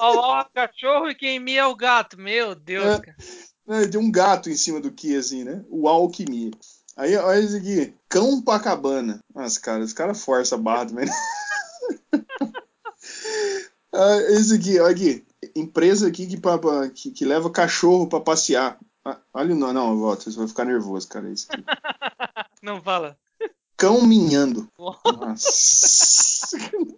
Uau, 0.00 0.16
uau, 0.16 0.46
cachorro 0.54 1.10
e 1.10 1.14
quem 1.14 1.38
mia 1.40 1.60
é 1.62 1.66
o 1.66 1.74
gato. 1.76 2.18
Meu 2.18 2.54
Deus, 2.54 2.84
É. 2.86 2.98
cara. 3.00 3.16
Né, 3.66 3.86
Tem 3.86 4.00
um 4.00 4.10
gato 4.10 4.48
em 4.48 4.56
cima 4.56 4.80
do 4.80 4.90
que, 4.90 5.14
assim, 5.16 5.44
né? 5.44 5.62
O 5.68 5.88
alquimia. 5.88 6.50
Aí, 6.96 7.14
olha 7.16 7.40
isso 7.40 7.56
aqui. 7.56 7.94
Cão 8.08 8.40
Pacabana. 8.42 9.20
Nossa, 9.34 9.60
cara, 9.60 9.84
os 9.84 9.92
caras 9.92 10.22
forçam 10.24 10.58
a 10.58 10.62
barra 10.62 10.86
também. 10.86 11.06
ah, 13.92 14.16
esse 14.30 14.54
aqui, 14.54 14.78
olha 14.80 14.94
aqui. 14.94 15.24
Empresa 15.54 16.08
aqui 16.08 16.26
que, 16.26 16.38
pa- 16.40 16.58
que, 16.94 17.10
que 17.10 17.24
leva 17.24 17.50
cachorro 17.50 18.08
pra 18.08 18.20
passear. 18.20 18.78
Ah, 19.04 19.18
olha 19.32 19.54
o 19.54 19.58
nome. 19.58 19.72
Não, 19.74 19.96
volta, 19.98 20.30
você 20.30 20.36
vai 20.36 20.48
ficar 20.48 20.64
nervoso, 20.64 21.06
cara. 21.08 21.30
Esse 21.30 21.46
aqui. 21.50 21.64
Não 22.62 22.82
fala. 22.82 23.16
Cão 23.76 24.02
minhando. 24.02 24.68
Nossa. 24.78 26.58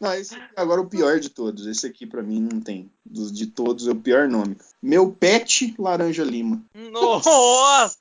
Não, 0.00 0.14
esse 0.14 0.34
aqui, 0.34 0.44
agora 0.56 0.80
o 0.80 0.88
pior 0.88 1.18
de 1.18 1.28
todos. 1.28 1.66
Esse 1.66 1.86
aqui 1.86 2.06
pra 2.06 2.22
mim 2.22 2.40
não 2.40 2.60
tem. 2.60 2.90
Dos 3.04 3.32
de 3.32 3.46
todos 3.48 3.88
é 3.88 3.90
o 3.90 3.96
pior 3.96 4.28
nome. 4.28 4.56
Meu 4.80 5.10
pet 5.10 5.74
laranja 5.78 6.22
lima. 6.22 6.62
Nossa, 6.72 7.96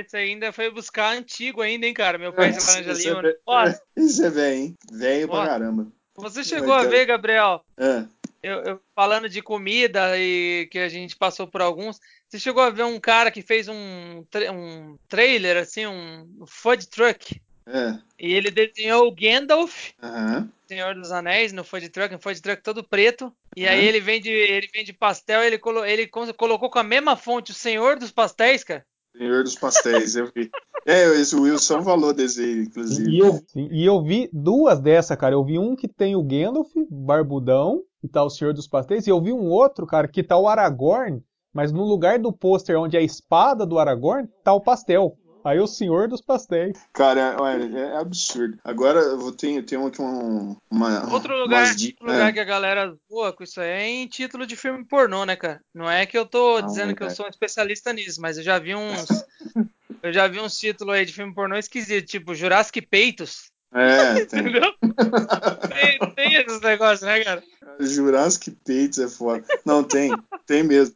esse 0.00 0.16
ainda 0.16 0.52
foi 0.52 0.70
buscar 0.70 1.14
antigo 1.16 1.60
ainda, 1.60 1.86
hein, 1.86 1.92
cara? 1.94 2.16
Meu 2.18 2.32
de 2.32 2.38
laranja 2.38 2.92
Esse 2.92 3.08
lima. 3.08 3.28
é, 3.28 3.36
Nossa, 3.46 3.82
Esse 3.96 4.24
é 4.24 4.30
velho, 4.30 4.56
hein? 4.56 4.74
Velho 4.90 5.28
pra 5.28 5.46
caramba. 5.46 5.86
você 6.16 6.42
chegou 6.42 6.72
a 6.72 6.78
cara. 6.78 6.88
ver, 6.88 7.06
Gabriel? 7.06 7.64
É. 7.76 8.04
Eu, 8.42 8.58
eu- 8.64 8.80
falando 8.94 9.28
de 9.28 9.40
comida 9.40 10.18
e 10.18 10.66
que 10.70 10.78
a 10.78 10.88
gente 10.88 11.14
passou 11.16 11.46
por 11.46 11.60
alguns, 11.60 12.00
você 12.28 12.40
chegou 12.40 12.62
a 12.62 12.70
ver 12.70 12.82
um 12.84 12.98
cara 12.98 13.30
que 13.30 13.40
fez 13.42 13.68
um, 13.68 14.24
um 14.52 14.96
trailer, 15.08 15.58
assim, 15.58 15.86
um 15.86 16.26
food 16.46 16.88
truck, 16.88 17.40
É. 17.66 17.94
e 18.18 18.32
ele 18.32 18.50
desenhou 18.50 19.06
o 19.08 19.14
Gandalf, 19.14 19.90
Aham. 20.02 20.48
Senhor 20.66 20.94
dos 20.94 21.12
Anéis, 21.12 21.52
no 21.52 21.62
food 21.64 21.88
truck, 21.90 22.14
um 22.14 22.18
food 22.18 22.40
truck 22.40 22.62
todo 22.62 22.82
preto, 22.82 23.32
e 23.56 23.66
aí 23.68 23.80
Uhum. 23.82 23.86
ele 23.86 24.00
vende, 24.00 24.30
ele 24.30 24.68
vende 24.74 24.92
pastel, 24.92 25.42
ele, 25.44 25.58
colo- 25.58 25.84
ele 25.84 26.06
co- 26.06 26.32
colocou 26.34 26.70
com 26.70 26.78
a 26.78 26.82
mesma 26.84 27.14
fonte 27.16 27.50
o 27.52 27.54
Senhor 27.54 27.98
dos 27.98 28.10
Pastéis, 28.10 28.64
cara. 28.64 28.84
Senhor 29.16 29.44
dos 29.44 29.54
Pastéis, 29.54 30.16
eu 30.16 30.30
vi. 30.34 30.50
É, 30.86 31.04
esse 31.20 31.36
Wilson 31.36 31.82
falou 31.82 32.12
desse 32.14 32.40
aí, 32.42 32.62
inclusive. 32.62 33.10
E 33.10 33.18
eu, 33.18 33.34
sim, 33.46 33.68
e 33.70 33.84
eu 33.84 34.02
vi 34.02 34.28
duas 34.32 34.80
dessa, 34.80 35.16
cara. 35.16 35.34
Eu 35.34 35.44
vi 35.44 35.58
um 35.58 35.76
que 35.76 35.86
tem 35.86 36.16
o 36.16 36.22
Gandalf, 36.22 36.70
barbudão, 36.90 37.82
e 38.02 38.08
tá 38.08 38.24
o 38.24 38.30
Senhor 38.30 38.52
dos 38.54 38.66
Pastéis, 38.66 39.06
e 39.06 39.10
eu 39.10 39.20
vi 39.20 39.32
um 39.32 39.48
outro, 39.50 39.86
cara, 39.86 40.08
que 40.08 40.22
tá 40.22 40.36
o 40.36 40.48
Aragorn, 40.48 41.22
mas 41.52 41.70
no 41.70 41.84
lugar 41.84 42.18
do 42.18 42.32
pôster 42.32 42.78
onde 42.78 42.96
é 42.96 43.00
a 43.00 43.04
espada 43.04 43.66
do 43.66 43.78
Aragorn, 43.78 44.26
tá 44.42 44.54
o 44.54 44.60
pastel. 44.60 45.14
Aí 45.44 45.58
o 45.58 45.66
Senhor 45.66 46.08
dos 46.08 46.20
Pastéis. 46.20 46.78
Cara, 46.92 47.36
olha, 47.40 47.78
é 47.78 47.96
absurdo. 47.96 48.58
Agora 48.64 49.00
eu 49.00 49.18
vou 49.18 49.32
ter, 49.32 49.62
tem 49.64 49.84
aqui 49.84 50.00
um, 50.00 50.56
uma. 50.70 51.12
Outro 51.12 51.36
lugar, 51.36 51.64
umas 51.64 51.82
outro 51.82 52.06
lugar 52.06 52.28
é. 52.28 52.32
que 52.32 52.40
a 52.40 52.44
galera 52.44 52.94
zoa 53.10 53.32
com 53.32 53.42
isso 53.42 53.60
aí 53.60 53.68
é 53.68 53.86
em 53.86 54.06
título 54.06 54.46
de 54.46 54.56
filme 54.56 54.84
pornô, 54.84 55.24
né, 55.24 55.36
cara? 55.36 55.60
Não 55.74 55.90
é 55.90 56.06
que 56.06 56.16
eu 56.16 56.24
tô 56.24 56.60
Não, 56.60 56.66
dizendo 56.68 56.92
é 56.92 56.94
que 56.94 57.02
eu 57.02 57.10
sou 57.10 57.26
um 57.26 57.30
especialista 57.30 57.92
nisso, 57.92 58.20
mas 58.20 58.38
eu 58.38 58.44
já 58.44 58.58
vi 58.58 58.74
uns. 58.74 59.06
eu 60.02 60.12
já 60.12 60.28
vi 60.28 60.40
uns 60.40 60.56
títulos 60.56 60.94
aí 60.94 61.04
de 61.04 61.12
filme 61.12 61.34
pornô 61.34 61.56
esquisito, 61.56 62.06
tipo 62.06 62.34
Jurassic 62.34 62.80
Peitos. 62.82 63.50
É, 63.74 64.24
tem. 64.26 64.40
Entendeu? 64.40 64.72
tem, 64.80 66.14
tem 66.14 66.34
esses 66.34 66.60
negócios, 66.60 67.02
né, 67.02 67.24
cara? 67.24 67.42
Jurassic 67.80 68.50
Peitos 68.64 68.98
é 68.98 69.08
foda. 69.08 69.44
Não, 69.64 69.82
tem. 69.82 70.12
Tem 70.46 70.62
mesmo. 70.62 70.94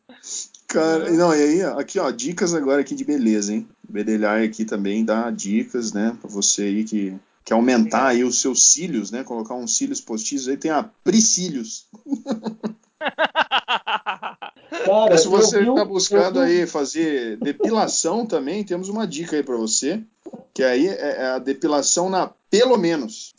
Cara, 0.76 1.10
não, 1.10 1.34
e 1.34 1.42
aí, 1.42 1.62
aqui, 1.62 1.98
ó, 1.98 2.10
dicas 2.10 2.52
agora 2.52 2.82
aqui 2.82 2.94
de 2.94 3.02
beleza, 3.02 3.54
hein? 3.54 3.66
Bedelhar 3.88 4.42
aqui 4.42 4.62
também 4.62 5.06
dá 5.06 5.30
dicas, 5.30 5.90
né, 5.94 6.14
pra 6.20 6.28
você 6.28 6.64
aí 6.64 6.84
que 6.84 7.16
quer 7.42 7.54
aumentar 7.54 8.08
aí 8.08 8.22
os 8.22 8.42
seus 8.42 8.72
cílios, 8.72 9.10
né, 9.10 9.24
colocar 9.24 9.54
uns 9.54 9.74
cílios 9.74 10.02
postiços 10.02 10.48
aí, 10.48 10.56
tem 10.58 10.70
a 10.70 10.82
Priscílios. 11.02 11.86
Cara, 14.84 15.16
Se 15.16 15.28
você 15.28 15.60
está 15.60 15.84
buscando 15.84 16.40
aí 16.40 16.66
fazer 16.66 17.38
depilação 17.38 18.26
também, 18.26 18.62
temos 18.62 18.90
uma 18.90 19.06
dica 19.06 19.34
aí 19.34 19.42
pra 19.42 19.56
você, 19.56 20.02
que 20.52 20.62
aí 20.62 20.88
é 20.88 21.22
é 21.22 21.26
a 21.28 21.38
depilação 21.38 22.10
na 22.10 22.30
pelo 22.50 22.76
menos. 22.76 23.32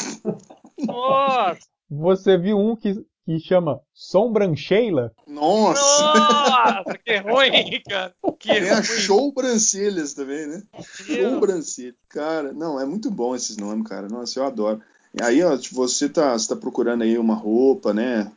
Nossa! 0.79 1.59
Você 1.89 2.35
viu 2.35 2.57
um 2.57 2.75
que, 2.75 3.05
que 3.27 3.39
chama 3.41 3.81
Sombrancheila? 3.93 5.11
Nossa! 5.27 6.13
Nossa, 6.13 6.97
que 7.03 7.17
ruim, 7.17 7.81
cara. 7.85 8.15
Que 8.39 8.53
Tem 8.53 8.69
a 8.69 8.75
ruim. 8.75 8.83
Show 8.83 9.33
Brancelhas 9.33 10.13
também, 10.13 10.47
né? 10.47 10.63
Show 10.81 11.31
Meu. 11.31 11.39
Brancelhas. 11.41 11.95
Cara, 12.07 12.53
não, 12.53 12.79
é 12.79 12.85
muito 12.85 13.11
bom 13.11 13.35
esses 13.35 13.57
nomes, 13.57 13.85
cara. 13.85 14.07
Nossa, 14.07 14.39
eu 14.39 14.45
adoro. 14.45 14.81
E 15.13 15.21
aí, 15.21 15.43
ó, 15.43 15.57
tipo, 15.57 15.75
você 15.75 16.07
tá, 16.07 16.31
você 16.37 16.47
tá 16.47 16.55
procurando 16.55 17.03
aí 17.03 17.17
uma 17.17 17.35
roupa, 17.35 17.93
né? 17.93 18.31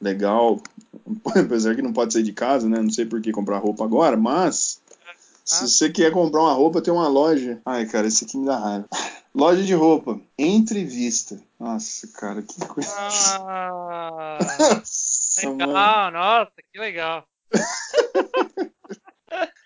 Legal. 0.00 0.60
Apesar 1.36 1.76
que 1.76 1.82
não 1.82 1.92
pode 1.92 2.12
sair 2.12 2.24
de 2.24 2.32
casa, 2.32 2.68
né? 2.68 2.82
Não 2.82 2.90
sei 2.90 3.06
por 3.06 3.20
que 3.20 3.30
comprar 3.30 3.58
roupa 3.58 3.84
agora, 3.84 4.16
mas 4.16 4.80
Se 5.44 5.68
você 5.68 5.88
quer 5.88 6.10
comprar 6.10 6.40
uma 6.40 6.52
roupa, 6.52 6.82
tem 6.82 6.92
uma 6.92 7.06
loja. 7.06 7.60
Ai, 7.64 7.86
cara, 7.86 8.08
esse 8.08 8.24
aqui 8.24 8.36
me 8.36 8.46
dá 8.46 8.58
raiva. 8.58 8.88
Loja 9.34 9.62
de 9.62 9.74
roupa. 9.74 10.20
Entrevista. 10.38 11.40
Nossa, 11.58 12.06
cara, 12.08 12.42
que 12.42 12.60
coisa. 12.66 12.90
Ah, 12.96 14.38
Nossa, 14.58 15.48
mano. 15.50 15.66
legal, 15.66 16.10
nossa, 16.12 16.52
que 16.72 16.78
legal. 16.78 17.26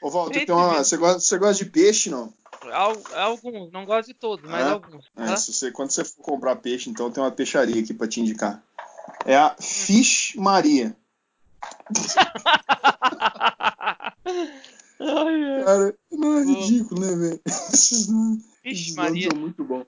Ô, 0.01 0.11
Walter, 0.11 0.47
tem 0.47 0.55
uma... 0.55 0.85
você, 0.85 0.97
gosta, 0.97 1.21
você 1.21 1.39
gosta 1.39 1.65
de 1.65 1.71
peixe, 1.71 2.11
não? 2.11 2.33
Al- 2.73 3.03
Alguns, 3.15 3.73
não 3.73 3.85
gosto 3.85 4.09
de 4.09 4.15
todos, 4.15 4.49
mas 4.49 4.65
Ah, 4.65 4.71
alguns. 4.73 5.05
É, 5.17 5.27
tá? 5.27 5.37
se 5.37 5.53
você, 5.53 5.73
quando 5.73 5.91
você 5.91 6.05
for 6.05 6.23
comprar 6.23 6.57
peixe, 6.57 6.89
então 6.89 7.11
tem 7.11 7.23
uma 7.23 7.33
peixaria 7.33 7.83
aqui 7.83 7.93
pra 7.93 8.07
te 8.07 8.21
indicar. 8.21 8.63
É 9.25 9.37
a 9.37 9.57
Fish 9.61 10.35
Maria. 10.37 10.97
Ai. 14.99 15.65
Cara, 15.65 15.95
não 16.13 16.39
é 16.39 16.45
ridículo, 16.45 17.01
né, 17.01 17.17
velho? 17.17 17.41
Nomes 18.67 18.95
Maria. 18.95 19.35
muito 19.35 19.65
bons. 19.65 19.87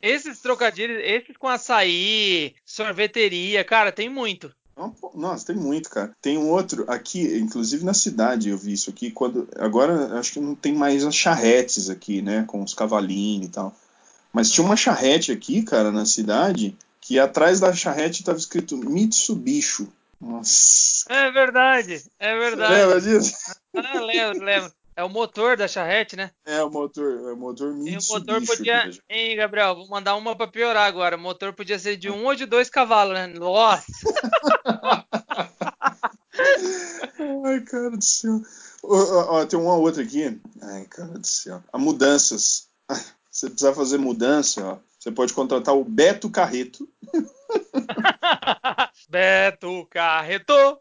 Esses 0.00 0.40
trocadilhos, 0.40 1.00
esses 1.04 1.36
com 1.36 1.46
açaí, 1.46 2.56
sorveteria, 2.64 3.62
cara, 3.62 3.92
tem 3.92 4.08
muito. 4.08 4.52
Pô, 4.74 5.12
Nossa, 5.14 5.46
tem 5.46 5.54
muito, 5.54 5.88
cara. 5.88 6.12
Tem 6.20 6.36
um 6.36 6.50
outro 6.50 6.84
aqui, 6.90 7.38
inclusive 7.38 7.84
na 7.84 7.94
cidade 7.94 8.48
eu 8.48 8.58
vi 8.58 8.72
isso 8.72 8.90
aqui. 8.90 9.12
Quando 9.12 9.48
agora 9.56 10.18
acho 10.18 10.32
que 10.32 10.40
não 10.40 10.56
tem 10.56 10.74
mais 10.74 11.04
as 11.04 11.14
charretes 11.14 11.88
aqui, 11.88 12.20
né, 12.20 12.44
com 12.48 12.62
os 12.62 12.74
cavalinhos 12.74 13.46
e 13.46 13.50
tal. 13.50 13.76
Mas 14.32 14.50
tinha 14.50 14.64
uma 14.64 14.76
charrete 14.76 15.30
aqui, 15.30 15.62
cara, 15.62 15.92
na 15.92 16.04
cidade, 16.04 16.76
que 17.00 17.20
atrás 17.20 17.60
da 17.60 17.72
charrete 17.72 18.22
estava 18.22 18.38
escrito 18.38 18.76
Mitsubishi. 18.76 19.88
Nossa. 20.20 21.04
É 21.08 21.30
verdade, 21.30 22.02
é 22.18 22.38
verdade. 22.38 22.74
Lembra 22.74 23.00
disso? 23.00 23.36
Ah, 23.76 24.00
lembro, 24.00 24.44
lembro. 24.44 24.72
É 24.94 25.02
o 25.02 25.08
motor 25.08 25.56
da 25.56 25.66
charrete, 25.66 26.16
né? 26.16 26.30
É 26.44 26.62
o 26.62 26.70
motor, 26.70 27.30
é 27.30 27.32
o 27.32 27.36
motor 27.36 27.68
E 27.68 27.70
o 27.70 27.74
Mitsubishi. 27.76 28.12
motor 28.12 28.46
podia. 28.46 28.90
Hein, 29.08 29.36
Gabriel, 29.36 29.74
vou 29.74 29.88
mandar 29.88 30.14
uma 30.16 30.36
pra 30.36 30.46
piorar 30.46 30.86
agora. 30.86 31.16
O 31.16 31.20
motor 31.20 31.54
podia 31.54 31.78
ser 31.78 31.96
de 31.96 32.10
um 32.10 32.26
ou 32.26 32.34
de 32.34 32.44
dois 32.44 32.68
cavalos, 32.68 33.14
né? 33.14 33.26
Nossa! 33.26 33.86
Ai, 37.44 37.60
cara 37.60 37.90
do 37.90 38.02
céu. 38.04 38.40
Ó, 38.82 39.36
ó, 39.36 39.46
tem 39.46 39.58
uma 39.58 39.74
outra 39.76 40.02
aqui. 40.02 40.40
Ai, 40.60 40.84
cara 40.86 41.18
do 41.18 41.26
céu. 41.26 41.62
A 41.72 41.78
mudanças. 41.78 42.68
Você 43.30 43.48
precisar 43.48 43.74
fazer 43.74 43.98
mudança, 43.98 44.64
ó. 44.64 44.78
Você 44.98 45.10
pode 45.10 45.32
contratar 45.32 45.74
o 45.74 45.84
Beto 45.84 46.30
Carreto. 46.30 46.88
Beto 49.08 49.86
Carreto! 49.90 50.78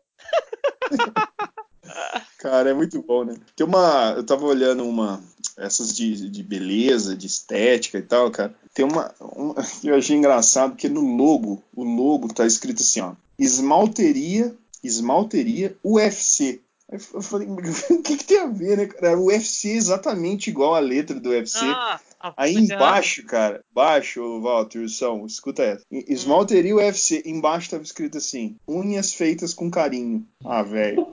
Cara, 2.41 2.71
é 2.71 2.73
muito 2.73 2.99
bom, 3.03 3.23
né? 3.23 3.35
Tem 3.55 3.65
uma. 3.65 4.15
Eu 4.17 4.23
tava 4.23 4.47
olhando 4.47 4.83
uma. 4.83 5.21
Essas 5.55 5.95
de, 5.95 6.27
de 6.27 6.41
beleza, 6.41 7.15
de 7.15 7.27
estética 7.27 7.99
e 7.99 8.01
tal, 8.01 8.31
cara. 8.31 8.51
Tem 8.73 8.83
uma, 8.83 9.13
que 9.79 9.87
eu 9.87 9.95
achei 9.95 10.17
engraçado, 10.17 10.71
porque 10.71 10.89
no 10.89 11.01
logo, 11.01 11.61
o 11.75 11.83
logo 11.83 12.33
tá 12.33 12.47
escrito 12.47 12.81
assim, 12.81 12.99
ó. 12.99 13.13
Esmalteria, 13.37 14.55
esmalteria 14.83 15.77
UFC. 15.83 16.61
Eu 16.91 17.21
falei, 17.21 17.47
o 17.91 18.01
que, 18.01 18.17
que 18.17 18.23
tem 18.23 18.39
a 18.39 18.47
ver, 18.47 18.75
né, 18.75 18.85
cara? 18.87 19.19
UFC 19.19 19.73
é 19.73 19.75
exatamente 19.75 20.49
igual 20.49 20.73
a 20.73 20.79
letra 20.79 21.19
do 21.19 21.29
UFC. 21.29 21.59
Ah, 21.63 21.99
a 22.21 22.33
Aí 22.37 22.53
fuja- 22.55 22.75
embaixo, 22.75 23.25
cara, 23.25 23.63
baixo, 23.73 24.41
Walter, 24.41 24.87
São, 24.89 25.25
escuta 25.25 25.63
essa. 25.63 25.83
Hum. 25.91 26.03
Esmalteria 26.07 26.75
UFC, 26.75 27.23
embaixo 27.25 27.69
tava 27.71 27.83
escrito 27.83 28.17
assim: 28.17 28.55
unhas 28.67 29.13
feitas 29.13 29.53
com 29.53 29.69
carinho. 29.71 30.25
Ah, 30.45 30.63
velho. 30.63 31.07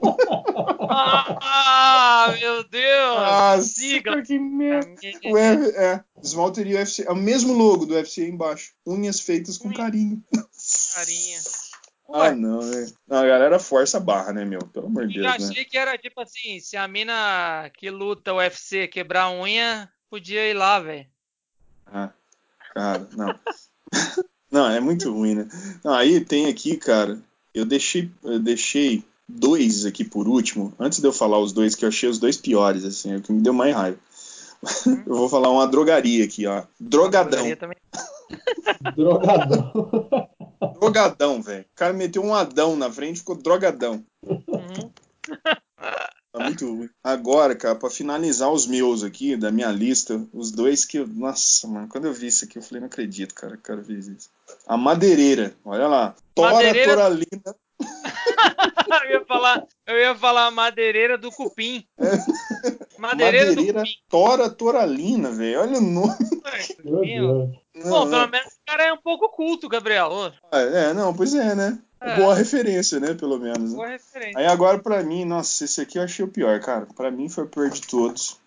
Ah, 0.91 2.35
meu 2.39 2.63
Deus! 2.63 3.17
Ah, 3.17 3.59
sigla. 3.61 4.21
que 4.21 4.37
merda. 4.39 4.89
O 5.25 5.37
F- 5.37 5.75
é, 5.77 6.03
Esmalteria 6.23 6.77
UFC, 6.79 7.03
é 7.07 7.11
o 7.11 7.15
mesmo 7.15 7.53
logo 7.53 7.85
do 7.85 7.93
UFC 7.93 8.21
aí 8.23 8.29
embaixo. 8.29 8.71
Unhas 8.85 9.19
feitas 9.19 9.57
com 9.57 9.67
Unha. 9.69 9.77
carinho. 9.77 10.23
Carinha. 10.95 11.39
Ah, 12.11 12.31
não, 12.31 12.59
velho. 12.61 12.91
Não, 13.07 13.17
a 13.19 13.27
galera 13.27 13.59
força 13.59 13.97
a 13.97 13.99
barra, 13.99 14.33
né, 14.33 14.43
meu? 14.43 14.57
Pelo 14.73 14.87
amor 14.87 15.07
de 15.07 15.19
eu 15.19 15.23
Deus, 15.25 15.37
né? 15.37 15.45
achei 15.51 15.63
que 15.63 15.77
era 15.77 15.95
tipo 15.95 16.19
assim, 16.19 16.59
se 16.59 16.75
a 16.75 16.87
mina 16.87 17.69
que 17.77 17.91
luta 17.91 18.33
o 18.33 18.37
UFC 18.37 18.87
quebrar 18.87 19.25
a 19.25 19.31
unha, 19.31 19.87
podia 20.09 20.49
ir 20.49 20.53
lá, 20.53 20.79
velho. 20.79 21.05
Ah, 21.85 22.09
cara, 22.73 23.07
não. 23.15 23.35
não, 24.51 24.69
é 24.69 24.79
muito 24.79 25.11
ruim, 25.11 25.35
né? 25.35 25.47
Não, 25.83 25.93
aí 25.93 26.23
tem 26.23 26.47
aqui, 26.47 26.77
cara, 26.77 27.19
eu 27.53 27.65
deixei, 27.65 28.09
eu 28.23 28.39
deixei 28.39 29.03
dois 29.27 29.85
aqui 29.85 30.03
por 30.03 30.27
último, 30.27 30.73
antes 30.79 30.99
de 30.99 31.07
eu 31.07 31.13
falar 31.13 31.39
os 31.39 31.53
dois, 31.53 31.75
que 31.75 31.85
eu 31.85 31.89
achei 31.89 32.09
os 32.09 32.19
dois 32.19 32.37
piores, 32.37 32.83
assim, 32.83 33.13
é 33.13 33.17
o 33.17 33.21
que 33.21 33.31
me 33.31 33.41
deu 33.41 33.53
mais 33.53 33.75
raiva. 33.75 33.99
Eu 35.07 35.15
vou 35.15 35.29
falar 35.29 35.49
uma 35.49 35.65
drogaria 35.65 36.25
aqui, 36.25 36.45
ó. 36.45 36.63
Drogadão. 36.77 37.45
Drogadão. 38.95 39.71
Drogadão, 40.79 41.41
velho. 41.41 41.61
O 41.61 41.75
cara 41.75 41.93
meteu 41.93 42.23
um 42.23 42.35
Adão 42.35 42.75
na 42.75 42.91
frente 42.91 43.19
ficou 43.19 43.35
drogadão. 43.35 44.03
Muito. 46.65 46.93
Agora, 47.03 47.55
cara, 47.55 47.75
pra 47.75 47.89
finalizar 47.89 48.51
os 48.51 48.65
meus 48.67 49.03
aqui, 49.03 49.35
da 49.35 49.51
minha 49.51 49.71
lista, 49.71 50.21
os 50.33 50.51
dois 50.51 50.85
que 50.85 50.97
eu. 50.97 51.07
Nossa, 51.07 51.67
mano, 51.67 51.87
quando 51.87 52.05
eu 52.05 52.13
vi 52.13 52.27
isso 52.27 52.45
aqui, 52.45 52.57
eu 52.57 52.61
falei, 52.63 52.81
não 52.81 52.87
acredito, 52.87 53.33
cara, 53.35 53.53
que 53.53 53.59
o 53.59 53.63
cara 53.63 53.83
fez 53.83 54.07
isso. 54.07 54.29
A 54.67 54.77
madeireira, 54.77 55.53
olha 55.63 55.87
lá. 55.87 56.15
Tora 56.35 56.53
Madeireira- 56.53 56.93
Toralina. 56.95 57.55
eu 59.05 59.11
ia 59.11 59.25
falar, 59.25 59.65
eu 59.87 59.97
ia 59.97 60.15
falar 60.15 60.51
madeireira 60.51 61.17
do 61.17 61.31
cupim. 61.31 61.85
Madeireira, 62.97 63.49
Madeireira 63.51 63.83
Tora 64.09 64.49
Toralina, 64.49 65.31
velho. 65.31 65.61
Olha 65.61 65.77
o 65.77 65.81
nome. 65.81 66.15
Meu 66.83 66.95
cupim. 66.97 67.07
Deus. 67.15 67.49
Não, 67.75 67.89
Bom, 67.89 68.05
não. 68.05 68.09
pelo 68.09 68.27
menos 68.31 68.53
o 68.53 68.57
cara 68.65 68.83
é 68.83 68.93
um 68.93 68.97
pouco 69.01 69.29
culto, 69.29 69.69
Gabriel. 69.69 70.33
Ah, 70.51 70.59
É, 70.59 70.93
não, 70.93 71.13
pois 71.15 71.33
é, 71.33 71.55
né? 71.55 71.79
É. 72.01 72.15
Boa 72.15 72.33
referência, 72.33 72.99
né? 72.99 73.13
Pelo 73.13 73.37
menos. 73.37 73.71
né? 73.71 73.75
boa 73.75 73.89
referência. 73.89 74.39
Aí 74.39 74.45
agora 74.45 74.79
pra 74.79 75.03
mim, 75.03 75.25
nossa, 75.25 75.65
esse 75.65 75.81
aqui 75.81 75.97
eu 75.97 76.03
achei 76.03 76.23
o 76.23 76.29
pior, 76.29 76.59
cara. 76.61 76.87
Pra 76.95 77.11
mim 77.11 77.27
foi 77.27 77.43
o 77.43 77.47
pior 77.47 77.69
de 77.69 77.81
todos. 77.81 78.39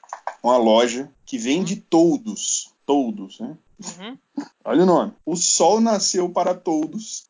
Uma 0.42 0.56
loja 0.56 1.10
que 1.26 1.38
vende 1.38 1.76
todos. 1.76 2.72
Todos, 2.86 3.40
né? 3.40 3.56
Uhum. 3.98 4.18
Olha 4.64 4.82
o 4.82 4.86
nome. 4.86 5.12
O 5.26 5.36
sol 5.36 5.80
nasceu 5.80 6.30
para 6.30 6.54
todos. 6.54 7.28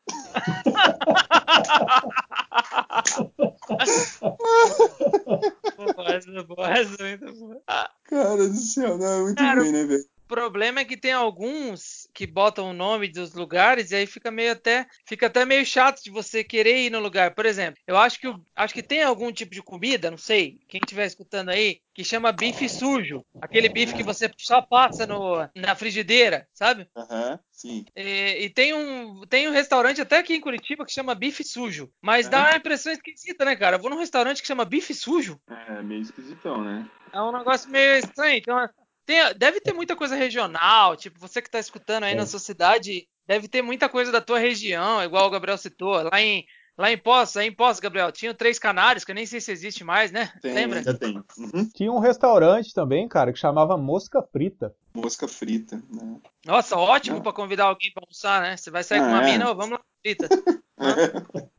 Boa, 5.77 5.93
boa, 5.93 7.33
boa. 7.33 7.61
Cara 8.05 8.47
do 8.47 8.55
céu, 8.55 8.97
não, 8.97 9.07
é 9.07 9.21
muito 9.21 9.37
Cara, 9.37 9.61
ruim, 9.61 9.71
né, 9.71 9.83
velho? 9.85 10.05
O 10.33 10.35
problema 10.35 10.79
é 10.79 10.85
que 10.85 10.97
tem 10.97 11.11
alguns 11.11 12.09
que 12.11 12.25
botam 12.25 12.71
o 12.71 12.73
nome 12.73 13.07
dos 13.07 13.35
lugares 13.35 13.91
e 13.91 13.95
aí 13.97 14.07
fica 14.07 14.31
meio 14.31 14.53
até 14.53 14.87
fica 15.07 15.27
até 15.27 15.45
meio 15.45 15.63
chato 15.63 16.01
de 16.01 16.09
você 16.09 16.43
querer 16.43 16.87
ir 16.87 16.89
no 16.89 16.99
lugar. 16.99 17.35
Por 17.35 17.45
exemplo, 17.45 17.79
eu 17.85 17.95
acho 17.95 18.19
que 18.19 18.33
acho 18.55 18.73
que 18.73 18.81
tem 18.81 19.03
algum 19.03 19.31
tipo 19.31 19.53
de 19.53 19.61
comida, 19.61 20.09
não 20.09 20.17
sei, 20.17 20.57
quem 20.67 20.81
estiver 20.81 21.05
escutando 21.05 21.49
aí, 21.49 21.81
que 21.93 22.03
chama 22.03 22.31
bife 22.31 22.67
sujo, 22.67 23.23
aquele 23.39 23.69
bife 23.69 23.93
que 23.93 24.01
você 24.01 24.27
só 24.39 24.59
passa 24.59 25.05
no, 25.05 25.47
na 25.55 25.75
frigideira, 25.75 26.47
sabe? 26.51 26.87
Aham, 26.97 27.39
sim. 27.51 27.85
E, 27.95 28.45
e 28.45 28.49
tem 28.49 28.73
um 28.73 29.21
tem 29.27 29.47
um 29.47 29.51
restaurante 29.51 30.01
até 30.01 30.17
aqui 30.17 30.33
em 30.33 30.41
Curitiba 30.41 30.83
que 30.83 30.91
chama 30.91 31.13
bife 31.13 31.43
sujo, 31.43 31.91
mas 32.01 32.27
dá 32.27 32.41
uma 32.41 32.57
impressão 32.57 32.91
esquisita, 32.91 33.45
né, 33.45 33.55
cara? 33.55 33.75
Eu 33.75 33.79
vou 33.79 33.91
num 33.91 33.99
restaurante 33.99 34.41
que 34.41 34.47
chama 34.47 34.65
bife 34.65 34.95
sujo, 34.95 35.39
É, 35.47 35.83
meio 35.83 36.01
esquisitão, 36.01 36.63
né? 36.63 36.89
é 37.13 37.21
um 37.21 37.31
negócio 37.31 37.69
meio 37.69 37.99
estranho. 37.99 38.37
Então, 38.39 38.57
tem- 39.05 39.33
deve 39.37 39.59
ter 39.61 39.73
muita 39.73 39.95
coisa 39.95 40.15
regional. 40.15 40.95
Tipo, 40.95 41.19
você 41.19 41.41
que 41.41 41.49
tá 41.49 41.59
escutando 41.59 42.03
aí 42.03 42.13
É. 42.13 42.15
na 42.15 42.25
sua 42.25 42.39
cidade, 42.39 43.07
deve 43.27 43.47
ter 43.47 43.61
muita 43.61 43.87
coisa 43.89 44.11
da 44.11 44.21
tua 44.21 44.39
região, 44.39 45.03
igual 45.03 45.27
o 45.27 45.29
Gabriel 45.31 45.57
citou. 45.57 46.01
Lá 46.03 46.21
em, 46.21 46.45
lá 46.77 46.91
em 46.91 46.97
Poços, 46.97 47.37
aí 47.37 47.47
em 47.47 47.55
Poços, 47.55 47.79
Gabriel, 47.79 48.11
tinha 48.11 48.33
Três 48.33 48.57
Canários, 48.59 49.03
que 49.05 49.11
eu 49.11 49.15
nem 49.15 49.25
sei 49.25 49.39
se 49.41 49.51
existe 49.51 49.83
mais, 49.83 50.11
né? 50.11 50.31
Tem, 50.41 50.53
Lembra? 50.53 50.79
ainda 50.79 50.93
tem. 50.93 51.21
Uhum. 51.37 51.69
Tinha 51.73 51.91
um 51.91 51.99
restaurante 51.99 52.73
também, 52.73 53.07
cara, 53.07 53.31
que 53.33 53.39
chamava 53.39 53.77
Mosca 53.77 54.21
Frita. 54.21 54.73
Mosca 54.95 55.27
frita, 55.27 55.77
né? 55.89 56.17
Nossa, 56.45 56.77
ótimo 56.77 57.19
pra 57.21 57.33
convidar 57.33 57.65
alguém 57.65 57.91
pra 57.91 58.03
almoçar, 58.03 58.41
né? 58.43 58.55
Você 58.57 58.69
vai 58.69 58.83
sair 58.83 58.99
Ah, 58.99 59.03
com 59.03 59.09
uma 59.09 59.23
é. 59.27 59.31
mina, 59.31 59.49
ô, 59.49 59.55
vamos 59.55 59.71
lá, 59.71 59.81
frita. 60.05 60.29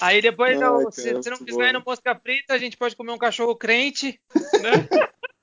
Aí 0.00 0.22
depois, 0.22 0.52
Ai, 0.52 0.58
não, 0.58 0.78
cara, 0.78 0.90
se 0.92 1.12
você 1.12 1.28
não 1.30 1.36
quiser 1.38 1.68
ir 1.68 1.72
no 1.74 1.82
Mosca 1.86 2.14
Frita, 2.14 2.54
a 2.54 2.58
gente 2.58 2.76
pode 2.78 2.96
comer 2.96 3.12
um 3.12 3.18
cachorro 3.18 3.54
crente, 3.54 4.18
né? 4.62 4.88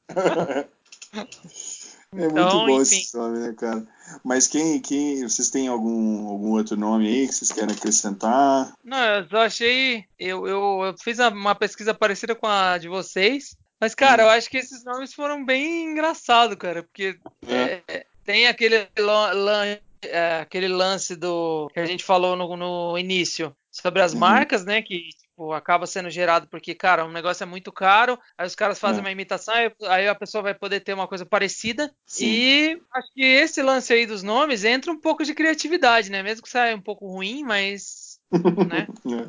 É 1.20 2.20
muito 2.20 2.32
Então, 2.32 2.66
bom 2.66 2.82
enfim. 2.82 3.00
esse 3.00 3.18
nome, 3.18 3.40
né, 3.40 3.54
cara? 3.58 3.86
Mas 4.24 4.48
quem, 4.48 4.80
quem. 4.80 5.24
Vocês 5.24 5.50
têm 5.50 5.68
algum, 5.68 6.28
algum 6.30 6.52
outro 6.52 6.78
nome 6.78 7.08
aí 7.08 7.28
que 7.28 7.34
vocês 7.34 7.52
querem 7.52 7.76
acrescentar? 7.76 8.74
Não, 8.84 8.98
eu 9.30 9.40
achei. 9.40 10.06
Eu, 10.18 10.48
eu, 10.48 10.82
eu 10.86 10.96
fiz 11.04 11.20
uma 11.20 11.54
pesquisa 11.54 11.94
parecida 11.94 12.34
com 12.34 12.48
a 12.48 12.78
de 12.78 12.88
vocês. 12.88 13.56
Mas, 13.80 13.94
cara, 13.94 14.24
eu 14.24 14.30
acho 14.30 14.50
que 14.50 14.58
esses 14.58 14.84
nomes 14.86 15.14
foram 15.14 15.46
bem 15.46 15.92
engraçados, 15.92 16.56
cara. 16.56 16.82
Porque 16.84 17.20
É. 17.48 17.82
é, 17.88 18.06
tem 18.24 18.48
aquele, 18.48 18.88
lan- 18.98 19.78
é, 20.02 20.40
aquele 20.40 20.68
lance 20.70 21.16
do 21.16 21.70
que 21.74 21.80
a 21.80 21.86
gente 21.86 22.04
falou 22.04 22.36
no, 22.36 22.56
no 22.56 22.98
início 22.98 23.54
sobre 23.70 24.02
as 24.02 24.14
Uhum. 24.14 24.20
marcas, 24.20 24.64
né? 24.66 24.82
Que 24.82 25.10
tipo, 25.38 25.54
acaba 25.54 25.86
sendo 25.86 26.10
gerado 26.10 26.48
porque, 26.50 26.74
cara, 26.74 27.06
um 27.06 27.12
negócio 27.12 27.44
é 27.44 27.46
muito 27.46 27.72
caro, 27.72 28.18
aí 28.36 28.48
os 28.48 28.56
caras 28.56 28.80
fazem 28.80 29.00
É. 29.00 29.02
uma 29.02 29.12
imitação, 29.12 29.54
aí- 29.88 30.08
a 30.08 30.16
pessoa 30.16 30.42
vai 30.42 30.56
poder 30.56 30.80
ter 30.80 30.94
uma 30.94 31.08
coisa 31.08 31.26
parecida. 31.26 31.94
Sim. 32.08 32.26
E 32.26 32.82
acho 32.92 33.14
que 33.14 33.24
esse 33.24 33.62
lance 33.62 33.94
aí 33.94 34.06
dos 34.08 34.24
nomes 34.24 34.64
entra 34.64 34.92
um 34.92 35.00
pouco 35.00 35.24
de 35.24 35.36
criatividade, 35.36 36.10
né? 36.10 36.24
Mesmo 36.24 36.42
que 36.44 36.50
saia 36.50 36.76
um 36.76 36.82
pouco 36.82 37.08
ruim, 37.08 37.44
mas. 37.44 38.20
né? 38.68 38.88
É. 39.24 39.28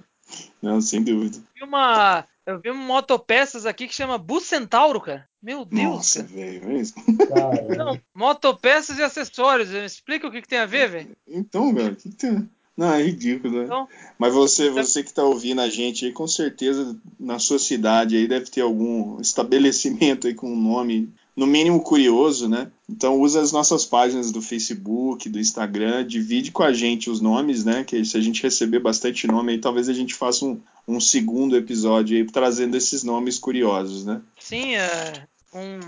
Não, 0.63 0.81
sem 0.81 1.03
dúvida. 1.03 1.39
vi 1.55 1.63
uma. 1.65 2.25
Eu 2.47 2.59
vi 2.59 2.71
um 2.71 2.75
motopeças 2.77 3.67
aqui 3.67 3.87
que 3.87 3.95
chama 3.95 4.17
Bus 4.17 4.45
Centauro, 4.45 5.01
cara. 5.03 5.29
Meu 5.43 5.67
Deus, 5.67 5.83
Nossa, 5.83 6.23
velho. 6.23 6.71
é 6.71 6.75
isso. 6.81 6.95
Cara, 7.29 7.77
Não, 7.77 8.01
motopeças 8.15 8.99
e 8.99 9.03
acessórios. 9.03 9.71
Explica 9.71 10.27
o 10.27 10.31
que, 10.31 10.41
que 10.41 10.49
tem 10.49 10.59
a 10.59 10.67
ver, 10.67 10.89
velho. 10.89 11.17
Então, 11.27 11.75
velho, 11.75 11.93
o 11.93 11.97
que, 11.97 12.09
que 12.09 12.17
tem? 12.17 12.51
Não, 12.79 12.95
é 12.95 13.03
ridículo, 13.03 13.59
né? 13.59 13.65
Então- 13.65 13.89
Mas 14.17 14.33
você, 14.33 14.69
Então- 14.69 14.85
você 14.85 15.03
que 15.03 15.13
tá 15.13 15.25
ouvindo 15.25 15.61
a 15.61 15.69
gente 15.69 16.07
aí, 16.07 16.13
com 16.13 16.29
certeza 16.29 16.97
na 17.19 17.41
sua 17.41 17.59
cidade 17.59 18.17
aí 18.17 18.29
deve 18.29 18.47
ter 18.47 18.61
algum 18.61 19.21
estabelecimento 19.21 20.29
aí 20.29 20.35
com 20.35 20.53
um 20.53 20.57
nome, 20.57 21.13
no 21.37 21.45
mínimo 21.45 21.81
curioso, 21.83 22.49
né? 22.49 22.71
Então 22.89 23.21
usa 23.21 23.41
as 23.41 23.51
nossas 23.51 23.85
páginas 23.85 24.31
do 24.31 24.41
Facebook, 24.41 25.29
do 25.29 25.41
Instagram, 25.41 26.07
divide 26.07 26.53
com 26.53 26.63
a 26.63 26.73
gente 26.73 27.11
os 27.11 27.21
nomes, 27.21 27.65
né? 27.65 27.83
Que 27.83 28.05
se 28.05 28.17
a 28.17 28.21
gente 28.21 28.43
receber 28.45 28.79
bastante 28.79 29.27
nome 29.27 29.53
aí, 29.55 29.59
talvez 29.59 29.89
a 29.89 29.93
gente 29.93 30.15
faça 30.15 30.45
um, 30.45 30.61
um 30.87 31.01
segundo 31.01 31.57
episódio 31.57 32.17
aí 32.17 32.25
trazendo 32.25 32.77
esses 32.77 33.03
nomes 33.03 33.41
curiosos, 33.41 34.05
né? 34.07 34.21
Sim, 34.39 34.77
é 34.77 35.27
um, 35.53 35.81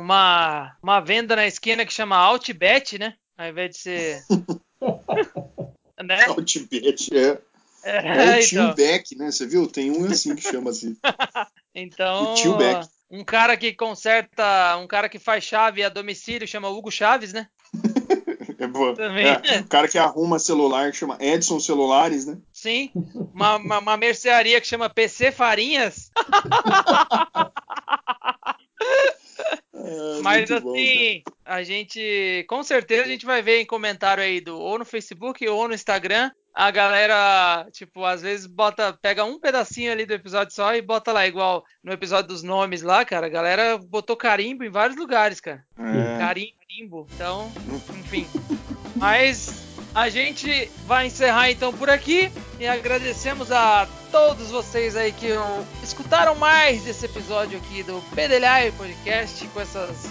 uma, 0.00 0.76
uma 0.80 1.00
venda 1.00 1.34
na 1.34 1.48
esquina 1.48 1.84
que 1.84 1.92
chama 1.92 2.16
Outbet, 2.16 2.96
né? 2.98 3.14
Ao 3.36 3.48
invés 3.48 3.70
de 3.70 3.76
ser. 3.78 4.22
né? 6.02 6.24
Outbet, 6.28 7.16
é. 7.16 7.38
É 7.84 8.34
É, 8.34 8.38
o 8.38 8.46
tio 8.46 8.62
então, 8.62 8.74
Beck, 8.74 9.16
né? 9.16 9.30
Você 9.30 9.46
viu? 9.46 9.66
Tem 9.66 9.90
um 9.90 10.04
assim 10.06 10.36
que 10.36 10.42
chama 10.42 10.70
assim. 10.70 10.96
então 11.74 12.32
o 12.32 12.34
tio 12.34 12.56
Beck. 12.56 12.86
um 13.10 13.24
cara 13.24 13.56
que 13.56 13.72
conserta, 13.72 14.76
um 14.76 14.86
cara 14.86 15.08
que 15.08 15.18
faz 15.18 15.42
chave 15.42 15.82
a 15.82 15.88
domicílio 15.88 16.46
chama 16.46 16.68
Hugo 16.68 16.90
Chaves, 16.90 17.32
né? 17.32 17.48
É 18.58 18.66
boa. 18.68 18.94
Também. 18.94 19.26
É, 19.26 19.58
o 19.58 19.66
cara 19.66 19.88
que 19.88 19.98
arruma 19.98 20.38
celular 20.38 20.94
chama 20.94 21.16
Edson 21.18 21.58
Celulares, 21.58 22.26
né? 22.26 22.38
Sim, 22.52 22.92
uma, 23.34 23.56
uma, 23.56 23.78
uma 23.80 23.96
mercearia 23.96 24.60
que 24.60 24.68
chama 24.68 24.88
PC 24.88 25.32
Farinhas. 25.32 26.12
É, 29.84 30.20
Mas 30.22 30.48
muito 30.48 30.62
bom, 30.62 30.74
assim, 30.74 31.22
a 31.44 31.62
gente 31.62 32.44
com 32.48 32.62
certeza 32.62 33.02
a 33.02 33.08
gente 33.08 33.26
vai 33.26 33.42
ver 33.42 33.60
em 33.60 33.66
comentário 33.66 34.22
aí 34.22 34.40
do 34.40 34.58
ou 34.58 34.78
no 34.78 34.84
Facebook 34.84 35.46
ou 35.48 35.68
no 35.68 35.74
Instagram. 35.74 36.30
A 36.54 36.70
galera, 36.70 37.66
tipo, 37.72 38.04
às 38.04 38.20
vezes 38.20 38.46
bota, 38.46 38.92
pega 39.00 39.24
um 39.24 39.40
pedacinho 39.40 39.90
ali 39.90 40.04
do 40.04 40.12
episódio 40.12 40.54
só 40.54 40.74
e 40.74 40.82
bota 40.82 41.10
lá, 41.10 41.26
igual 41.26 41.64
no 41.82 41.92
episódio 41.92 42.28
dos 42.28 42.42
nomes 42.42 42.82
lá, 42.82 43.04
cara. 43.06 43.26
A 43.26 43.30
galera 43.30 43.78
botou 43.78 44.16
carimbo 44.16 44.62
em 44.62 44.70
vários 44.70 44.98
lugares, 44.98 45.40
cara. 45.40 45.64
É. 45.78 46.18
Carimbo, 46.18 46.52
carimbo. 46.60 47.08
Então, 47.14 47.50
enfim. 47.98 48.26
Mas 48.96 49.64
a 49.94 50.10
gente 50.10 50.70
vai 50.86 51.06
encerrar 51.06 51.50
então 51.50 51.72
por 51.72 51.88
aqui 51.88 52.30
e 52.60 52.66
agradecemos 52.66 53.50
a 53.50 53.88
todos 54.12 54.50
vocês 54.50 54.94
aí 54.94 55.10
que 55.10 55.28
escutaram 55.82 56.34
mais 56.34 56.82
desse 56.82 57.06
episódio 57.06 57.58
aqui 57.58 57.82
do 57.82 58.00
Pedelhai 58.14 58.70
Podcast 58.72 59.46
com 59.48 59.60
essas 59.60 60.06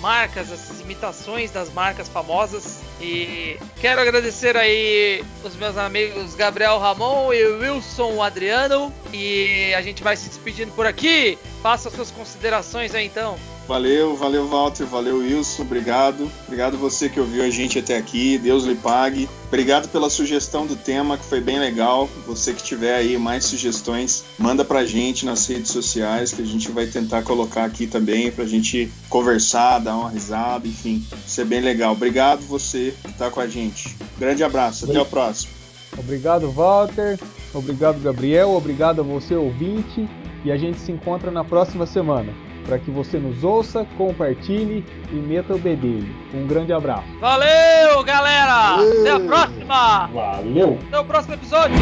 marcas, 0.00 0.50
essas 0.50 0.80
imitações 0.80 1.50
das 1.50 1.70
marcas 1.70 2.08
famosas. 2.08 2.80
E 2.98 3.58
quero 3.78 4.00
agradecer 4.00 4.56
aí 4.56 5.22
os 5.44 5.54
meus 5.56 5.76
amigos 5.76 6.34
Gabriel 6.34 6.78
Ramon 6.78 7.32
e 7.34 7.44
Wilson 7.44 8.22
Adriano. 8.22 8.92
E 9.12 9.74
a 9.74 9.82
gente 9.82 10.02
vai 10.02 10.16
se 10.16 10.30
despedindo 10.30 10.72
por 10.72 10.86
aqui. 10.86 11.38
Faça 11.62 11.90
suas 11.90 12.10
considerações 12.10 12.94
aí 12.94 13.06
então. 13.06 13.38
Valeu, 13.72 14.14
valeu, 14.14 14.46
Walter, 14.46 14.84
valeu, 14.84 15.16
Wilson, 15.20 15.62
obrigado. 15.62 16.30
Obrigado 16.44 16.76
você 16.76 17.08
que 17.08 17.18
ouviu 17.18 17.42
a 17.42 17.48
gente 17.48 17.78
até 17.78 17.96
aqui, 17.96 18.36
Deus 18.36 18.64
lhe 18.64 18.74
pague. 18.74 19.26
Obrigado 19.48 19.88
pela 19.88 20.10
sugestão 20.10 20.66
do 20.66 20.76
tema, 20.76 21.16
que 21.16 21.24
foi 21.24 21.40
bem 21.40 21.58
legal. 21.58 22.06
Você 22.26 22.52
que 22.52 22.62
tiver 22.62 22.94
aí 22.94 23.16
mais 23.16 23.46
sugestões, 23.46 24.24
manda 24.38 24.62
pra 24.62 24.84
gente 24.84 25.24
nas 25.24 25.46
redes 25.46 25.70
sociais, 25.70 26.34
que 26.34 26.42
a 26.42 26.44
gente 26.44 26.70
vai 26.70 26.86
tentar 26.86 27.22
colocar 27.22 27.64
aqui 27.64 27.86
também, 27.86 28.30
pra 28.30 28.44
gente 28.44 28.92
conversar, 29.08 29.78
dar 29.78 29.96
uma 29.96 30.10
risada, 30.10 30.68
enfim, 30.68 31.02
ser 31.26 31.46
bem 31.46 31.62
legal. 31.62 31.94
Obrigado 31.94 32.42
você 32.42 32.94
que 33.02 33.14
tá 33.14 33.30
com 33.30 33.40
a 33.40 33.46
gente. 33.46 33.96
Grande 34.18 34.44
abraço, 34.44 34.84
até 34.84 35.00
o 35.00 35.06
próximo. 35.06 35.50
Obrigado, 35.96 36.50
Walter. 36.50 37.18
Obrigado, 37.54 37.98
Gabriel. 38.02 38.50
Obrigado 38.50 39.00
a 39.00 39.02
você, 39.02 39.34
ouvinte. 39.34 40.06
E 40.44 40.52
a 40.52 40.58
gente 40.58 40.78
se 40.78 40.92
encontra 40.92 41.30
na 41.30 41.42
próxima 41.42 41.86
semana. 41.86 42.51
Para 42.66 42.78
que 42.78 42.90
você 42.90 43.18
nos 43.18 43.42
ouça, 43.42 43.86
compartilhe 43.96 44.84
e 45.10 45.16
meta 45.16 45.54
o 45.54 45.58
bedelho. 45.58 46.14
Um 46.34 46.46
grande 46.46 46.72
abraço. 46.72 47.08
Valeu, 47.20 48.02
galera! 48.04 48.76
Valeu! 48.76 49.00
Até 49.00 49.10
a 49.10 49.20
próxima! 49.20 50.06
Valeu! 50.06 50.78
Até 50.88 50.98
o 50.98 51.04
próximo 51.04 51.34
episódio! 51.34 51.76